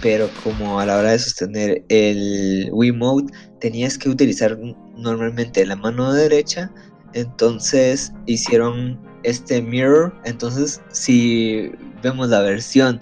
Pero 0.02 0.30
como 0.44 0.80
a 0.80 0.86
la 0.86 0.98
hora 0.98 1.12
de 1.12 1.20
sostener 1.20 1.84
el 1.90 2.70
Wiimote 2.74 3.34
tenías 3.62 3.98
que 3.98 4.10
utilizar 4.10 4.58
normalmente 4.98 5.66
la 5.66 5.78
mano 5.78 6.12
derecha, 6.12 6.70
entonces 7.14 8.12
hicieron 8.26 9.00
este 9.24 9.62
mirror. 9.62 10.14
Entonces, 10.26 10.82
si 10.92 11.72
vemos 12.02 12.30
la 12.30 12.42
versión 12.42 13.00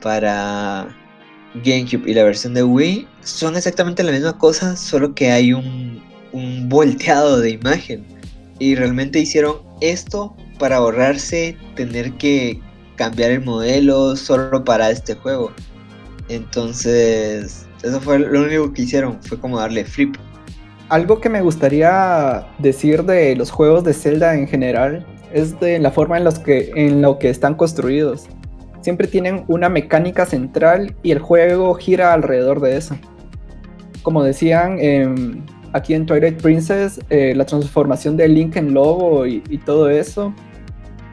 para 0.00 0.88
GameCube 1.64 2.08
y 2.08 2.14
la 2.14 2.22
versión 2.22 2.54
de 2.54 2.62
Wii, 2.62 3.08
son 3.22 3.56
exactamente 3.56 4.04
la 4.04 4.12
misma 4.12 4.38
cosa, 4.38 4.76
solo 4.76 5.14
que 5.14 5.32
hay 5.32 5.52
un 5.52 6.00
volteado 6.68 7.40
de 7.40 7.50
imagen. 7.50 8.17
Y 8.58 8.74
realmente 8.74 9.18
hicieron 9.18 9.56
esto 9.80 10.36
para 10.58 10.76
ahorrarse 10.76 11.56
tener 11.76 12.12
que 12.14 12.60
cambiar 12.96 13.30
el 13.30 13.44
modelo 13.44 14.16
solo 14.16 14.64
para 14.64 14.90
este 14.90 15.14
juego. 15.14 15.52
Entonces, 16.28 17.66
eso 17.82 18.00
fue 18.00 18.18
lo 18.18 18.42
único 18.42 18.72
que 18.72 18.82
hicieron, 18.82 19.22
fue 19.22 19.38
como 19.38 19.58
darle 19.58 19.84
flip. 19.84 20.16
Algo 20.88 21.20
que 21.20 21.28
me 21.28 21.40
gustaría 21.40 22.46
decir 22.58 23.04
de 23.04 23.36
los 23.36 23.50
juegos 23.50 23.84
de 23.84 23.94
Zelda 23.94 24.34
en 24.34 24.48
general 24.48 25.06
es 25.32 25.58
de 25.60 25.78
la 25.78 25.90
forma 25.90 26.16
en, 26.18 26.24
los 26.24 26.38
que, 26.38 26.72
en 26.74 27.02
lo 27.02 27.18
que 27.18 27.30
están 27.30 27.54
construidos. 27.54 28.26
Siempre 28.80 29.06
tienen 29.06 29.44
una 29.48 29.68
mecánica 29.68 30.24
central 30.26 30.96
y 31.02 31.12
el 31.12 31.18
juego 31.18 31.74
gira 31.74 32.12
alrededor 32.12 32.60
de 32.60 32.76
eso. 32.76 32.96
Como 34.02 34.22
decían 34.22 34.78
em, 34.80 35.44
aquí 35.72 35.94
en 35.94 36.06
Twilight 36.06 36.40
Princess, 36.40 37.00
eh, 37.10 37.34
la 37.34 37.44
transformación 37.44 38.16
de 38.16 38.28
Link 38.28 38.56
en 38.56 38.74
lobo 38.74 39.26
y, 39.26 39.40
todo 39.64 39.90
eso, 39.90 40.32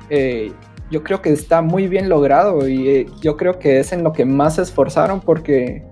eh, 0.10 0.51
yo 0.91 1.03
creo 1.03 1.22
que 1.22 1.32
está 1.32 1.62
muy 1.62 1.88
bien 1.88 2.10
logrado 2.10 2.68
y 2.68 2.89
eh, 2.89 3.06
yo 3.22 3.38
creo 3.38 3.60
que 3.60 3.80
es 3.80 3.91
en 3.91 4.03
lo 4.03 4.14
que 4.14 4.26
más 4.26 4.56
se 4.56 4.62
esforzaron 4.62 5.20
porque 5.20 5.84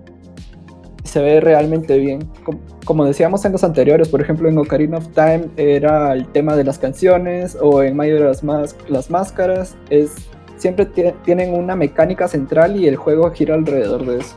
se 1.02 1.20
ve 1.20 1.40
realmente 1.40 1.98
bien. 1.98 2.28
Como, 2.84 3.04
decíamos 3.04 3.44
en 3.44 3.52
los 3.52 3.64
anteriores, 3.64 4.08
por 4.08 4.20
ejemplo 4.20 4.48
en 4.48 4.58
Ocarina 4.58 4.98
of 4.98 5.08
Time 5.08 5.48
era 5.56 6.12
el 6.12 6.26
tema 6.28 6.56
de 6.56 6.64
las 6.64 6.78
canciones 6.78 7.56
o 7.60 7.82
en 7.82 7.96
de 7.96 8.20
las, 8.20 8.42
las 8.88 9.10
Máscaras, 9.10 9.76
es, 9.90 10.14
siempre 10.56 10.86
tienen 11.24 11.54
una 11.54 11.76
mecánica 11.76 12.28
central 12.28 12.76
y 12.76 12.86
el 12.86 12.96
juego 12.96 13.30
gira 13.32 13.54
alrededor 13.54 14.06
de 14.06 14.18
eso. 14.18 14.36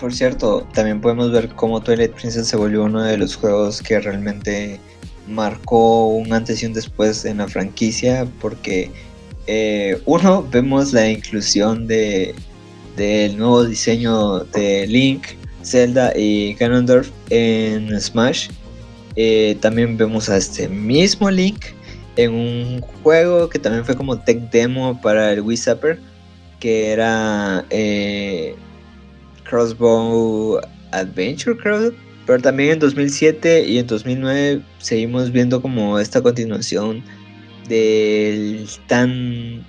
Por 0.00 0.14
cierto, 0.14 0.66
también 0.72 1.02
podemos 1.02 1.30
ver 1.30 1.50
cómo 1.50 1.82
Twilight 1.82 2.12
Princess 2.12 2.48
se 2.48 2.56
volvió 2.56 2.84
uno 2.84 3.02
de 3.02 3.18
los 3.18 3.36
juegos 3.36 3.82
que 3.82 4.00
realmente 4.00 4.80
marcó 5.28 6.08
un 6.08 6.32
antes 6.32 6.62
y 6.62 6.66
un 6.66 6.72
después 6.72 7.26
en 7.26 7.36
la 7.36 7.46
franquicia 7.46 8.26
porque 8.40 8.90
eh, 9.46 10.00
uno 10.06 10.46
vemos 10.50 10.94
la 10.94 11.08
inclusión 11.10 11.86
de 11.86 12.34
del 12.96 13.36
nuevo 13.36 13.64
diseño 13.64 14.40
de 14.40 14.86
Link, 14.86 15.26
Zelda 15.62 16.12
y 16.16 16.54
Ganondorf 16.54 17.10
en 17.28 18.00
Smash. 18.00 18.48
Eh, 19.16 19.58
también 19.60 19.98
vemos 19.98 20.30
a 20.30 20.38
este 20.38 20.66
mismo 20.68 21.30
Link 21.30 21.66
en 22.16 22.32
un 22.32 22.80
juego 23.02 23.48
que 23.50 23.58
también 23.58 23.84
fue 23.84 23.96
como 23.96 24.18
tech 24.18 24.50
demo 24.50 24.98
para 25.00 25.32
el 25.32 25.42
Wii 25.42 25.56
Zapper, 25.56 25.98
que 26.58 26.90
era 26.90 27.64
eh, 27.70 28.54
Crossbow 29.50 30.60
Adventure, 30.92 31.56
creo. 31.56 31.92
Pero 32.26 32.40
también 32.40 32.70
en 32.74 32.78
2007 32.78 33.64
y 33.66 33.78
en 33.78 33.86
2009 33.88 34.62
seguimos 34.78 35.32
viendo 35.32 35.60
como 35.60 35.98
esta 35.98 36.22
continuación 36.22 37.02
del 37.68 38.68
tan, 38.86 39.64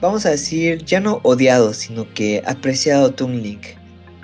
vamos 0.00 0.24
a 0.24 0.30
decir, 0.30 0.82
ya 0.84 1.00
no 1.00 1.20
odiado, 1.24 1.74
sino 1.74 2.06
que 2.14 2.42
apreciado 2.46 3.12
Toon 3.12 3.42
Link, 3.42 3.66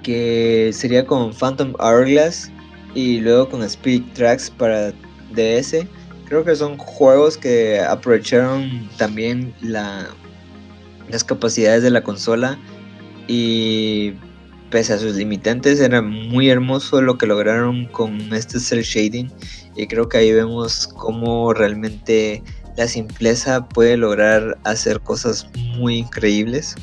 que 0.02 0.70
sería 0.72 1.04
con 1.04 1.34
Phantom 1.34 1.74
Hourglass 1.78 2.50
y 2.94 3.20
luego 3.20 3.50
con 3.50 3.62
Spirit 3.62 4.10
Tracks 4.14 4.50
para 4.50 4.92
DS. 5.34 5.86
Creo 6.26 6.44
que 6.44 6.56
son 6.56 6.78
juegos 6.78 7.36
que 7.36 7.80
aprovecharon 7.80 8.88
también 8.96 9.52
la, 9.60 10.08
las 11.10 11.24
capacidades 11.24 11.82
de 11.82 11.90
la 11.90 12.02
consola 12.02 12.58
y 13.28 14.14
pese 14.72 14.94
a 14.94 14.98
sus 14.98 15.16
limitantes 15.16 15.78
era 15.80 16.00
muy 16.00 16.48
hermoso 16.48 17.02
lo 17.02 17.18
que 17.18 17.26
lograron 17.26 17.84
con 17.92 18.32
este 18.32 18.58
cel 18.58 18.82
shading 18.82 19.30
y 19.76 19.86
creo 19.86 20.08
que 20.08 20.16
ahí 20.16 20.32
vemos 20.32 20.88
cómo 20.88 21.52
realmente 21.52 22.42
la 22.76 22.88
simpleza 22.88 23.68
puede 23.68 23.98
lograr 23.98 24.56
hacer 24.64 25.00
cosas 25.00 25.46
muy 25.76 25.98
increíbles. 25.98 26.74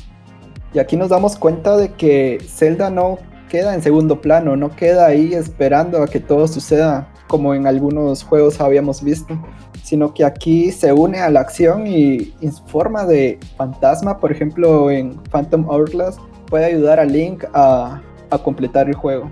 Y 0.72 0.78
aquí 0.78 0.96
nos 0.96 1.08
damos 1.08 1.36
cuenta 1.36 1.76
de 1.76 1.92
que 1.94 2.38
Zelda 2.46 2.90
no 2.90 3.18
queda 3.48 3.74
en 3.74 3.82
segundo 3.82 4.20
plano, 4.20 4.54
no 4.56 4.70
queda 4.76 5.06
ahí 5.06 5.34
esperando 5.34 6.00
a 6.00 6.06
que 6.06 6.20
todo 6.20 6.46
suceda 6.46 7.12
como 7.26 7.56
en 7.56 7.66
algunos 7.66 8.22
juegos 8.22 8.60
habíamos 8.60 9.02
visto, 9.02 9.36
sino 9.82 10.14
que 10.14 10.24
aquí 10.24 10.70
se 10.70 10.92
une 10.92 11.18
a 11.18 11.28
la 11.28 11.40
acción 11.40 11.88
y 11.88 12.32
en 12.40 12.52
forma 12.68 13.04
de 13.04 13.40
fantasma, 13.56 14.18
por 14.18 14.30
ejemplo 14.30 14.92
en 14.92 15.20
Phantom 15.32 15.68
Hourglass, 15.68 16.18
puede 16.50 16.66
ayudar 16.66 17.00
a 17.00 17.04
Link 17.04 17.44
a, 17.54 18.02
completar 18.44 18.88
el 18.88 18.94
juego. 18.94 19.30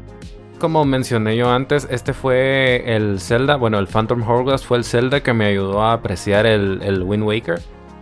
Como 0.59 0.85
mencioné 0.85 1.37
yo 1.37 1.51
antes, 1.51 1.87
este 1.91 2.12
fue 2.12 2.83
el 2.97 3.21
Zelda, 3.21 3.57
bueno, 3.57 3.79
el 3.79 3.87
Phantom 3.87 4.23
Hourglass 4.23 4.64
fue 4.64 4.79
el 4.79 4.85
Zelda 4.85 5.21
que 5.21 5.33
me 5.33 5.47
ayudó 5.47 5.83
a 5.83 5.93
apreciar 5.93 6.47
el, 6.47 6.81
el 6.83 7.03
Wind 7.03 7.25
Waker. 7.25 7.61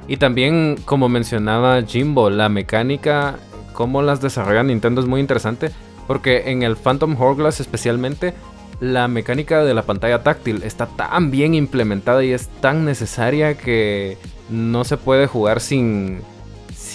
Y 0.09 0.19
también, 0.19 0.77
como 0.85 1.09
mencionaba 1.09 1.83
Jimbo, 1.83 2.31
la 2.31 2.49
mecánica, 2.49 3.37
cómo 3.73 4.01
las 4.01 4.21
desarrolla 4.21 4.63
Nintendo 4.63 5.01
es 5.01 5.07
muy 5.07 5.21
interesante. 5.21 5.71
Porque 6.07 6.51
en 6.51 6.63
el 6.63 6.77
Phantom 6.77 7.21
Hourglass 7.21 7.61
especialmente, 7.61 8.33
la 8.81 9.09
mecánica 9.09 9.65
de 9.65 9.75
la 9.75 9.83
pantalla 9.83 10.23
táctil 10.23 10.63
está 10.63 10.87
tan 10.87 11.31
bien 11.31 11.55
implementada 11.55 12.23
y 12.25 12.33
es 12.33 12.49
tan 12.61 12.85
necesaria 12.85 13.59
que 13.59 14.17
no 14.49 14.85
se 14.85 14.97
puede 14.97 15.27
jugar 15.27 15.61
sin, 15.61 16.21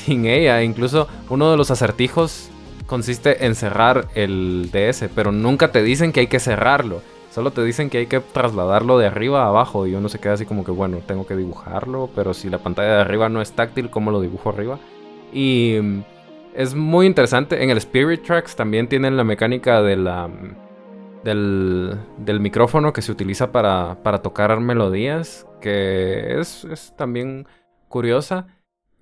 sin 0.05 0.25
ella. 0.25 0.63
Incluso 0.63 1.07
uno 1.29 1.51
de 1.51 1.57
los 1.57 1.71
acertijos 1.71 2.49
consiste 2.87 3.45
en 3.45 3.55
cerrar 3.55 4.07
el 4.15 4.69
DS, 4.71 5.09
pero 5.15 5.31
nunca 5.31 5.71
te 5.71 5.83
dicen 5.83 6.11
que 6.11 6.21
hay 6.21 6.27
que 6.27 6.39
cerrarlo. 6.39 7.01
Solo 7.29 7.51
te 7.51 7.63
dicen 7.63 7.89
que 7.89 7.99
hay 7.99 8.07
que 8.07 8.19
trasladarlo 8.19 8.97
de 8.97 9.07
arriba 9.07 9.43
a 9.43 9.47
abajo 9.47 9.87
y 9.87 9.95
uno 9.95 10.09
se 10.09 10.19
queda 10.19 10.33
así 10.33 10.45
como 10.45 10.65
que, 10.65 10.71
bueno, 10.71 10.97
tengo 11.07 11.25
que 11.25 11.37
dibujarlo, 11.37 12.09
pero 12.13 12.33
si 12.33 12.49
la 12.49 12.57
pantalla 12.57 12.95
de 12.95 13.01
arriba 13.01 13.29
no 13.29 13.41
es 13.41 13.53
táctil, 13.53 13.89
¿cómo 13.89 14.11
lo 14.11 14.19
dibujo 14.19 14.49
arriba? 14.49 14.79
Y 15.31 15.77
es 16.53 16.75
muy 16.75 17.05
interesante. 17.05 17.63
En 17.63 17.69
el 17.69 17.77
Spirit 17.77 18.23
Tracks 18.23 18.57
también 18.57 18.89
tienen 18.89 19.15
la 19.15 19.23
mecánica 19.23 19.81
de 19.81 19.95
la, 19.95 20.29
del, 21.23 21.97
del 22.17 22.39
micrófono 22.41 22.91
que 22.91 23.01
se 23.01 23.13
utiliza 23.13 23.53
para, 23.53 24.03
para 24.03 24.21
tocar 24.21 24.59
melodías, 24.59 25.47
que 25.61 26.39
es, 26.39 26.65
es 26.65 26.93
también 26.97 27.47
curiosa. 27.87 28.47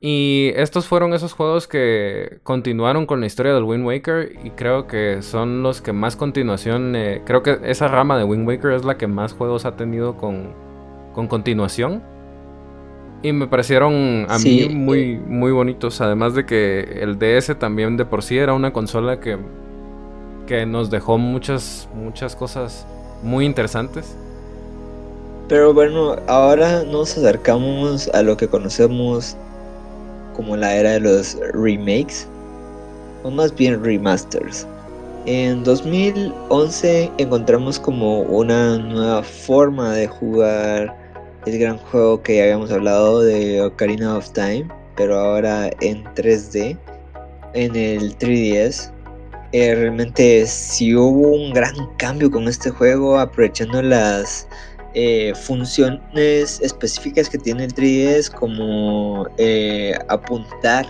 Y 0.01 0.51
estos 0.55 0.87
fueron 0.87 1.13
esos 1.13 1.33
juegos 1.33 1.67
que 1.67 2.39
continuaron 2.43 3.05
con 3.05 3.19
la 3.19 3.25
historia 3.25 3.53
del 3.53 3.63
Wind 3.63 3.85
Waker 3.85 4.31
y 4.45 4.51
creo 4.51 4.87
que 4.87 5.21
son 5.21 5.61
los 5.61 5.81
que 5.81 5.91
más 5.91 6.15
continuación, 6.15 6.95
eh, 6.95 7.21
creo 7.25 7.43
que 7.43 7.59
esa 7.65 7.89
rama 7.89 8.17
de 8.17 8.23
Wind 8.23 8.47
Waker 8.47 8.71
es 8.71 8.85
la 8.85 8.97
que 8.97 9.07
más 9.07 9.33
juegos 9.33 9.65
ha 9.65 9.75
tenido 9.75 10.15
con, 10.15 10.53
con 11.13 11.27
continuación. 11.27 12.01
Y 13.21 13.33
me 13.33 13.47
parecieron 13.47 14.25
a 14.29 14.39
mí 14.39 14.69
muy, 14.69 15.17
muy 15.17 15.51
bonitos. 15.51 15.99
Además 15.99 16.33
de 16.33 16.45
que 16.45 16.99
el 17.01 17.19
DS 17.19 17.59
también 17.59 17.97
de 17.97 18.05
por 18.05 18.23
sí 18.23 18.37
era 18.37 18.53
una 18.53 18.71
consola 18.71 19.19
que, 19.19 19.37
que 20.47 20.65
nos 20.65 20.89
dejó 20.89 21.17
muchas, 21.17 21.89
muchas 21.93 22.37
cosas 22.37 22.87
muy 23.21 23.45
interesantes. 23.45 24.15
Pero 25.49 25.73
bueno, 25.73 26.15
ahora 26.27 26.83
nos 26.83 27.17
acercamos 27.17 28.07
a 28.13 28.21
lo 28.21 28.37
que 28.37 28.47
conocemos 28.47 29.35
como 30.39 30.55
la 30.55 30.73
era 30.73 30.91
de 30.91 31.01
los 31.01 31.37
remakes, 31.53 32.25
o 33.23 33.29
más 33.29 33.53
bien 33.53 33.83
remasters. 33.83 34.65
En 35.25 35.65
2011 35.65 37.11
encontramos 37.17 37.77
como 37.77 38.21
una 38.21 38.77
nueva 38.77 39.21
forma 39.21 39.93
de 39.95 40.07
jugar 40.07 40.95
el 41.45 41.59
gran 41.59 41.77
juego 41.77 42.23
que 42.23 42.37
ya 42.37 42.43
habíamos 42.43 42.71
hablado 42.71 43.19
de 43.19 43.61
Ocarina 43.61 44.15
of 44.15 44.31
Time, 44.31 44.65
pero 44.95 45.19
ahora 45.19 45.71
en 45.81 46.05
3D, 46.15 46.77
en 47.53 47.75
el 47.75 48.17
3DS. 48.17 48.93
Eh, 49.51 49.75
realmente 49.75 50.45
sí 50.47 50.95
hubo 50.95 51.31
un 51.33 51.51
gran 51.51 51.75
cambio 51.97 52.31
con 52.31 52.47
este 52.47 52.69
juego, 52.69 53.19
aprovechando 53.19 53.81
las 53.81 54.47
eh, 54.93 55.33
funciones 55.35 56.59
específicas 56.61 57.29
que 57.29 57.37
tiene 57.37 57.65
el 57.65 57.73
3DS, 57.73 58.31
como 58.31 59.27
eh, 59.37 59.97
apuntar 60.07 60.85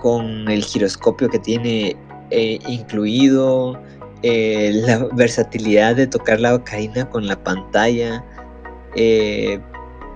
con 0.00 0.48
el 0.48 0.62
giroscopio 0.62 1.28
que 1.28 1.38
tiene 1.38 1.96
incluido, 2.30 3.80
la 4.22 5.08
versatilidad 5.14 5.96
de 5.96 6.06
tocar 6.06 6.40
la 6.40 6.54
ocarina 6.54 7.08
con 7.08 7.26
la 7.26 7.42
pantalla. 7.42 8.22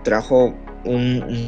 Trajo 0.04 0.54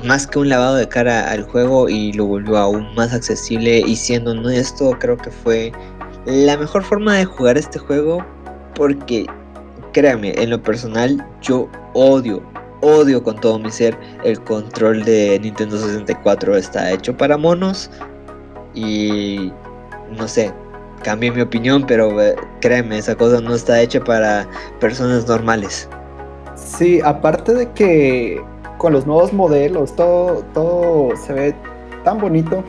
más 0.04 0.26
que 0.26 0.38
un 0.38 0.48
lavado 0.48 0.76
de 0.76 0.88
cara 0.88 1.30
al 1.30 1.42
juego 1.42 1.88
y 1.88 2.12
lo 2.12 2.26
volvió 2.26 2.56
aún 2.56 2.94
más 2.94 3.12
accesible. 3.12 3.80
Y 3.80 3.96
siendo 3.96 4.30
honesto 4.30 4.96
creo 4.98 5.16
que 5.16 5.30
fue 5.30 5.72
la 6.26 6.56
mejor 6.56 6.82
forma 6.82 7.16
de 7.16 7.24
jugar 7.24 7.58
este 7.58 7.78
juego 7.78 8.24
porque 8.74 9.26
créanme 9.94 10.34
en 10.36 10.50
lo 10.50 10.62
personal 10.62 11.26
yo 11.40 11.66
odio 11.94 12.42
odio 12.82 13.22
con 13.22 13.36
todo 13.36 13.58
mi 13.58 13.70
ser 13.70 13.96
el 14.24 14.38
control 14.44 15.02
de 15.04 15.40
Nintendo 15.40 15.78
64 15.78 16.56
está 16.56 16.92
hecho 16.92 17.16
para 17.16 17.38
monos 17.38 17.90
y 18.74 19.50
no 20.18 20.28
sé 20.28 20.52
cambie 21.02 21.30
mi 21.30 21.40
opinión 21.40 21.86
pero 21.86 22.20
eh, 22.20 22.36
créanme 22.60 22.98
esa 22.98 23.14
cosa 23.14 23.40
no 23.40 23.54
está 23.54 23.80
hecha 23.80 24.04
para 24.04 24.46
personas 24.80 25.26
normales 25.26 25.88
Sí, 26.56 27.00
aparte 27.04 27.52
de 27.52 27.70
que 27.72 28.40
con 28.78 28.92
los 28.92 29.06
nuevos 29.06 29.32
modelos 29.32 29.94
todo, 29.96 30.44
todo 30.54 31.16
se 31.16 31.32
ve 31.32 31.54
tan 32.04 32.18
bonito. 32.18 32.62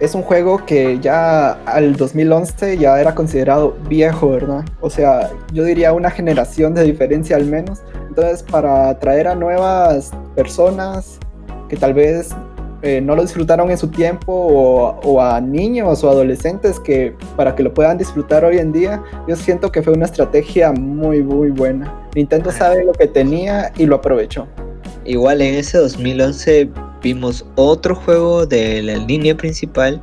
Es 0.00 0.14
un 0.14 0.22
juego 0.22 0.64
que 0.66 0.98
ya 1.00 1.52
al 1.64 1.96
2011 1.96 2.78
ya 2.78 3.00
era 3.00 3.14
considerado 3.14 3.76
viejo, 3.88 4.30
¿verdad? 4.30 4.64
O 4.80 4.90
sea, 4.90 5.30
yo 5.52 5.64
diría 5.64 5.92
una 5.92 6.10
generación 6.10 6.74
de 6.74 6.82
diferencia 6.82 7.36
al 7.36 7.44
menos. 7.44 7.82
Entonces, 8.08 8.42
para 8.42 8.88
atraer 8.88 9.28
a 9.28 9.34
nuevas 9.34 10.10
personas 10.34 11.18
que 11.68 11.76
tal 11.76 11.94
vez 11.94 12.34
eh, 12.84 13.00
no 13.00 13.14
lo 13.14 13.22
disfrutaron 13.22 13.70
en 13.70 13.78
su 13.78 13.88
tiempo 13.88 14.32
o, 14.32 15.20
a 15.20 15.40
niños 15.40 16.02
o 16.02 16.10
adolescentes 16.10 16.80
que 16.80 17.14
para 17.36 17.54
que 17.54 17.62
lo 17.62 17.72
puedan 17.72 17.96
disfrutar 17.96 18.44
hoy 18.44 18.58
en 18.58 18.72
día, 18.72 19.00
yo 19.28 19.36
siento 19.36 19.70
que 19.70 19.82
fue 19.82 19.92
una 19.92 20.06
estrategia 20.06 20.72
muy, 20.72 21.22
muy 21.22 21.50
buena. 21.50 22.08
Nintendo 22.16 22.50
sabe 22.50 22.84
lo 22.84 22.92
que 22.92 23.06
tenía 23.06 23.72
y 23.76 23.86
lo 23.86 23.96
aprovechó. 23.96 24.48
Igual 25.04 25.42
en 25.42 25.54
ese 25.54 25.78
2011 25.78 26.70
vimos 27.02 27.44
otro 27.56 27.94
juego 27.94 28.46
de 28.46 28.82
la 28.82 28.96
línea 28.96 29.36
principal. 29.36 30.00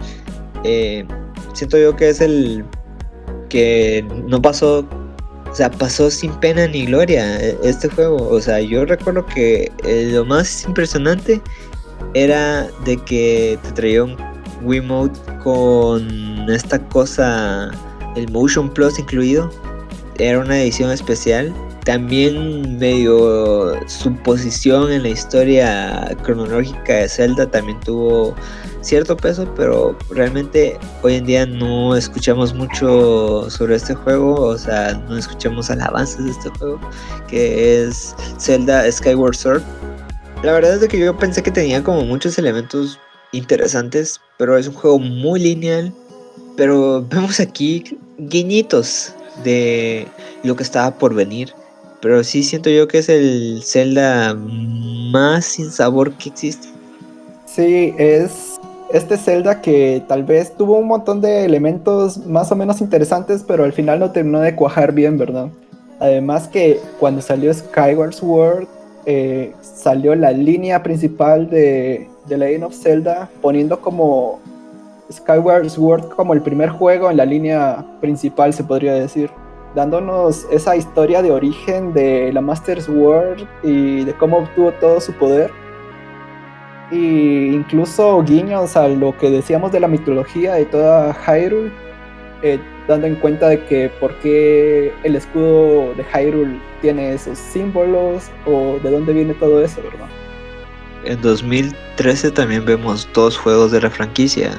Eh, 0.63 1.05
siento 1.53 1.77
yo 1.77 1.95
que 1.95 2.09
es 2.09 2.21
el 2.21 2.63
que 3.49 4.05
no 4.27 4.41
pasó, 4.41 4.85
o 5.49 5.55
sea, 5.55 5.71
pasó 5.71 6.11
sin 6.11 6.31
pena 6.35 6.67
ni 6.67 6.85
gloria 6.85 7.39
eh, 7.41 7.57
este 7.63 7.89
juego. 7.89 8.29
O 8.29 8.39
sea, 8.39 8.59
yo 8.61 8.85
recuerdo 8.85 9.25
que 9.25 9.71
lo 10.11 10.25
más 10.25 10.65
impresionante 10.65 11.41
era 12.13 12.67
de 12.85 12.97
que 12.97 13.57
te 13.63 13.71
traía 13.71 14.03
un 14.03 14.17
Wiimote 14.61 15.19
con 15.43 16.49
esta 16.49 16.79
cosa, 16.89 17.71
el 18.15 18.29
Motion 18.31 18.69
Plus 18.69 18.99
incluido. 18.99 19.49
Era 20.17 20.39
una 20.39 20.61
edición 20.61 20.91
especial. 20.91 21.53
También 21.89 22.77
medio 22.77 23.73
su 23.87 24.13
posición 24.17 24.91
en 24.91 25.01
la 25.01 25.09
historia 25.09 26.15
cronológica 26.21 26.93
de 26.93 27.09
Zelda 27.09 27.49
también 27.49 27.79
tuvo 27.79 28.35
cierto 28.81 29.17
peso, 29.17 29.51
pero 29.55 29.97
realmente 30.11 30.77
hoy 31.01 31.15
en 31.15 31.25
día 31.25 31.47
no 31.47 31.95
escuchamos 31.95 32.53
mucho 32.53 33.49
sobre 33.49 33.75
este 33.77 33.95
juego, 33.95 34.35
o 34.39 34.55
sea, 34.55 34.93
no 35.09 35.17
escuchamos 35.17 35.71
alabanzas 35.71 36.25
de 36.25 36.29
este 36.29 36.49
juego, 36.59 36.79
que 37.27 37.83
es 37.83 38.15
Zelda 38.39 38.89
Skyward 38.91 39.35
Sword. 39.35 39.63
La 40.43 40.53
verdad 40.53 40.75
es 40.75 40.87
que 40.87 40.99
yo 40.99 41.17
pensé 41.17 41.41
que 41.41 41.49
tenía 41.49 41.83
como 41.83 42.03
muchos 42.03 42.37
elementos 42.37 42.99
interesantes, 43.31 44.21
pero 44.37 44.55
es 44.59 44.67
un 44.67 44.75
juego 44.75 44.99
muy 44.99 45.39
lineal, 45.39 45.91
pero 46.55 47.03
vemos 47.09 47.39
aquí 47.39 47.97
guiñitos 48.19 49.11
de 49.43 50.07
lo 50.43 50.55
que 50.55 50.61
estaba 50.61 50.95
por 50.95 51.15
venir. 51.15 51.51
Pero 52.01 52.23
sí 52.23 52.43
siento 52.43 52.69
yo 52.69 52.87
que 52.87 52.99
es 52.99 53.09
el 53.09 53.61
Zelda 53.63 54.33
más 54.33 55.45
sin 55.45 55.69
sabor 55.69 56.13
que 56.13 56.29
existe. 56.29 56.69
Sí, 57.45 57.93
es 57.97 58.59
este 58.93 59.17
Zelda 59.17 59.61
que 59.61 60.01
tal 60.07 60.23
vez 60.23 60.55
tuvo 60.55 60.77
un 60.77 60.87
montón 60.87 61.21
de 61.21 61.45
elementos 61.45 62.25
más 62.25 62.51
o 62.51 62.55
menos 62.55 62.81
interesantes, 62.81 63.43
pero 63.45 63.63
al 63.63 63.73
final 63.73 63.99
no 63.99 64.11
terminó 64.11 64.39
de 64.39 64.55
cuajar 64.55 64.93
bien, 64.93 65.17
¿verdad? 65.17 65.49
Además 65.99 66.47
que 66.47 66.79
cuando 66.99 67.21
salió 67.21 67.53
Skyward 67.53 68.13
Sword, 68.13 68.67
eh, 69.05 69.53
salió 69.61 70.15
la 70.15 70.31
línea 70.31 70.81
principal 70.81 71.49
de, 71.49 72.07
The 72.29 72.37
Legend 72.37 72.63
of 72.63 72.75
Zelda, 72.75 73.29
poniendo 73.41 73.81
como 73.81 74.39
Skyward 75.11 75.69
Sword 75.69 76.09
como 76.09 76.33
el 76.33 76.41
primer 76.41 76.69
juego 76.69 77.09
en 77.09 77.17
la 77.17 77.25
línea 77.25 77.85
principal, 77.99 78.53
se 78.53 78.63
podría 78.63 78.93
decir 78.93 79.29
dándonos 79.75 80.47
esa 80.51 80.75
historia 80.75 81.21
de 81.21 81.31
origen 81.31 81.93
de 81.93 82.31
la 82.33 82.41
Master 82.41 82.81
Sword 82.81 83.43
y 83.63 84.03
de 84.05 84.13
cómo 84.13 84.39
obtuvo 84.39 84.71
todo 84.73 84.99
su 84.99 85.13
poder. 85.13 85.51
Y 86.91 87.53
incluso 87.53 88.23
guiños 88.23 88.75
a 88.75 88.87
lo 88.87 89.15
que 89.17 89.29
decíamos 89.29 89.71
de 89.71 89.79
la 89.79 89.87
mitología 89.87 90.55
de 90.55 90.65
toda 90.65 91.13
Hyrule, 91.13 91.71
eh, 92.41 92.59
dando 92.87 93.05
en 93.05 93.15
cuenta 93.15 93.49
de 93.49 93.63
que 93.65 93.89
por 93.99 94.15
qué 94.19 94.91
el 95.03 95.15
escudo 95.15 95.93
de 95.93 96.03
Hyrule 96.03 96.59
tiene 96.81 97.13
esos 97.13 97.37
símbolos 97.37 98.31
o 98.47 98.79
de 98.81 98.89
dónde 98.89 99.13
viene 99.13 99.35
todo 99.35 99.63
eso, 99.63 99.81
¿verdad? 99.83 100.07
En 101.05 101.21
2013 101.21 102.31
también 102.31 102.65
vemos 102.65 103.07
dos 103.13 103.37
juegos 103.37 103.71
de 103.71 103.81
la 103.81 103.89
franquicia, 103.89 104.51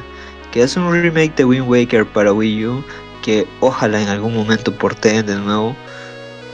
que 0.53 0.63
es 0.63 0.77
un 0.77 0.91
remake 0.93 1.35
de 1.37 1.45
Wind 1.45 1.69
Waker 1.69 2.07
para 2.07 2.33
Wii 2.33 2.67
U 2.67 2.85
que 3.23 3.47
ojalá 3.61 4.01
en 4.01 4.09
algún 4.09 4.35
momento 4.35 4.73
porteen 4.73 5.27
de 5.27 5.37
nuevo 5.37 5.77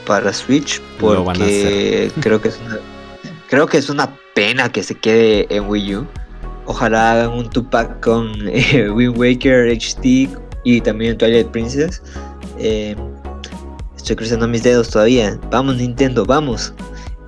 para 0.05 0.31
Switch 0.33 0.81
porque 0.99 2.11
creo 2.21 2.41
que 2.41 2.49
es 2.49 2.59
una 2.65 2.79
creo 3.49 3.67
que 3.67 3.77
es 3.77 3.89
una 3.89 4.13
pena 4.33 4.71
que 4.71 4.83
se 4.83 4.95
quede 4.95 5.47
en 5.49 5.67
Wii 5.67 5.95
U. 5.95 6.07
Ojalá 6.65 7.13
hagan 7.13 7.31
un 7.31 7.49
Tupac 7.49 7.99
con 8.01 8.33
eh, 8.47 8.89
Wind 8.95 9.17
Waker 9.17 9.71
HD 9.71 10.29
y 10.63 10.81
también 10.81 11.17
Twilight 11.17 11.47
Princess. 11.47 12.01
Eh, 12.59 12.95
estoy 13.95 14.15
cruzando 14.15 14.47
mis 14.47 14.63
dedos 14.63 14.89
todavía. 14.89 15.39
Vamos 15.49 15.77
Nintendo, 15.77 16.25
vamos. 16.25 16.73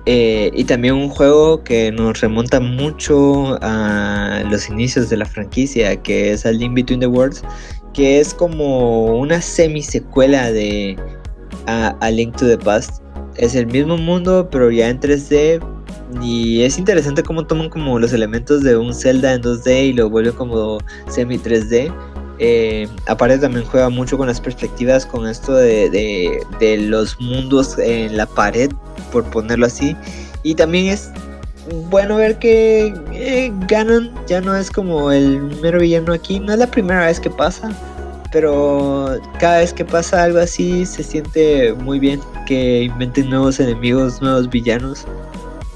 Eh, 0.06 0.50
y 0.54 0.64
también 0.64 0.94
un 0.94 1.08
juego 1.08 1.62
que 1.62 1.92
nos 1.92 2.20
remonta 2.20 2.58
mucho 2.58 3.58
a 3.62 4.42
los 4.50 4.68
inicios 4.68 5.10
de 5.10 5.18
la 5.18 5.26
franquicia, 5.26 5.94
que 6.02 6.32
es 6.32 6.46
A 6.46 6.52
Link 6.52 6.74
Between 6.74 7.00
the 7.00 7.06
Worlds, 7.06 7.42
es 8.04 8.34
como 8.34 9.18
una 9.18 9.40
semi-secuela 9.40 10.52
de 10.52 10.96
Link 12.10 12.36
to 12.36 12.46
the 12.46 12.58
Past. 12.58 13.02
Es 13.36 13.54
el 13.54 13.66
mismo 13.66 13.96
mundo, 13.96 14.48
pero 14.50 14.70
ya 14.70 14.88
en 14.88 15.00
3D. 15.00 15.60
Y 16.22 16.62
es 16.62 16.78
interesante 16.78 17.22
cómo 17.22 17.46
toman 17.46 17.70
como 17.70 17.98
los 17.98 18.12
elementos 18.12 18.62
de 18.62 18.76
un 18.76 18.92
Zelda 18.92 19.34
en 19.34 19.42
2D 19.42 19.90
y 19.90 19.92
lo 19.92 20.10
vuelven 20.10 20.34
como 20.34 20.78
semi 21.08 21.38
3D. 21.38 21.92
Eh, 22.42 22.88
aparte 23.06 23.38
también 23.38 23.66
juega 23.66 23.90
mucho 23.90 24.16
con 24.16 24.26
las 24.26 24.40
perspectivas, 24.40 25.04
con 25.04 25.28
esto 25.28 25.54
de, 25.54 26.40
de, 26.58 26.78
los 26.78 27.20
mundos 27.20 27.78
en 27.78 28.16
la 28.16 28.24
pared, 28.24 28.70
por 29.12 29.24
ponerlo 29.24 29.66
así. 29.66 29.94
Y 30.42 30.54
también 30.54 30.86
es 30.86 31.10
bueno 31.90 32.16
ver 32.16 32.38
que 32.38 32.94
eh, 33.12 33.52
Ganon 33.68 34.10
ya 34.26 34.40
no 34.40 34.56
es 34.56 34.70
como 34.70 35.12
el 35.12 35.40
mero 35.62 35.80
villano 35.80 36.12
aquí. 36.12 36.40
No 36.40 36.52
es 36.52 36.58
la 36.58 36.66
primera 36.66 37.06
vez 37.06 37.20
que 37.20 37.30
pasa, 37.30 37.70
pero 38.32 39.18
cada 39.38 39.58
vez 39.58 39.72
que 39.72 39.84
pasa 39.84 40.24
algo 40.24 40.38
así 40.38 40.86
se 40.86 41.02
siente 41.02 41.72
muy 41.74 41.98
bien 41.98 42.20
que 42.46 42.84
inventen 42.84 43.30
nuevos 43.30 43.60
enemigos, 43.60 44.20
nuevos 44.20 44.48
villanos. 44.48 45.04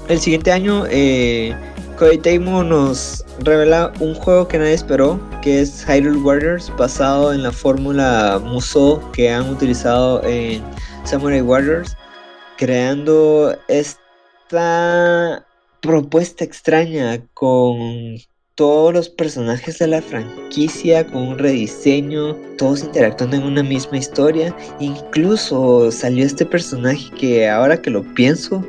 El 0.07 0.19
siguiente 0.19 0.51
año, 0.51 0.85
eh, 0.89 1.55
Koei 1.97 2.19
nos 2.39 3.25
revela 3.39 3.91
un 3.99 4.13
juego 4.15 4.47
que 4.47 4.57
nadie 4.57 4.73
esperó, 4.73 5.19
que 5.41 5.61
es 5.61 5.85
Hyrule 5.87 6.17
Warriors, 6.17 6.71
basado 6.77 7.33
en 7.33 7.43
la 7.43 7.51
fórmula 7.51 8.39
Musou 8.43 9.01
que 9.11 9.31
han 9.31 9.49
utilizado 9.49 10.21
en 10.23 10.61
Samurai 11.05 11.41
Warriors, 11.41 11.95
creando 12.57 13.57
esta 13.67 15.45
propuesta 15.81 16.43
extraña 16.43 17.21
con 17.33 18.17
todos 18.55 18.93
los 18.93 19.09
personajes 19.09 19.79
de 19.79 19.87
la 19.87 20.01
franquicia 20.01 21.05
con 21.05 21.23
un 21.23 21.37
rediseño, 21.37 22.35
todos 22.57 22.83
interactuando 22.83 23.35
en 23.35 23.43
una 23.43 23.63
misma 23.63 23.97
historia. 23.97 24.55
Incluso 24.79 25.91
salió 25.91 26.25
este 26.25 26.45
personaje 26.45 27.11
que 27.19 27.49
ahora 27.49 27.81
que 27.81 27.89
lo 27.89 28.03
pienso, 28.13 28.65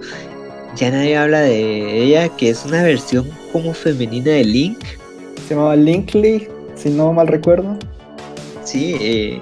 ya 0.75 0.91
nadie 0.91 1.17
habla 1.17 1.41
de 1.41 2.03
ella, 2.03 2.29
que 2.37 2.51
es 2.51 2.65
una 2.65 2.83
versión 2.83 3.31
como 3.53 3.73
femenina 3.73 4.33
de 4.33 4.45
Link. 4.45 4.79
Se 5.47 5.55
llamaba 5.55 5.77
Linkly, 5.77 6.49
si 6.75 6.91
no 6.91 7.13
mal 7.13 7.29
recuerdo. 7.29 7.79
Sí, 8.65 8.97
eh, 9.01 9.41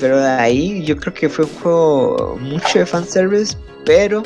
pero 0.00 0.18
de 0.18 0.26
ahí 0.26 0.82
yo 0.84 0.96
creo 0.96 1.12
que 1.12 1.28
fue 1.28 1.44
un 1.44 1.50
juego 1.60 2.38
mucho 2.40 2.78
de 2.78 2.86
fanservice, 2.86 3.56
pero 3.84 4.22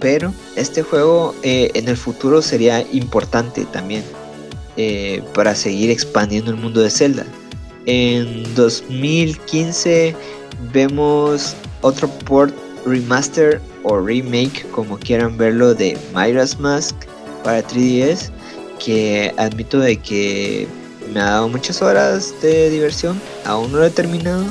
pero 0.00 0.34
este 0.56 0.82
juego 0.82 1.34
eh, 1.42 1.70
en 1.74 1.88
el 1.88 1.96
futuro 1.96 2.42
sería 2.42 2.84
importante 2.92 3.64
también 3.72 4.04
eh, 4.76 5.22
para 5.34 5.54
seguir 5.54 5.90
expandiendo 5.90 6.50
el 6.50 6.56
mundo 6.56 6.80
de 6.80 6.90
Zelda. 6.90 7.24
En 7.86 8.42
2015 8.54 10.14
vemos 10.72 11.54
otro 11.82 12.08
port 12.08 12.54
remaster 12.86 13.60
o 13.82 13.98
remake, 13.98 14.66
como 14.70 14.98
quieran 14.98 15.36
verlo, 15.36 15.74
de 15.74 15.96
Myra's 16.14 16.58
Mask 16.58 16.94
para 17.42 17.62
3DS, 17.66 18.30
que 18.82 19.32
admito 19.36 19.78
de 19.78 19.96
que 19.96 20.66
me 21.12 21.20
ha 21.20 21.24
dado 21.24 21.48
muchas 21.48 21.82
horas 21.82 22.34
de 22.42 22.70
diversión, 22.70 23.20
aún 23.44 23.72
no 23.72 23.78
lo 23.78 23.84
he 23.84 23.90
terminado, 23.90 24.44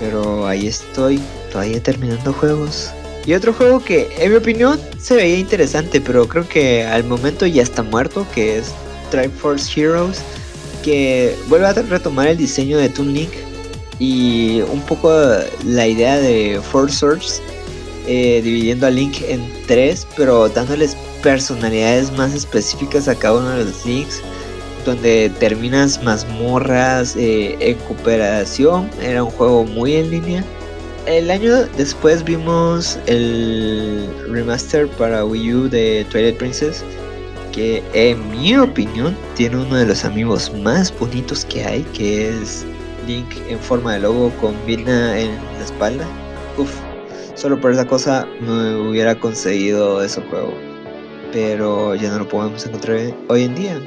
pero 0.00 0.46
ahí 0.46 0.66
estoy, 0.66 1.20
todavía 1.52 1.82
terminando 1.82 2.32
juegos. 2.32 2.90
Y 3.26 3.34
otro 3.34 3.52
juego 3.52 3.82
que, 3.82 4.08
en 4.18 4.30
mi 4.30 4.36
opinión, 4.36 4.80
se 4.98 5.16
veía 5.16 5.38
interesante, 5.38 6.00
pero 6.00 6.28
creo 6.28 6.48
que 6.48 6.84
al 6.84 7.04
momento 7.04 7.44
ya 7.44 7.62
está 7.62 7.82
muerto, 7.82 8.26
que 8.32 8.58
es 8.58 8.72
Triforce 9.10 9.80
Heroes, 9.80 10.18
que 10.82 11.36
vuelve 11.48 11.66
a 11.66 11.72
retomar 11.72 12.28
el 12.28 12.36
diseño 12.36 12.78
de 12.78 12.88
Toon 12.88 13.12
Link 13.12 13.32
y 13.98 14.60
un 14.72 14.80
poco 14.82 15.12
la 15.64 15.86
idea 15.86 16.16
de 16.18 16.60
Four 16.70 16.92
Swords, 16.92 17.40
eh, 18.06 18.40
dividiendo 18.42 18.86
a 18.86 18.90
Link 18.90 19.20
en 19.26 19.50
tres, 19.66 20.06
pero 20.16 20.48
dándoles 20.48 20.96
personalidades 21.22 22.12
más 22.12 22.34
específicas 22.34 23.08
a 23.08 23.14
cada 23.14 23.38
uno 23.38 23.50
de 23.50 23.64
los 23.64 23.84
Links, 23.84 24.22
donde 24.84 25.30
terminas 25.40 26.00
mazmorras 26.02 27.16
eh, 27.16 27.56
en 27.58 27.76
cooperación, 27.78 28.88
era 29.02 29.24
un 29.24 29.30
juego 29.30 29.64
muy 29.64 29.96
en 29.96 30.10
línea. 30.10 30.44
El 31.06 31.30
año 31.30 31.64
después 31.76 32.22
vimos 32.24 32.98
el 33.06 34.08
remaster 34.28 34.88
para 34.88 35.24
Wii 35.24 35.54
U 35.54 35.68
de 35.68 36.06
Twilight 36.10 36.36
Princess, 36.36 36.84
que 37.56 37.82
en 37.94 38.30
mi 38.30 38.54
opinión 38.54 39.16
tiene 39.34 39.56
uno 39.56 39.76
de 39.76 39.86
los 39.86 40.04
amigos 40.04 40.52
más 40.62 40.96
bonitos 40.98 41.46
que 41.46 41.64
hay, 41.64 41.82
que 41.94 42.28
es 42.28 42.66
Link 43.06 43.28
en 43.48 43.58
forma 43.58 43.94
de 43.94 44.00
logo 44.00 44.30
con 44.42 44.54
Vilna 44.66 45.18
en 45.18 45.30
la 45.58 45.64
espalda. 45.64 46.04
Uf, 46.58 46.70
solo 47.34 47.58
por 47.58 47.72
esa 47.72 47.86
cosa 47.86 48.28
me 48.42 48.76
hubiera 48.76 49.14
conseguido 49.14 50.04
ese 50.04 50.20
juego, 50.20 50.52
pero 51.32 51.94
ya 51.94 52.10
no 52.10 52.18
lo 52.18 52.28
podemos 52.28 52.66
encontrar 52.66 52.98
hoy 53.28 53.44
en 53.44 53.54
día. 53.54 53.80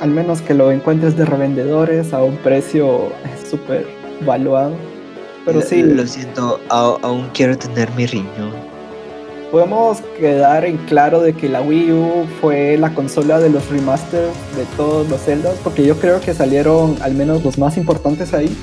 Al 0.00 0.10
menos 0.10 0.40
que 0.40 0.54
lo 0.54 0.70
encuentres 0.70 1.16
de 1.16 1.24
revendedores 1.24 2.12
a 2.12 2.22
un 2.22 2.36
precio 2.36 3.10
súper 3.50 3.84
valuado. 4.24 4.76
Pero 5.44 5.60
sí. 5.60 5.82
Lo 5.82 6.06
siento, 6.06 6.60
aún 6.68 7.30
quiero 7.34 7.58
tener 7.58 7.90
mi 7.96 8.06
riñón. 8.06 8.75
Podemos 9.50 9.98
quedar 10.18 10.64
en 10.64 10.76
claro 10.76 11.20
de 11.20 11.32
que 11.32 11.48
la 11.48 11.62
Wii 11.62 11.92
U 11.92 12.26
fue 12.40 12.76
la 12.76 12.92
consola 12.94 13.38
de 13.38 13.48
los 13.48 13.68
remasters 13.68 14.32
de 14.56 14.64
todos 14.76 15.08
los 15.08 15.20
Zeldas, 15.20 15.54
porque 15.62 15.86
yo 15.86 15.96
creo 15.98 16.20
que 16.20 16.34
salieron 16.34 16.96
al 17.00 17.14
menos 17.14 17.44
los 17.44 17.56
más 17.56 17.76
importantes 17.76 18.34
ahí. 18.34 18.54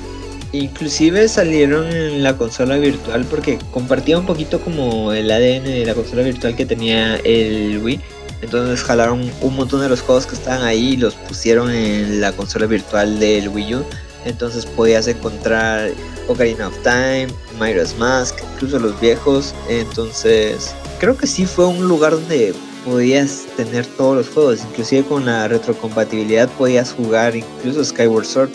Inclusive 0.52 1.26
salieron 1.28 1.86
en 1.90 2.22
la 2.22 2.36
consola 2.36 2.76
virtual 2.76 3.24
porque 3.28 3.58
compartía 3.72 4.18
un 4.18 4.26
poquito 4.26 4.60
como 4.60 5.12
el 5.12 5.30
ADN 5.30 5.64
de 5.64 5.84
la 5.86 5.94
consola 5.94 6.22
virtual 6.22 6.54
que 6.54 6.66
tenía 6.66 7.16
el 7.16 7.80
Wii. 7.82 8.00
Entonces 8.42 8.84
jalaron 8.84 9.28
un 9.40 9.56
montón 9.56 9.80
de 9.80 9.88
los 9.88 10.02
juegos 10.02 10.26
que 10.26 10.34
estaban 10.34 10.62
ahí 10.62 10.90
y 10.90 10.96
los 10.96 11.14
pusieron 11.14 11.70
en 11.70 12.20
la 12.20 12.32
consola 12.32 12.66
virtual 12.66 13.18
del 13.18 13.48
Wii 13.48 13.74
U. 13.74 13.84
Entonces 14.26 14.66
podías 14.66 15.08
encontrar 15.08 15.90
Ocarina 16.28 16.68
of 16.68 16.78
Time, 16.82 17.28
Majora's 17.58 17.96
Mask, 17.98 18.36
incluso 18.54 18.78
los 18.78 18.98
viejos. 19.00 19.54
Entonces 19.68 20.74
creo 20.98 21.16
que 21.16 21.26
sí 21.26 21.46
fue 21.46 21.66
un 21.66 21.86
lugar 21.86 22.12
donde 22.12 22.54
podías 22.84 23.46
tener 23.56 23.86
todos 23.86 24.16
los 24.16 24.28
juegos. 24.28 24.60
Inclusive 24.70 25.04
con 25.04 25.26
la 25.26 25.48
retrocompatibilidad 25.48 26.48
podías 26.50 26.92
jugar 26.92 27.36
incluso 27.36 27.84
Skyward 27.84 28.26
Sword. 28.26 28.50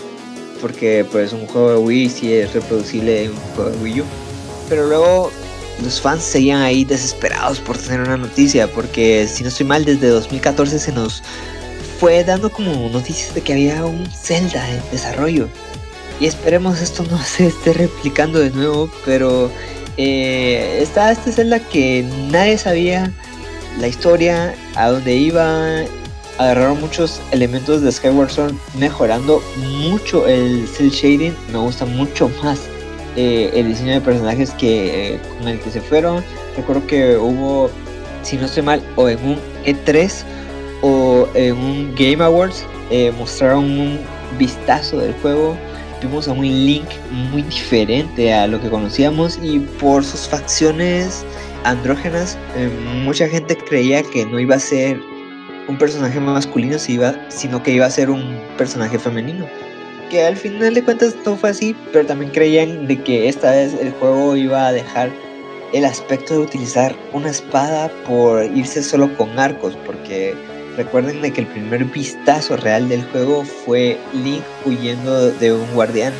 Porque 0.61 1.05
pues 1.09 1.32
un 1.32 1.47
juego 1.47 1.72
de 1.72 1.78
Wii 1.78 2.09
sí 2.09 2.34
es 2.34 2.53
reproducible 2.53 3.26
en 3.26 3.32
un 3.32 3.38
juego 3.55 3.70
de 3.72 3.78
Wii 3.78 4.01
U. 4.01 4.03
Pero 4.67 4.88
luego 4.88 5.32
los 5.82 6.01
fans 6.01 6.22
seguían 6.22 6.61
ahí 6.61 6.84
desesperados 6.84 7.59
por 7.59 7.78
tener 7.78 8.01
una 8.01 8.17
noticia. 8.17 8.67
Porque 8.67 9.28
si 9.32 9.43
no 9.43 9.49
estoy 9.49 9.65
mal, 9.65 9.86
desde 9.86 10.07
2014 10.09 10.80
se 10.80 10.91
nos 10.91 11.24
fue 11.99 12.24
dando 12.24 12.49
como 12.49 12.89
noticias 12.89 13.34
de 13.36 13.41
que 13.41 13.53
había 13.53 13.86
un 13.86 14.05
Zelda 14.11 14.70
en 14.70 14.82
desarrollo. 14.91 15.49
Y 16.20 16.26
esperemos 16.26 16.82
esto 16.82 17.03
no 17.09 17.17
se 17.20 17.47
esté 17.47 17.74
replicando 17.74 18.39
de 18.39 18.49
nuevo, 18.51 18.89
pero 19.05 19.49
eh, 19.95 20.80
está 20.82 21.11
este 21.11 21.32
Zelda 21.32 21.59
que 21.59 22.05
nadie 22.30 22.57
sabía 22.57 23.11
la 23.80 23.88
historia, 23.88 24.53
a 24.76 24.89
dónde 24.89 25.15
iba. 25.15 25.84
Agarraron 26.38 26.80
muchos 26.80 27.22
elementos 27.32 27.82
de 27.82 27.91
Skyward 27.91 28.30
Sword, 28.30 28.53
mejorando 28.78 29.41
mucho 29.57 30.26
el 30.28 30.67
cel 30.67 30.89
shading. 30.89 31.36
Me 31.51 31.57
gusta 31.57 31.86
mucho 31.86 32.30
más 32.41 32.61
eh, 33.17 33.51
el 33.53 33.67
diseño 33.67 33.93
de 33.93 34.01
personajes 34.01 34.51
que 34.51 35.15
eh, 35.15 35.20
con 35.38 35.47
el 35.47 35.59
que 35.59 35.72
se 35.72 35.82
fueron. 35.82 36.24
Recuerdo 36.55 36.86
que 36.88 37.17
hubo, 37.17 37.70
si 38.24 38.38
no 38.38 38.45
estoy 38.45 38.63
mal, 38.63 38.82
o 38.95 39.09
en 39.09 39.20
un 39.26 39.38
E3 39.65 40.24
o 40.82 41.28
en 41.34 41.57
un 41.57 41.95
Game 41.95 42.24
Awards, 42.24 42.65
mostraron 43.17 43.65
un 43.65 43.99
vistazo 44.38 44.97
del 44.97 45.13
juego 45.22 45.57
vimos 46.01 46.27
a 46.27 46.31
un 46.31 46.43
Link 46.43 46.87
muy 47.31 47.41
diferente 47.43 48.33
a 48.33 48.47
lo 48.47 48.59
que 48.61 48.69
conocíamos 48.69 49.39
y 49.41 49.59
por 49.59 50.03
sus 50.03 50.27
facciones 50.27 51.25
andrógenas, 51.63 52.37
eh, 52.55 52.69
mucha 53.03 53.27
gente 53.27 53.57
creía 53.57 54.03
que 54.03 54.25
no 54.25 54.39
iba 54.39 54.55
a 54.55 54.59
ser 54.59 54.99
un 55.67 55.77
personaje 55.77 56.19
masculino, 56.19 56.77
sino 56.79 57.63
que 57.63 57.71
iba 57.71 57.85
a 57.85 57.89
ser 57.89 58.09
un 58.09 58.39
personaje 58.57 58.97
femenino. 58.97 59.45
Que 60.09 60.25
al 60.25 60.35
final 60.35 60.73
de 60.73 60.83
cuentas 60.83 61.15
no 61.25 61.35
fue 61.35 61.51
así, 61.51 61.75
pero 61.93 62.05
también 62.07 62.31
creían 62.31 62.87
de 62.87 63.01
que 63.01 63.29
esta 63.29 63.51
vez 63.51 63.75
el 63.79 63.91
juego 63.93 64.35
iba 64.35 64.67
a 64.67 64.71
dejar 64.71 65.11
el 65.73 65.85
aspecto 65.85 66.33
de 66.33 66.39
utilizar 66.39 66.95
una 67.13 67.29
espada 67.29 67.91
por 68.07 68.43
irse 68.45 68.81
solo 68.81 69.15
con 69.15 69.37
arcos, 69.37 69.77
porque 69.85 70.33
Recuerden 70.78 71.22
de 71.22 71.32
que 71.32 71.41
el 71.41 71.47
primer 71.47 71.84
vistazo 71.86 72.55
real 72.57 72.88
del 72.88 73.03
juego 73.11 73.43
fue 73.43 73.97
Link 74.13 74.43
huyendo 74.65 75.32
de 75.32 75.53
un 75.53 75.74
guardián 75.74 76.13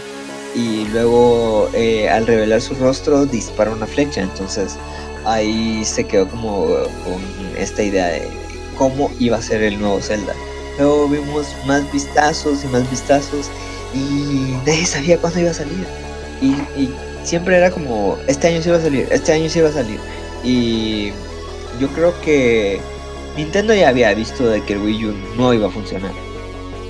y 0.56 0.86
luego 0.88 1.70
eh, 1.74 2.10
al 2.10 2.26
revelar 2.26 2.62
su 2.62 2.74
rostro 2.76 3.26
dispara 3.26 3.72
una 3.72 3.86
flecha. 3.86 4.22
Entonces 4.22 4.76
ahí 5.26 5.84
se 5.86 6.04
quedó 6.04 6.28
como 6.28 6.66
con 7.06 7.22
esta 7.58 7.84
idea 7.84 8.08
de 8.08 8.28
cómo 8.78 9.12
iba 9.20 9.38
a 9.38 9.42
ser 9.42 9.64
el 9.64 9.80
nuevo 9.80 10.02
Zelda. 10.02 10.34
Luego 10.78 11.08
vimos 11.08 11.48
más 11.66 11.90
vistazos 11.92 12.64
y 12.64 12.68
más 12.68 12.90
vistazos 12.90 13.50
y 13.94 14.54
nadie 14.66 14.86
sabía 14.86 15.18
cuándo 15.18 15.40
iba 15.40 15.52
a 15.52 15.54
salir. 15.54 15.86
Y, 16.42 16.52
y 16.80 16.94
siempre 17.24 17.58
era 17.58 17.70
como, 17.70 18.18
este 18.28 18.48
año 18.48 18.62
sí 18.62 18.70
iba 18.70 18.78
a 18.78 18.82
salir, 18.82 19.08
este 19.12 19.32
año 19.34 19.50
sí 19.50 19.60
iba 19.60 19.70
a 19.70 19.74
salir. 19.74 20.00
Y 20.44 21.12
yo 21.80 21.88
creo 21.90 22.20
que 22.22 22.80
Nintendo 23.38 23.74
ya 23.74 23.90
había 23.90 24.14
visto 24.14 24.48
de 24.48 24.62
que 24.64 24.74
el 24.74 24.80
Wii 24.80 25.06
U 25.06 25.14
no 25.38 25.54
iba 25.54 25.68
a 25.68 25.72
funcionar. 25.72 26.12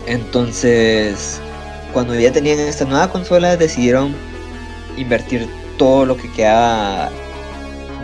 Entonces, 0.07 1.39
cuando 1.93 2.15
ya 2.15 2.31
tenían 2.31 2.59
esta 2.59 2.85
nueva 2.85 3.11
consola, 3.11 3.57
decidieron 3.57 4.15
invertir 4.97 5.47
todo 5.77 6.05
lo 6.05 6.17
que 6.17 6.31
quedaba 6.31 7.09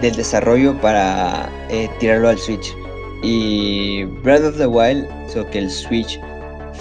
del 0.01 0.15
desarrollo 0.15 0.79
para 0.79 1.49
eh, 1.69 1.89
tirarlo 1.99 2.29
al 2.29 2.38
Switch. 2.38 2.75
Y 3.23 4.03
Breath 4.23 4.43
of 4.43 4.57
the 4.57 4.67
Wild 4.67 5.07
hizo 5.27 5.49
que 5.49 5.59
el 5.59 5.69
Switch 5.71 6.19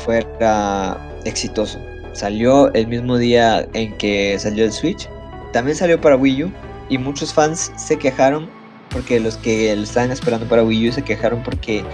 fuera 0.05 0.99
exitoso. 1.25 1.79
Salió 2.13 2.73
el 2.75 2.87
mismo 2.87 3.17
día 3.17 3.67
en 3.73 3.97
que 3.97 4.39
salió 4.39 4.65
el 4.65 4.73
Switch. 4.73 5.09
También 5.53 5.77
salió 5.77 6.01
para 6.01 6.17
Wii 6.17 6.45
U. 6.45 6.53
Y 6.91 6.99
muchos 6.99 7.33
fans 7.33 7.73
se 7.77 7.99
quejaron 7.99 8.49
porque 8.95 9.19
los 9.21 9.37
que 9.37 9.75
lo 9.77 9.83
estaban 9.83 10.13
esperando 10.13 10.47
para 10.47 10.63
Wii 10.63 10.89
U 10.89 10.93
se 10.93 11.03
quejaron 11.03 11.43
porque 11.43 11.85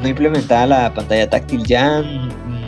no 0.00 0.08
implementaba 0.08 0.66
la 0.66 0.94
pantalla 0.94 1.28
táctil 1.28 1.64
ya, 1.64 2.02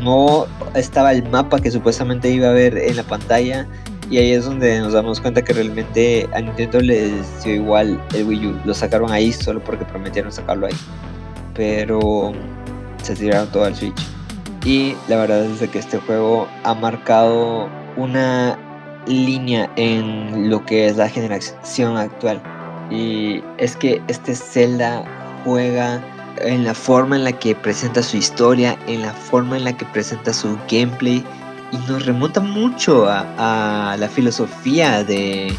no 0.03 0.47
estaba 0.74 1.12
el 1.12 1.26
mapa 1.31 1.61
que 1.61 1.70
supuestamente 1.70 2.29
iba 2.29 2.49
a 2.49 2.53
ver 2.53 2.76
en 2.76 2.97
la 2.97 3.05
pantalla 3.05 3.66
y 4.11 4.18
ahí 4.18 4.33
es 4.33 4.45
donde 4.45 4.81
nos 4.81 4.95
damos 4.95 5.20
cuenta 5.20 5.43
que 5.43 5.53
realmente 5.53 6.29
a 6.35 6.41
Nintendo 6.41 6.81
les 6.81 7.45
dio 7.45 7.55
igual 7.55 8.03
el 8.14 8.26
Wii 8.26 8.47
U, 8.49 8.61
lo 8.64 8.74
sacaron 8.74 9.12
ahí 9.12 9.33
solo 9.33 9.62
porque 9.62 9.85
prometieron 9.85 10.33
sacarlo 10.33 10.66
ahí, 10.66 10.76
pero 11.55 12.33
se 13.03 13.14
tiraron 13.14 13.49
todo 13.53 13.64
al 13.64 13.76
Switch. 13.76 14.01
Y 14.64 14.97
la 15.09 15.16
verdad 15.18 15.45
es 15.45 15.68
que 15.70 15.79
este 15.79 15.99
juego 15.99 16.49
ha 16.64 16.74
marcado 16.74 17.68
una 17.97 18.59
línea 19.07 19.70
en 19.76 20.51
lo 20.51 20.64
que 20.64 20.89
es 20.89 20.97
la 20.97 21.09
generación 21.09 21.97
actual 21.97 22.43
y 22.91 23.43
es 23.59 23.76
que 23.76 24.01
este 24.09 24.34
Zelda 24.34 25.05
juega 25.45 26.03
en 26.41 26.64
la 26.64 26.74
forma 26.74 27.16
en 27.16 27.24
la 27.24 27.32
que 27.32 27.55
presenta 27.55 28.03
su 28.03 28.16
historia, 28.16 28.78
en 28.86 29.03
la 29.03 29.12
forma 29.12 29.57
en 29.57 29.64
la 29.64 29.76
que 29.76 29.84
presenta 29.86 30.32
su 30.32 30.57
gameplay 30.70 31.24
y 31.72 31.76
nos 31.91 32.07
remonta 32.07 32.41
mucho 32.41 33.07
a, 33.09 33.97
la 33.99 34.09
filosofía 34.09 35.05
de 35.05 35.53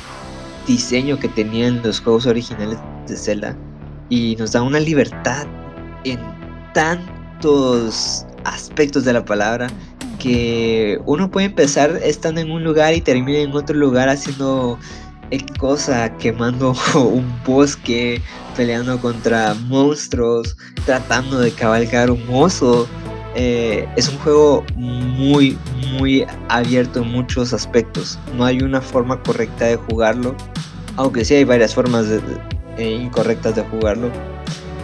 diseño 0.67 1.19
que 1.19 1.27
tenían 1.29 1.81
los 1.83 1.99
juegos 1.99 2.25
originales 2.25 2.77
de 3.07 3.17
Zelda 3.17 3.55
y 4.09 4.35
nos 4.37 4.51
da 4.51 4.61
una 4.61 4.79
libertad 4.79 5.45
en 6.03 6.19
tantos 6.73 8.25
aspectos 8.43 9.05
de 9.05 9.13
la 9.13 9.25
palabra 9.25 9.67
que 10.19 10.99
uno 11.05 11.29
puede 11.29 11.47
empezar 11.47 11.99
estando 12.03 12.41
en 12.41 12.51
un 12.51 12.63
lugar 12.63 12.93
y 12.93 13.01
termina 13.01 13.39
en 13.39 13.53
otro 13.53 13.75
lugar 13.75 14.09
haciendo 14.09 14.77
cosa 15.59 16.09
quemando 16.17 16.73
un 16.95 17.25
bosque, 17.45 18.21
peleando 18.55 18.99
contra 18.99 19.53
monstruos, 19.67 20.57
tratando 20.85 21.39
de 21.39 21.51
cabalgar 21.51 22.09
un 22.09 22.23
oso. 22.31 22.87
Eh, 23.35 23.87
es 23.95 24.09
un 24.09 24.17
juego 24.19 24.65
muy, 24.75 25.57
muy 25.97 26.25
abierto 26.49 27.01
en 27.01 27.11
muchos 27.11 27.53
aspectos. 27.53 28.17
No 28.35 28.45
hay 28.45 28.61
una 28.61 28.81
forma 28.81 29.21
correcta 29.21 29.65
de 29.65 29.75
jugarlo, 29.75 30.35
aunque 30.95 31.23
sí 31.23 31.35
hay 31.35 31.43
varias 31.43 31.75
formas 31.75 32.07
eh, 32.77 32.91
incorrectas 32.91 33.55
de 33.55 33.61
jugarlo. 33.63 34.09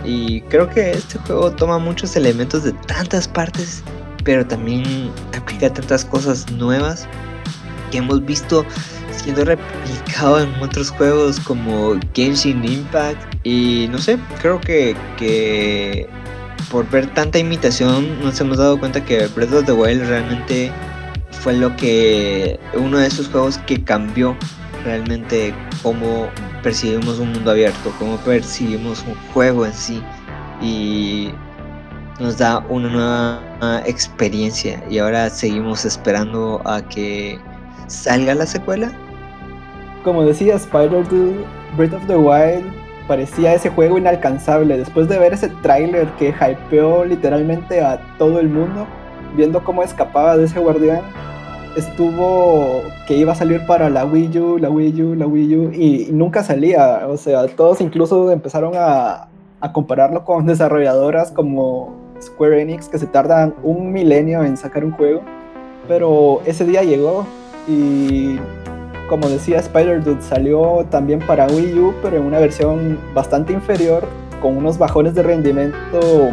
Y 0.05 0.41
creo 0.41 0.69
que 0.69 0.91
este 0.91 1.17
juego 1.19 1.51
toma 1.51 1.79
muchos 1.79 2.15
elementos 2.15 2.63
de 2.63 2.73
tantas 2.87 3.27
partes, 3.27 3.83
pero 4.23 4.45
también 4.45 5.09
aplica 5.35 5.73
tantas 5.73 6.05
cosas 6.05 6.49
nuevas 6.51 7.07
que 7.91 7.97
hemos 7.97 8.23
visto 8.23 8.63
siendo 9.18 9.45
replicado 9.45 10.41
en 10.41 10.53
otros 10.61 10.89
juegos 10.91 11.39
como 11.39 11.95
Genshin 12.13 12.63
Impact. 12.63 13.36
Y 13.43 13.88
no 13.91 13.97
sé, 13.97 14.18
creo 14.41 14.59
que, 14.61 14.95
que 15.18 16.07
por 16.72 16.89
ver 16.89 17.07
tanta 17.13 17.39
imitación 17.39 18.20
nos 18.22 18.39
hemos 18.39 18.57
dado 18.57 18.80
cuenta 18.80 19.03
que 19.03 19.28
Breath 19.28 19.53
of 19.53 19.66
the 19.66 19.74
Wild 19.74 20.07
realmente 20.07 20.72
fue 21.32 21.53
lo 21.53 21.76
que 21.76 22.59
uno 22.74 22.97
de 22.97 23.07
esos 23.07 23.28
juegos 23.30 23.57
que 23.59 23.84
cambió 23.84 24.36
realmente 24.84 25.53
cómo 25.84 26.30
percibimos 26.63 27.20
un 27.20 27.34
mundo 27.34 27.51
abierto, 27.51 27.93
cómo 27.99 28.18
percibimos 28.18 29.03
un 29.07 29.16
juego 29.34 29.66
en 29.66 29.74
sí. 29.74 30.01
Y 30.61 31.32
nos 32.20 32.38
da 32.38 32.59
una 32.70 32.89
nueva 32.89 33.84
experiencia. 33.86 34.84
Y 34.89 34.99
ahora 34.99 35.30
seguimos 35.30 35.86
esperando 35.86 36.61
a 36.66 36.82
que 36.82 37.39
salga 37.88 38.34
la 38.34 38.45
secuela 38.45 38.91
como 40.06 40.24
decía 40.24 40.56
Spider-Dude, 40.56 41.43
Breath 41.76 41.93
of 41.93 42.06
the 42.06 42.16
Wild 42.16 42.64
parecía 43.08 43.56
ese 43.56 43.70
juego 43.70 43.97
inalcanzable. 43.97 44.78
Después 44.78 45.10
de 45.10 45.18
ver 45.18 45.34
ese 45.34 45.49
tráiler 45.64 46.08
que 46.20 46.30
hypeó 46.30 47.03
literalmente 47.03 47.82
a 47.82 47.99
todo 48.20 48.39
el 48.39 48.47
mundo, 48.47 48.86
viendo 49.36 49.64
cómo 49.64 49.82
escapaba 49.82 50.38
de 50.38 50.45
ese 50.45 50.60
guardián, 50.60 51.01
estuvo 51.76 52.84
que 53.08 53.18
iba 53.18 53.34
a 53.34 53.36
salir 53.36 53.66
para 53.66 53.89
la 53.89 54.06
Wii 54.06 54.39
U, 54.39 54.58
la 54.60 54.70
Wii 54.70 55.01
U, 55.01 55.16
la 55.16 55.26
Wii 55.26 55.56
U, 55.58 55.72
y, 55.74 56.10
nunca 56.12 56.43
salía. 56.43 57.08
O 57.08 57.18
sea, 57.18 57.47
todos 57.47 57.82
incluso 57.82 58.32
empezaron 58.32 58.74
a, 58.76 59.28
a 59.60 59.74
compararlo 59.74 60.24
con 60.24 60.45
desarrolladoras 60.45 61.32
como 61.32 61.95
Square 62.22 62.62
Enix, 62.62 62.89
que 62.89 62.99
se 62.99 63.08
tardan 63.08 63.56
un 63.64 63.91
milenio 63.91 64.43
en 64.43 64.56
sacar 64.56 64.86
un 64.86 64.91
juego. 64.91 65.22
Pero 65.88 66.41
ese 66.45 66.66
día 66.66 66.82
llegó 66.84 67.28
Y 67.68 68.39
como 69.08 69.28
decía, 69.30 69.60
Spider-Dude 69.60 70.22
salió 70.22 70.86
también 70.89 71.20
para 71.20 71.47
Wii 71.47 71.80
U, 71.80 71.93
pero 72.01 72.18
en 72.18 72.24
una 72.24 72.39
versión 72.39 72.99
bastante 73.14 73.53
inferior, 73.53 74.03
con 74.41 74.58
unos 74.58 74.78
bajones 74.78 75.16
de 75.16 75.24
rendimiento 75.24 76.32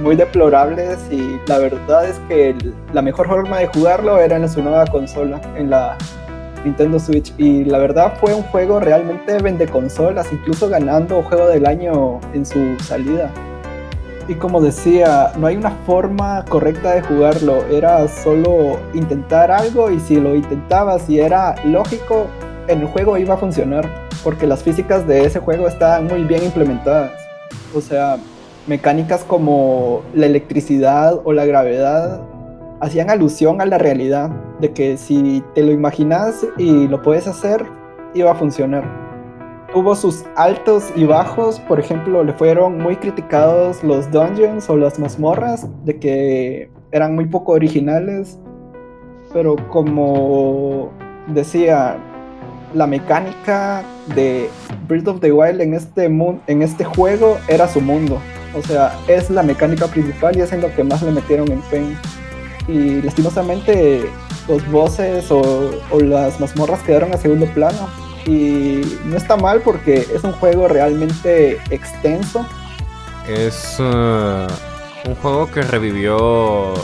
muy 0.00 0.16
deplorables 0.16 0.98
y 1.10 1.38
la 1.46 1.58
verdad 1.58 2.06
es 2.06 2.18
que 2.28 2.54
la 2.92 3.00
mejor 3.02 3.28
forma 3.28 3.58
de 3.58 3.68
jugarlo 3.68 4.20
era 4.20 4.36
en 4.36 4.48
su 4.48 4.62
nueva 4.62 4.86
consola, 4.86 5.40
en 5.56 5.70
la 5.70 5.96
Nintendo 6.64 6.98
Switch. 6.98 7.32
Y 7.38 7.64
la 7.64 7.78
verdad 7.78 8.14
fue 8.20 8.34
un 8.34 8.42
juego 8.44 8.80
realmente 8.80 9.38
vende 9.40 9.66
consolas, 9.66 10.32
incluso 10.32 10.68
ganando 10.68 11.22
juego 11.22 11.46
del 11.46 11.66
año 11.66 12.20
en 12.32 12.44
su 12.44 12.78
salida. 12.80 13.30
Y 14.26 14.36
como 14.36 14.62
decía, 14.62 15.32
no 15.36 15.46
hay 15.46 15.56
una 15.56 15.70
forma 15.86 16.44
correcta 16.46 16.94
de 16.94 17.02
jugarlo, 17.02 17.62
era 17.66 18.08
solo 18.08 18.78
intentar 18.94 19.50
algo 19.50 19.90
y 19.90 20.00
si 20.00 20.16
lo 20.16 20.34
intentabas 20.34 21.10
y 21.10 21.20
era 21.20 21.54
lógico, 21.66 22.26
en 22.68 22.80
el 22.80 22.86
juego 22.86 23.18
iba 23.18 23.34
a 23.34 23.36
funcionar, 23.36 23.86
porque 24.22 24.46
las 24.46 24.62
físicas 24.62 25.06
de 25.06 25.24
ese 25.24 25.40
juego 25.40 25.68
estaban 25.68 26.06
muy 26.06 26.24
bien 26.24 26.42
implementadas. 26.42 27.12
O 27.74 27.82
sea, 27.82 28.16
mecánicas 28.66 29.24
como 29.24 30.02
la 30.14 30.24
electricidad 30.24 31.20
o 31.22 31.34
la 31.34 31.44
gravedad 31.44 32.22
hacían 32.80 33.10
alusión 33.10 33.60
a 33.60 33.66
la 33.66 33.76
realidad, 33.76 34.30
de 34.60 34.72
que 34.72 34.96
si 34.96 35.44
te 35.54 35.62
lo 35.62 35.72
imaginas 35.72 36.46
y 36.56 36.88
lo 36.88 37.02
puedes 37.02 37.26
hacer, 37.26 37.66
iba 38.14 38.30
a 38.30 38.34
funcionar. 38.34 39.03
Tuvo 39.74 39.96
sus 39.96 40.24
altos 40.36 40.84
y 40.94 41.04
bajos, 41.04 41.58
por 41.58 41.80
ejemplo, 41.80 42.22
le 42.22 42.32
fueron 42.32 42.78
muy 42.78 42.94
criticados 42.94 43.82
los 43.82 44.10
dungeons 44.12 44.70
o 44.70 44.76
las 44.76 45.00
mazmorras, 45.00 45.66
de 45.84 45.98
que 45.98 46.70
eran 46.92 47.16
muy 47.16 47.26
poco 47.26 47.52
originales, 47.52 48.38
pero 49.32 49.56
como 49.68 50.92
decía, 51.26 51.98
la 52.72 52.86
mecánica 52.86 53.82
de 54.14 54.48
Breath 54.86 55.08
of 55.08 55.20
the 55.20 55.32
Wild 55.32 55.60
en 55.60 55.74
este, 55.74 56.04
en 56.04 56.62
este 56.62 56.84
juego 56.84 57.36
era 57.48 57.66
su 57.66 57.80
mundo. 57.80 58.20
O 58.56 58.62
sea, 58.62 58.96
es 59.08 59.28
la 59.28 59.42
mecánica 59.42 59.88
principal 59.88 60.36
y 60.36 60.42
es 60.42 60.52
en 60.52 60.60
lo 60.60 60.72
que 60.72 60.84
más 60.84 61.02
le 61.02 61.10
metieron 61.10 61.48
Pain. 61.70 61.98
Y 62.68 63.02
lastimosamente 63.02 64.08
los 64.48 64.70
bosses 64.70 65.30
o, 65.30 65.72
las 66.00 66.38
mazmorras 66.38 66.80
quedaron 66.82 67.12
a 67.12 67.16
segundo 67.16 67.46
plano. 67.46 68.03
Y 68.26 68.80
no 69.04 69.16
está 69.16 69.36
mal 69.36 69.60
porque 69.60 70.06
es 70.12 70.24
un 70.24 70.32
juego 70.32 70.68
realmente 70.68 71.60
extenso. 71.70 72.46
Es 73.28 73.78
uh, 73.78 74.46
un 75.08 75.14
juego 75.20 75.50
que 75.50 75.62
revivió 75.62 76.74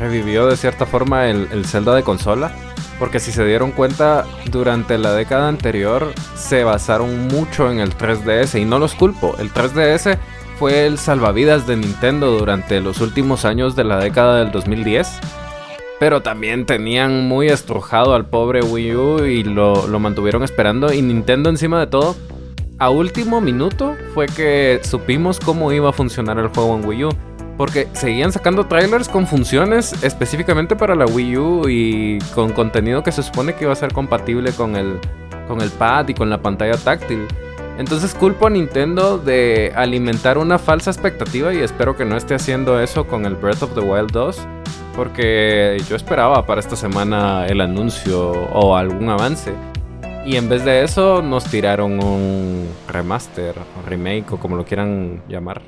revivió 0.00 0.46
de 0.46 0.56
cierta 0.56 0.84
forma 0.86 1.28
el, 1.28 1.48
el 1.52 1.66
Zelda 1.66 1.94
de 1.94 2.02
consola. 2.02 2.52
Porque 2.98 3.20
si 3.20 3.30
se 3.30 3.44
dieron 3.44 3.72
cuenta, 3.72 4.24
durante 4.50 4.96
la 4.96 5.12
década 5.12 5.48
anterior 5.48 6.14
se 6.34 6.64
basaron 6.64 7.28
mucho 7.28 7.70
en 7.70 7.78
el 7.80 7.94
3DS 7.94 8.58
y 8.58 8.64
no 8.64 8.78
los 8.78 8.94
culpo. 8.94 9.36
El 9.38 9.52
3DS 9.52 10.18
fue 10.58 10.86
el 10.86 10.98
salvavidas 10.98 11.66
de 11.66 11.76
Nintendo 11.76 12.30
durante 12.38 12.80
los 12.80 13.02
últimos 13.02 13.44
años 13.44 13.76
de 13.76 13.84
la 13.84 13.98
década 13.98 14.38
del 14.38 14.50
2010. 14.50 15.08
Pero 15.98 16.22
también 16.22 16.66
tenían 16.66 17.26
muy 17.26 17.48
estrujado 17.48 18.14
al 18.14 18.26
pobre 18.26 18.60
Wii 18.62 18.96
U 18.96 19.24
y 19.24 19.42
lo, 19.44 19.86
lo, 19.86 19.98
mantuvieron 19.98 20.42
esperando. 20.42 20.92
Y 20.92 21.00
Nintendo 21.00 21.48
encima 21.48 21.80
de 21.80 21.86
todo, 21.86 22.16
a 22.78 22.90
último 22.90 23.40
minuto 23.40 23.96
fue 24.12 24.26
que 24.26 24.80
supimos 24.82 25.40
cómo 25.40 25.72
iba 25.72 25.88
a 25.88 25.92
funcionar 25.92 26.38
el 26.38 26.48
juego 26.48 26.76
en 26.76 26.84
Wii 26.84 27.04
U. 27.04 27.08
Porque 27.56 27.88
seguían 27.94 28.32
sacando 28.32 28.66
trailers 28.66 29.08
con 29.08 29.26
funciones 29.26 30.02
específicamente 30.02 30.76
para 30.76 30.94
la 30.94 31.06
Wii 31.06 31.38
U 31.38 31.68
y 31.68 32.18
con 32.34 32.52
contenido 32.52 33.02
que 33.02 33.12
se 33.12 33.22
supone 33.22 33.54
que 33.54 33.64
iba 33.64 33.72
a 33.72 33.76
ser 33.76 33.94
compatible 33.94 34.52
con 34.52 34.76
el, 34.76 34.98
con 35.48 35.62
el 35.62 35.70
pad 35.70 36.08
y 36.08 36.14
con 36.14 36.28
la 36.28 36.42
pantalla 36.42 36.76
táctil. 36.76 37.26
Entonces 37.78 38.14
culpo 38.14 38.46
a 38.46 38.50
Nintendo 38.50 39.18
de 39.18 39.72
alimentar 39.76 40.38
una 40.38 40.58
falsa 40.58 40.90
expectativa 40.90 41.52
y 41.52 41.58
espero 41.58 41.94
que 41.94 42.06
no 42.06 42.16
esté 42.16 42.34
haciendo 42.34 42.80
eso 42.80 43.06
con 43.06 43.26
el 43.26 43.34
Breath 43.34 43.62
of 43.62 43.74
the 43.74 43.80
Wild 43.80 44.12
2. 44.12 44.38
Porque 44.96 45.76
yo 45.88 45.94
esperaba 45.94 46.46
para 46.46 46.58
esta 46.60 46.74
semana 46.74 47.46
el 47.46 47.60
anuncio 47.60 48.30
o 48.30 48.76
algún 48.76 49.10
avance. 49.10 49.52
Y 50.24 50.36
en 50.36 50.48
vez 50.48 50.64
de 50.64 50.82
eso 50.82 51.20
nos 51.20 51.44
tiraron 51.44 52.02
un 52.02 52.66
remaster 52.88 53.54
o 53.58 53.88
remake 53.88 54.32
o 54.32 54.38
como 54.38 54.56
lo 54.56 54.64
quieran 54.64 55.22
llamar. 55.28 55.60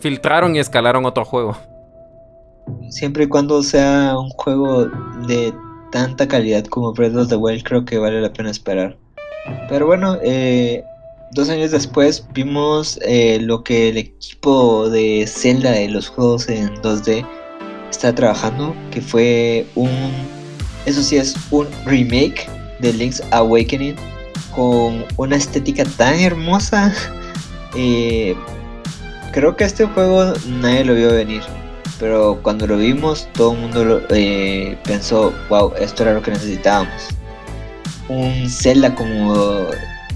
Filtraron 0.00 0.56
y 0.56 0.58
escalaron 0.58 1.06
otro 1.06 1.24
juego. 1.24 1.56
Siempre 2.90 3.24
y 3.24 3.28
cuando 3.28 3.62
sea 3.62 4.18
un 4.18 4.30
juego 4.30 4.86
de 5.28 5.54
tanta 5.92 6.26
calidad 6.26 6.64
como 6.64 6.92
Breath 6.92 7.14
of 7.14 7.28
the 7.28 7.36
Wild 7.36 7.62
creo 7.62 7.84
que 7.84 7.98
vale 7.98 8.20
la 8.20 8.32
pena 8.32 8.50
esperar. 8.50 8.96
Pero 9.68 9.86
bueno, 9.86 10.18
eh, 10.22 10.84
dos 11.32 11.48
años 11.48 11.70
después 11.70 12.24
vimos 12.34 12.98
eh, 13.02 13.38
lo 13.40 13.64
que 13.64 13.88
el 13.88 13.96
equipo 13.96 14.88
de 14.90 15.24
Zelda 15.26 15.72
de 15.72 15.88
los 15.88 16.08
juegos 16.08 16.48
en 16.48 16.74
2D 16.82 17.26
está 17.90 18.14
trabajando, 18.14 18.74
que 18.90 19.00
fue 19.00 19.66
un, 19.74 20.12
eso 20.84 21.02
sí 21.02 21.16
es 21.16 21.34
un 21.50 21.66
remake 21.86 22.48
de 22.80 22.92
Link's 22.92 23.22
Awakening 23.30 23.96
con 24.54 25.04
una 25.16 25.36
estética 25.36 25.84
tan 25.96 26.18
hermosa. 26.20 26.94
Eh, 27.74 28.36
creo 29.32 29.56
que 29.56 29.64
este 29.64 29.86
juego 29.86 30.34
nadie 30.60 30.84
lo 30.84 30.94
vio 30.94 31.10
venir, 31.10 31.40
pero 31.98 32.38
cuando 32.42 32.66
lo 32.66 32.76
vimos 32.76 33.26
todo 33.32 33.54
el 33.54 33.60
mundo 33.60 34.02
eh, 34.10 34.76
pensó, 34.84 35.32
wow, 35.48 35.72
esto 35.80 36.02
era 36.02 36.12
lo 36.12 36.20
que 36.20 36.32
necesitábamos. 36.32 37.08
Un 38.10 38.46
Zelda 38.50 38.94
como 38.94 39.70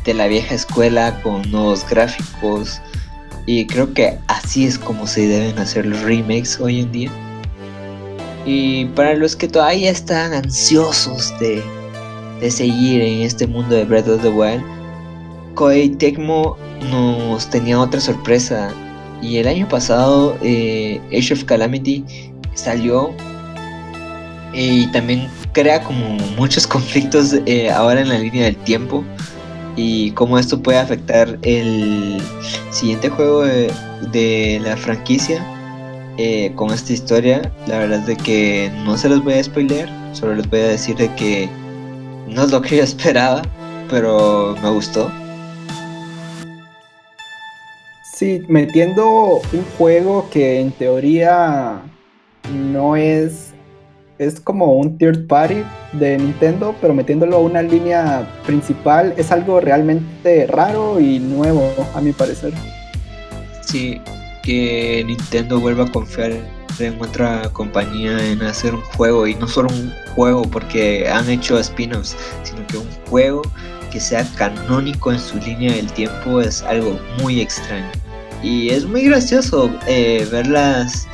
de 0.06 0.14
la 0.14 0.28
vieja 0.28 0.54
escuela 0.54 1.20
con 1.22 1.50
nuevos 1.50 1.86
gráficos. 1.88 2.80
Y 3.44 3.66
creo 3.66 3.92
que 3.92 4.16
así 4.28 4.64
es 4.64 4.78
como 4.78 5.06
se 5.06 5.26
deben 5.26 5.58
hacer 5.58 5.84
los 5.84 6.00
remakes 6.00 6.58
hoy 6.60 6.80
en 6.80 6.92
día. 6.92 7.10
Y 8.46 8.86
para 8.86 9.14
los 9.14 9.34
que 9.36 9.48
todavía 9.48 9.90
están 9.90 10.32
ansiosos 10.32 11.34
de, 11.40 11.62
de 12.40 12.50
seguir 12.50 13.02
en 13.02 13.22
este 13.22 13.46
mundo 13.46 13.74
de 13.74 13.84
Breath 13.84 14.08
of 14.08 14.22
the 14.22 14.28
Wild, 14.28 14.62
Koei 15.54 15.90
Tecmo 15.90 16.56
nos 16.90 17.50
tenía 17.50 17.78
otra 17.78 18.00
sorpresa. 18.00 18.72
Y 19.20 19.38
el 19.38 19.48
año 19.48 19.68
pasado, 19.68 20.36
eh, 20.42 21.00
Age 21.08 21.34
of 21.34 21.44
Calamity 21.44 22.04
salió 22.54 23.12
y 24.52 24.86
también 24.88 25.28
crea 25.52 25.82
como 25.82 26.16
muchos 26.36 26.66
conflictos 26.66 27.34
eh, 27.46 27.70
ahora 27.70 28.00
en 28.00 28.08
la 28.08 28.18
línea 28.18 28.44
del 28.44 28.56
tiempo 28.56 29.04
y 29.76 30.10
cómo 30.12 30.38
esto 30.38 30.60
puede 30.60 30.78
afectar 30.78 31.38
el 31.42 32.20
siguiente 32.70 33.10
juego 33.10 33.42
de, 33.42 34.60
la 34.62 34.76
franquicia 34.76 35.44
eh, 36.16 36.52
con 36.54 36.70
esta 36.70 36.92
historia. 36.92 37.52
La 37.66 37.78
verdad 37.78 38.00
es 38.00 38.06
de 38.06 38.16
que 38.16 38.72
no 38.84 38.96
se 38.96 39.08
los 39.08 39.22
voy 39.22 39.34
a 39.34 39.44
spoiler, 39.44 39.88
solo 40.12 40.34
les 40.34 40.48
voy 40.48 40.60
a 40.60 40.68
decir 40.68 40.96
de 40.96 41.14
que 41.14 41.48
no 42.26 42.44
es 42.44 42.50
lo 42.50 42.62
que 42.62 42.78
yo 42.78 42.82
esperaba, 42.84 43.42
pero 43.90 44.56
me 44.62 44.70
gustó. 44.70 45.10
Sí, 48.14 48.42
metiendo 48.48 49.42
un 49.52 49.64
juego 49.76 50.30
que 50.30 50.58
en 50.58 50.72
teoría 50.72 51.82
no 52.50 52.96
es 52.96 53.52
es 54.18 54.40
como 54.40 54.74
un 54.74 54.98
third 54.98 55.26
party 55.26 55.62
de 55.92 56.18
Nintendo, 56.18 56.74
pero 56.80 56.94
metiéndolo 56.94 57.36
a 57.36 57.40
una 57.40 57.62
línea 57.62 58.26
principal 58.46 59.14
es 59.16 59.30
algo 59.30 59.60
realmente 59.60 60.46
raro 60.46 61.00
y 61.00 61.18
nuevo, 61.18 61.72
a 61.94 62.00
mi 62.00 62.12
parecer. 62.12 62.52
Sí, 63.62 64.00
que 64.42 65.04
Nintendo 65.06 65.60
vuelva 65.60 65.84
a 65.84 65.92
confiar 65.92 66.32
en 66.78 67.00
otra 67.00 67.48
compañía 67.52 68.18
en 68.30 68.42
hacer 68.42 68.74
un 68.74 68.82
juego 68.82 69.26
y 69.26 69.34
no 69.34 69.48
solo 69.48 69.68
un 69.70 69.92
juego 70.14 70.42
porque 70.42 71.08
han 71.08 71.28
hecho 71.28 71.58
spin-offs, 71.58 72.16
sino 72.42 72.66
que 72.66 72.78
un 72.78 72.88
juego 73.08 73.42
que 73.90 74.00
sea 74.00 74.26
canónico 74.36 75.12
en 75.12 75.18
su 75.18 75.38
línea 75.38 75.72
del 75.72 75.90
tiempo 75.92 76.40
es 76.40 76.62
algo 76.62 76.98
muy 77.22 77.40
extraño. 77.40 77.90
Y 78.42 78.68
es 78.68 78.84
muy 78.84 79.04
gracioso 79.04 79.70
eh, 79.86 80.26
verlas 80.30 81.08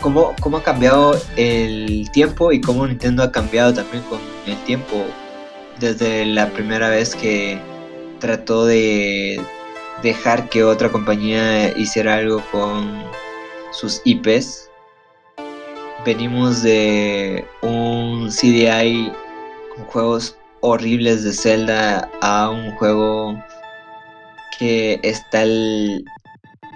cómo, 0.00 0.34
cómo 0.40 0.58
ha 0.58 0.62
cambiado 0.62 1.20
el 1.36 2.10
tiempo 2.12 2.52
y 2.52 2.60
cómo 2.60 2.86
Nintendo 2.86 3.22
ha 3.22 3.32
cambiado 3.32 3.74
también 3.74 4.02
con 4.04 4.20
el 4.46 4.56
tiempo 4.64 5.04
desde 5.78 6.26
la 6.26 6.48
primera 6.50 6.88
vez 6.88 7.14
que 7.14 7.58
trató 8.18 8.66
de 8.66 9.40
dejar 10.02 10.48
que 10.48 10.64
otra 10.64 10.90
compañía 10.90 11.76
hiciera 11.76 12.16
algo 12.16 12.42
con 12.50 13.02
sus 13.72 14.00
IPs. 14.04 14.70
Venimos 16.04 16.62
de 16.62 17.44
un 17.62 18.30
CDI 18.30 19.12
con 19.74 19.84
juegos 19.86 20.36
horribles 20.60 21.24
de 21.24 21.32
Zelda 21.32 22.10
a 22.22 22.50
un 22.50 22.72
juego 22.76 23.42
que 24.58 25.00
está 25.02 25.42
al 25.42 26.04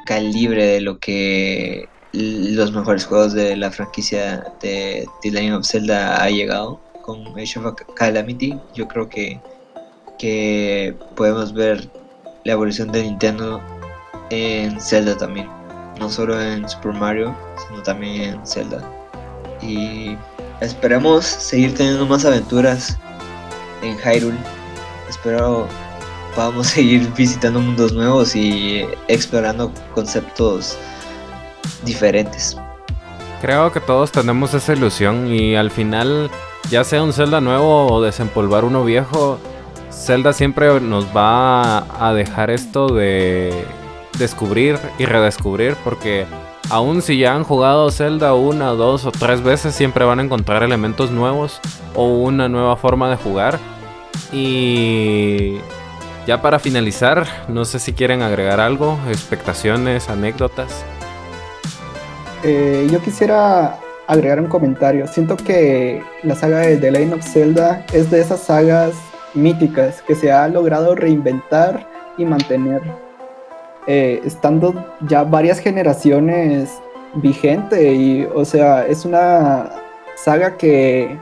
calibre 0.07 0.67
de 0.67 0.81
lo 0.81 0.99
que 0.99 1.89
los 2.15 2.73
mejores 2.73 3.05
juegos 3.07 3.33
de 3.33 3.57
la 3.57 3.71
franquicia 3.71 4.53
de 4.61 5.09
The 5.23 5.31
Legend 5.33 5.57
of 5.57 5.67
Zelda 5.67 6.23
ha 6.23 6.31
llegado. 6.31 6.81
con 7.03 7.27
Age 7.39 7.59
of 7.59 7.75
Calamity, 7.97 8.59
yo 8.75 8.89
creo 8.89 9.09
que, 9.09 9.39
que 10.19 10.97
podemos 11.17 11.53
ver 11.53 11.91
la 12.45 12.53
evolución 12.53 12.91
de 12.93 13.03
Nintendo 13.03 13.61
en 14.31 14.81
Zelda 14.81 15.17
también. 15.17 15.49
No 15.99 16.09
solo 16.09 16.41
en 16.41 16.67
Super 16.69 16.93
Mario, 16.93 17.37
sino 17.67 17.83
también 17.83 18.35
en 18.35 18.47
Zelda. 18.47 18.83
Y 19.61 20.17
esperemos 20.61 21.27
seguir 21.27 21.75
teniendo 21.75 22.07
más 22.07 22.25
aventuras 22.25 22.97
en 23.83 23.99
Hyrule. 23.99 24.39
Espero 25.11 25.69
podamos 26.35 26.67
seguir 26.77 27.13
visitando 27.15 27.61
mundos 27.61 27.93
nuevos 27.93 28.35
y 28.35 28.87
explorando 29.09 29.73
conceptos 29.95 30.79
diferentes. 31.85 32.57
Creo 33.41 33.73
que 33.73 33.81
todos 33.81 34.11
tenemos 34.11 34.55
esa 34.55 34.73
ilusión 34.73 35.33
y 35.33 35.55
al 35.55 35.71
final, 35.71 36.31
ya 36.71 36.85
sea 36.85 37.03
un 37.03 37.13
Zelda 37.13 37.41
nuevo 37.41 37.87
o 37.87 38.03
desempolvar 38.03 38.65
uno 38.65 38.85
viejo, 38.85 39.39
Zelda 39.91 40.33
siempre 40.33 40.81
nos 40.81 41.07
va 41.15 41.85
a 42.05 42.15
dejar 42.15 42.51
esto 42.51 42.89
de 42.89 43.65
descubrir 44.19 44.79
y 44.99 45.05
redescubrir 45.07 45.77
porque 45.85 46.27
aun 46.71 47.03
si 47.03 47.19
ya 47.19 47.35
han 47.35 47.45
jugado 47.45 47.91
Zelda 47.91 48.35
una, 48.35 48.71
dos 48.71 49.05
o 49.05 49.13
tres 49.13 49.43
veces, 49.43 49.75
siempre 49.75 50.05
van 50.05 50.21
a 50.21 50.23
encontrar 50.23 50.63
elementos 50.63 51.11
nuevos 51.11 51.61
o 51.95 52.07
una 52.07 52.49
nueva 52.49 52.77
forma 52.77 53.11
de 53.11 53.17
jugar. 53.17 53.59
Y 54.33 55.57
ya 56.27 56.41
para 56.41 56.59
finalizar, 56.59 57.27
no 57.49 57.65
sé 57.65 57.79
si 57.79 57.93
quieren 57.93 58.23
agregar 58.23 58.61
algo, 58.61 58.99
expectaciones, 59.09 60.09
anécdotas. 60.09 60.85
Eh, 62.47 62.87
yo 62.91 63.01
quisiera 63.01 63.79
agregar 64.07 64.39
un 64.39 64.49
comentario. 64.49 65.07
Siento 65.07 65.35
que 65.35 66.03
la 66.23 66.35
saga 66.35 66.59
de 66.59 66.77
The 66.77 66.91
Legend 66.91 67.15
of 67.15 67.23
Zelda 67.23 67.83
es 67.95 68.11
de 68.11 68.21
esas 68.21 68.41
sagas 68.41 68.93
míticas 69.33 70.03
que 70.03 70.15
se 70.15 70.31
ha 70.31 70.47
logrado 70.49 70.95
reinventar 70.95 71.87
y 72.19 72.27
mantener, 72.27 72.83
eh, 73.87 74.21
estando 74.27 74.75
ya 75.09 75.25
varias 75.25 75.59
generaciones 75.59 76.71
vigente 77.15 77.95
y, 77.95 78.29
o 78.35 78.45
sea, 78.45 78.87
es 78.87 79.07
una 79.07 79.71
saga 80.15 80.59
que 80.59 81.19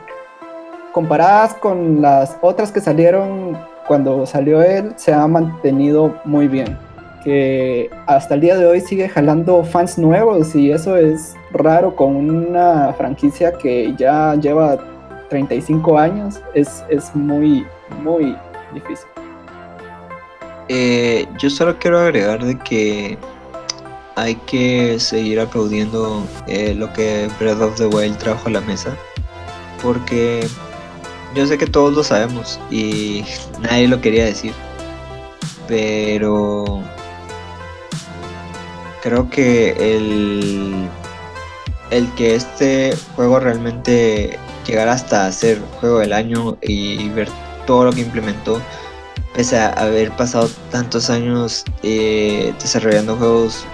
comparadas 0.91 1.55
con 1.55 2.03
las 2.03 2.37
otras 2.41 2.73
que 2.73 2.81
salieron 2.81 3.57
cuando 3.87 4.27
salió 4.27 4.61
él, 4.61 4.93
se 4.97 5.13
ha 5.13 5.25
mantenido 5.29 6.21
muy 6.25 6.49
bien 6.49 6.77
que 7.25 7.91
hasta 8.07 8.35
el 8.35 8.41
día 8.41 8.57
de 8.57 8.67
hoy 8.67 8.81
sigue 8.81 9.09
jalando 9.09 9.65
fans 9.65 9.99
nuevos 9.99 10.55
y 10.55 10.71
eso 10.71 10.97
es 10.97 11.35
raro 11.53 11.95
con 11.95 12.17
una 12.17 12.93
franquicia 12.95 13.53
que 13.53 13.95
ya 13.97 14.35
lleva 14.37 14.79
35 15.31 15.99
años, 15.99 16.41
es, 16.55 16.85
es 16.91 17.15
muy, 17.15 17.67
muy 18.03 18.37
difícil. 18.75 19.07
Eh, 20.69 21.27
yo 21.39 21.51
solo 21.51 21.79
quiero 21.79 21.99
agregar 21.99 22.45
de 22.45 22.59
que 22.59 23.19
hay 24.17 24.35
que 24.47 25.01
seguir 25.01 25.41
aplaudiendo 25.41 26.23
eh, 26.47 26.75
lo 26.75 26.93
que 26.93 27.29
Breath 27.39 27.61
of 27.61 27.77
the 27.77 27.87
Wild 27.87 28.19
trajo 28.19 28.49
a 28.49 28.53
la 28.53 28.61
mesa, 28.61 28.97
porque 29.83 30.47
yo 31.35 31.47
sé 31.47 31.57
que 31.57 31.67
todos 31.67 31.95
lo 31.95 32.05
sabemos 32.05 32.61
y 32.71 33.25
nadie 33.63 33.89
lo 33.89 34.01
quería 34.01 34.27
decir, 34.27 34.53
pero 35.67 36.83
creo 39.03 39.29
que 39.29 39.71
el, 39.97 40.89
el 41.91 42.09
que 42.15 42.35
este 42.37 42.97
juego 43.15 43.41
realmente 43.41 44.39
llegara 44.67 44.93
hasta 44.93 45.31
ser 45.33 45.61
juego 45.81 45.99
del 45.99 46.13
año 46.13 46.57
y 46.63 47.09
ver 47.11 47.29
todo 47.67 47.87
lo 47.87 47.93
que 47.93 48.01
implementó, 48.01 48.61
pese 49.35 49.59
a 49.59 49.71
haber 49.71 50.11
pasado 50.13 50.49
tantos 50.71 51.11
años 51.11 51.65
eh, 51.83 52.55
desarrollando 52.61 53.17
juegos 53.17 53.67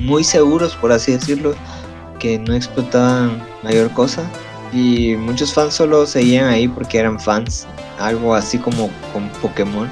muy 0.00 0.24
seguros, 0.24 0.74
por 0.76 0.92
así 0.92 1.12
decirlo, 1.12 1.54
que 2.18 2.38
no 2.38 2.54
explotaban 2.54 3.42
mayor 3.62 3.90
cosa. 3.92 4.22
Y 4.72 5.16
muchos 5.16 5.52
fans 5.52 5.74
solo 5.74 6.06
seguían 6.06 6.46
ahí 6.46 6.66
porque 6.66 6.98
eran 6.98 7.20
fans, 7.20 7.66
algo 7.98 8.34
así 8.34 8.58
como 8.58 8.90
con 9.12 9.28
Pokémon. 9.42 9.90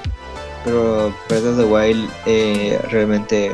Pero 0.64 1.14
Breath 1.28 1.44
of 1.44 1.56
the 1.58 1.64
Wild 1.64 2.10
eh, 2.26 2.80
realmente 2.90 3.52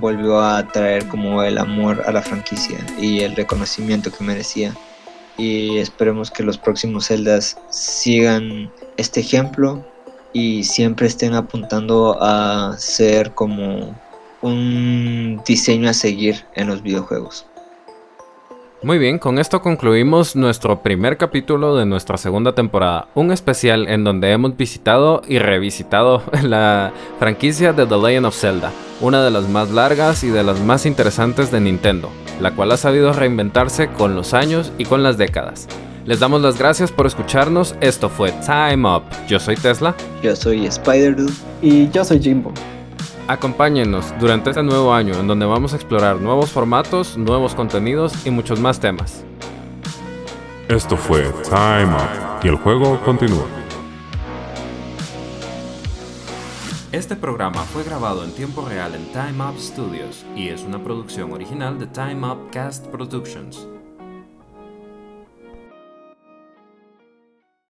volvió 0.00 0.40
a 0.40 0.66
traer 0.68 1.06
como 1.08 1.42
el 1.42 1.58
amor 1.58 2.02
a 2.06 2.12
la 2.12 2.22
franquicia 2.22 2.78
y 2.98 3.20
el 3.20 3.36
reconocimiento 3.36 4.10
que 4.10 4.24
merecía. 4.24 4.74
Y 5.38 5.78
esperemos 5.78 6.30
que 6.30 6.42
los 6.42 6.58
próximos 6.58 7.08
Zeldas 7.08 7.58
sigan 7.70 8.70
este 8.96 9.20
ejemplo 9.20 9.84
y 10.32 10.64
siempre 10.64 11.06
estén 11.06 11.34
apuntando 11.34 12.18
a 12.20 12.74
ser 12.78 13.32
como 13.32 13.94
un 14.42 15.42
diseño 15.46 15.90
a 15.90 15.94
seguir 15.94 16.44
en 16.54 16.68
los 16.68 16.82
videojuegos. 16.82 17.46
Muy 18.82 18.98
bien, 18.98 19.18
con 19.18 19.38
esto 19.38 19.62
concluimos 19.62 20.36
nuestro 20.36 20.82
primer 20.82 21.16
capítulo 21.16 21.76
de 21.76 21.86
nuestra 21.86 22.18
segunda 22.18 22.54
temporada, 22.54 23.08
un 23.14 23.32
especial 23.32 23.88
en 23.88 24.04
donde 24.04 24.30
hemos 24.32 24.54
visitado 24.54 25.22
y 25.26 25.38
revisitado 25.38 26.22
la 26.42 26.92
franquicia 27.18 27.72
de 27.72 27.86
The 27.86 27.96
Legend 27.96 28.26
of 28.26 28.38
Zelda, 28.38 28.72
una 29.00 29.24
de 29.24 29.30
las 29.30 29.48
más 29.48 29.70
largas 29.70 30.22
y 30.24 30.28
de 30.28 30.42
las 30.42 30.60
más 30.60 30.84
interesantes 30.84 31.50
de 31.50 31.60
Nintendo, 31.60 32.10
la 32.38 32.50
cual 32.50 32.70
ha 32.70 32.76
sabido 32.76 33.14
reinventarse 33.14 33.88
con 33.88 34.14
los 34.14 34.34
años 34.34 34.70
y 34.76 34.84
con 34.84 35.02
las 35.02 35.16
décadas. 35.16 35.68
Les 36.04 36.20
damos 36.20 36.42
las 36.42 36.58
gracias 36.58 36.92
por 36.92 37.06
escucharnos, 37.06 37.74
esto 37.80 38.10
fue 38.10 38.30
Time 38.44 38.86
Up, 38.88 39.04
yo 39.26 39.40
soy 39.40 39.56
Tesla, 39.56 39.94
yo 40.22 40.36
soy 40.36 40.66
spider 40.66 41.16
y 41.62 41.88
yo 41.88 42.04
soy 42.04 42.20
Jimbo. 42.20 42.52
Acompáñenos 43.28 44.14
durante 44.20 44.50
este 44.50 44.62
nuevo 44.62 44.94
año 44.94 45.14
en 45.14 45.26
donde 45.26 45.46
vamos 45.46 45.72
a 45.72 45.76
explorar 45.76 46.20
nuevos 46.20 46.52
formatos, 46.52 47.16
nuevos 47.16 47.56
contenidos 47.56 48.24
y 48.24 48.30
muchos 48.30 48.60
más 48.60 48.78
temas. 48.78 49.24
Esto 50.68 50.96
fue 50.96 51.24
Time 51.42 51.86
Up 51.86 52.44
y 52.44 52.48
el 52.48 52.54
juego 52.54 53.00
continúa. 53.04 53.46
Este 56.92 57.16
programa 57.16 57.62
fue 57.62 57.82
grabado 57.82 58.22
en 58.22 58.32
tiempo 58.32 58.64
real 58.64 58.94
en 58.94 59.04
Time 59.06 59.44
Up 59.44 59.58
Studios 59.58 60.24
y 60.36 60.48
es 60.48 60.62
una 60.62 60.82
producción 60.82 61.32
original 61.32 61.80
de 61.80 61.88
Time 61.88 62.24
Up 62.28 62.50
Cast 62.52 62.86
Productions. 62.86 63.66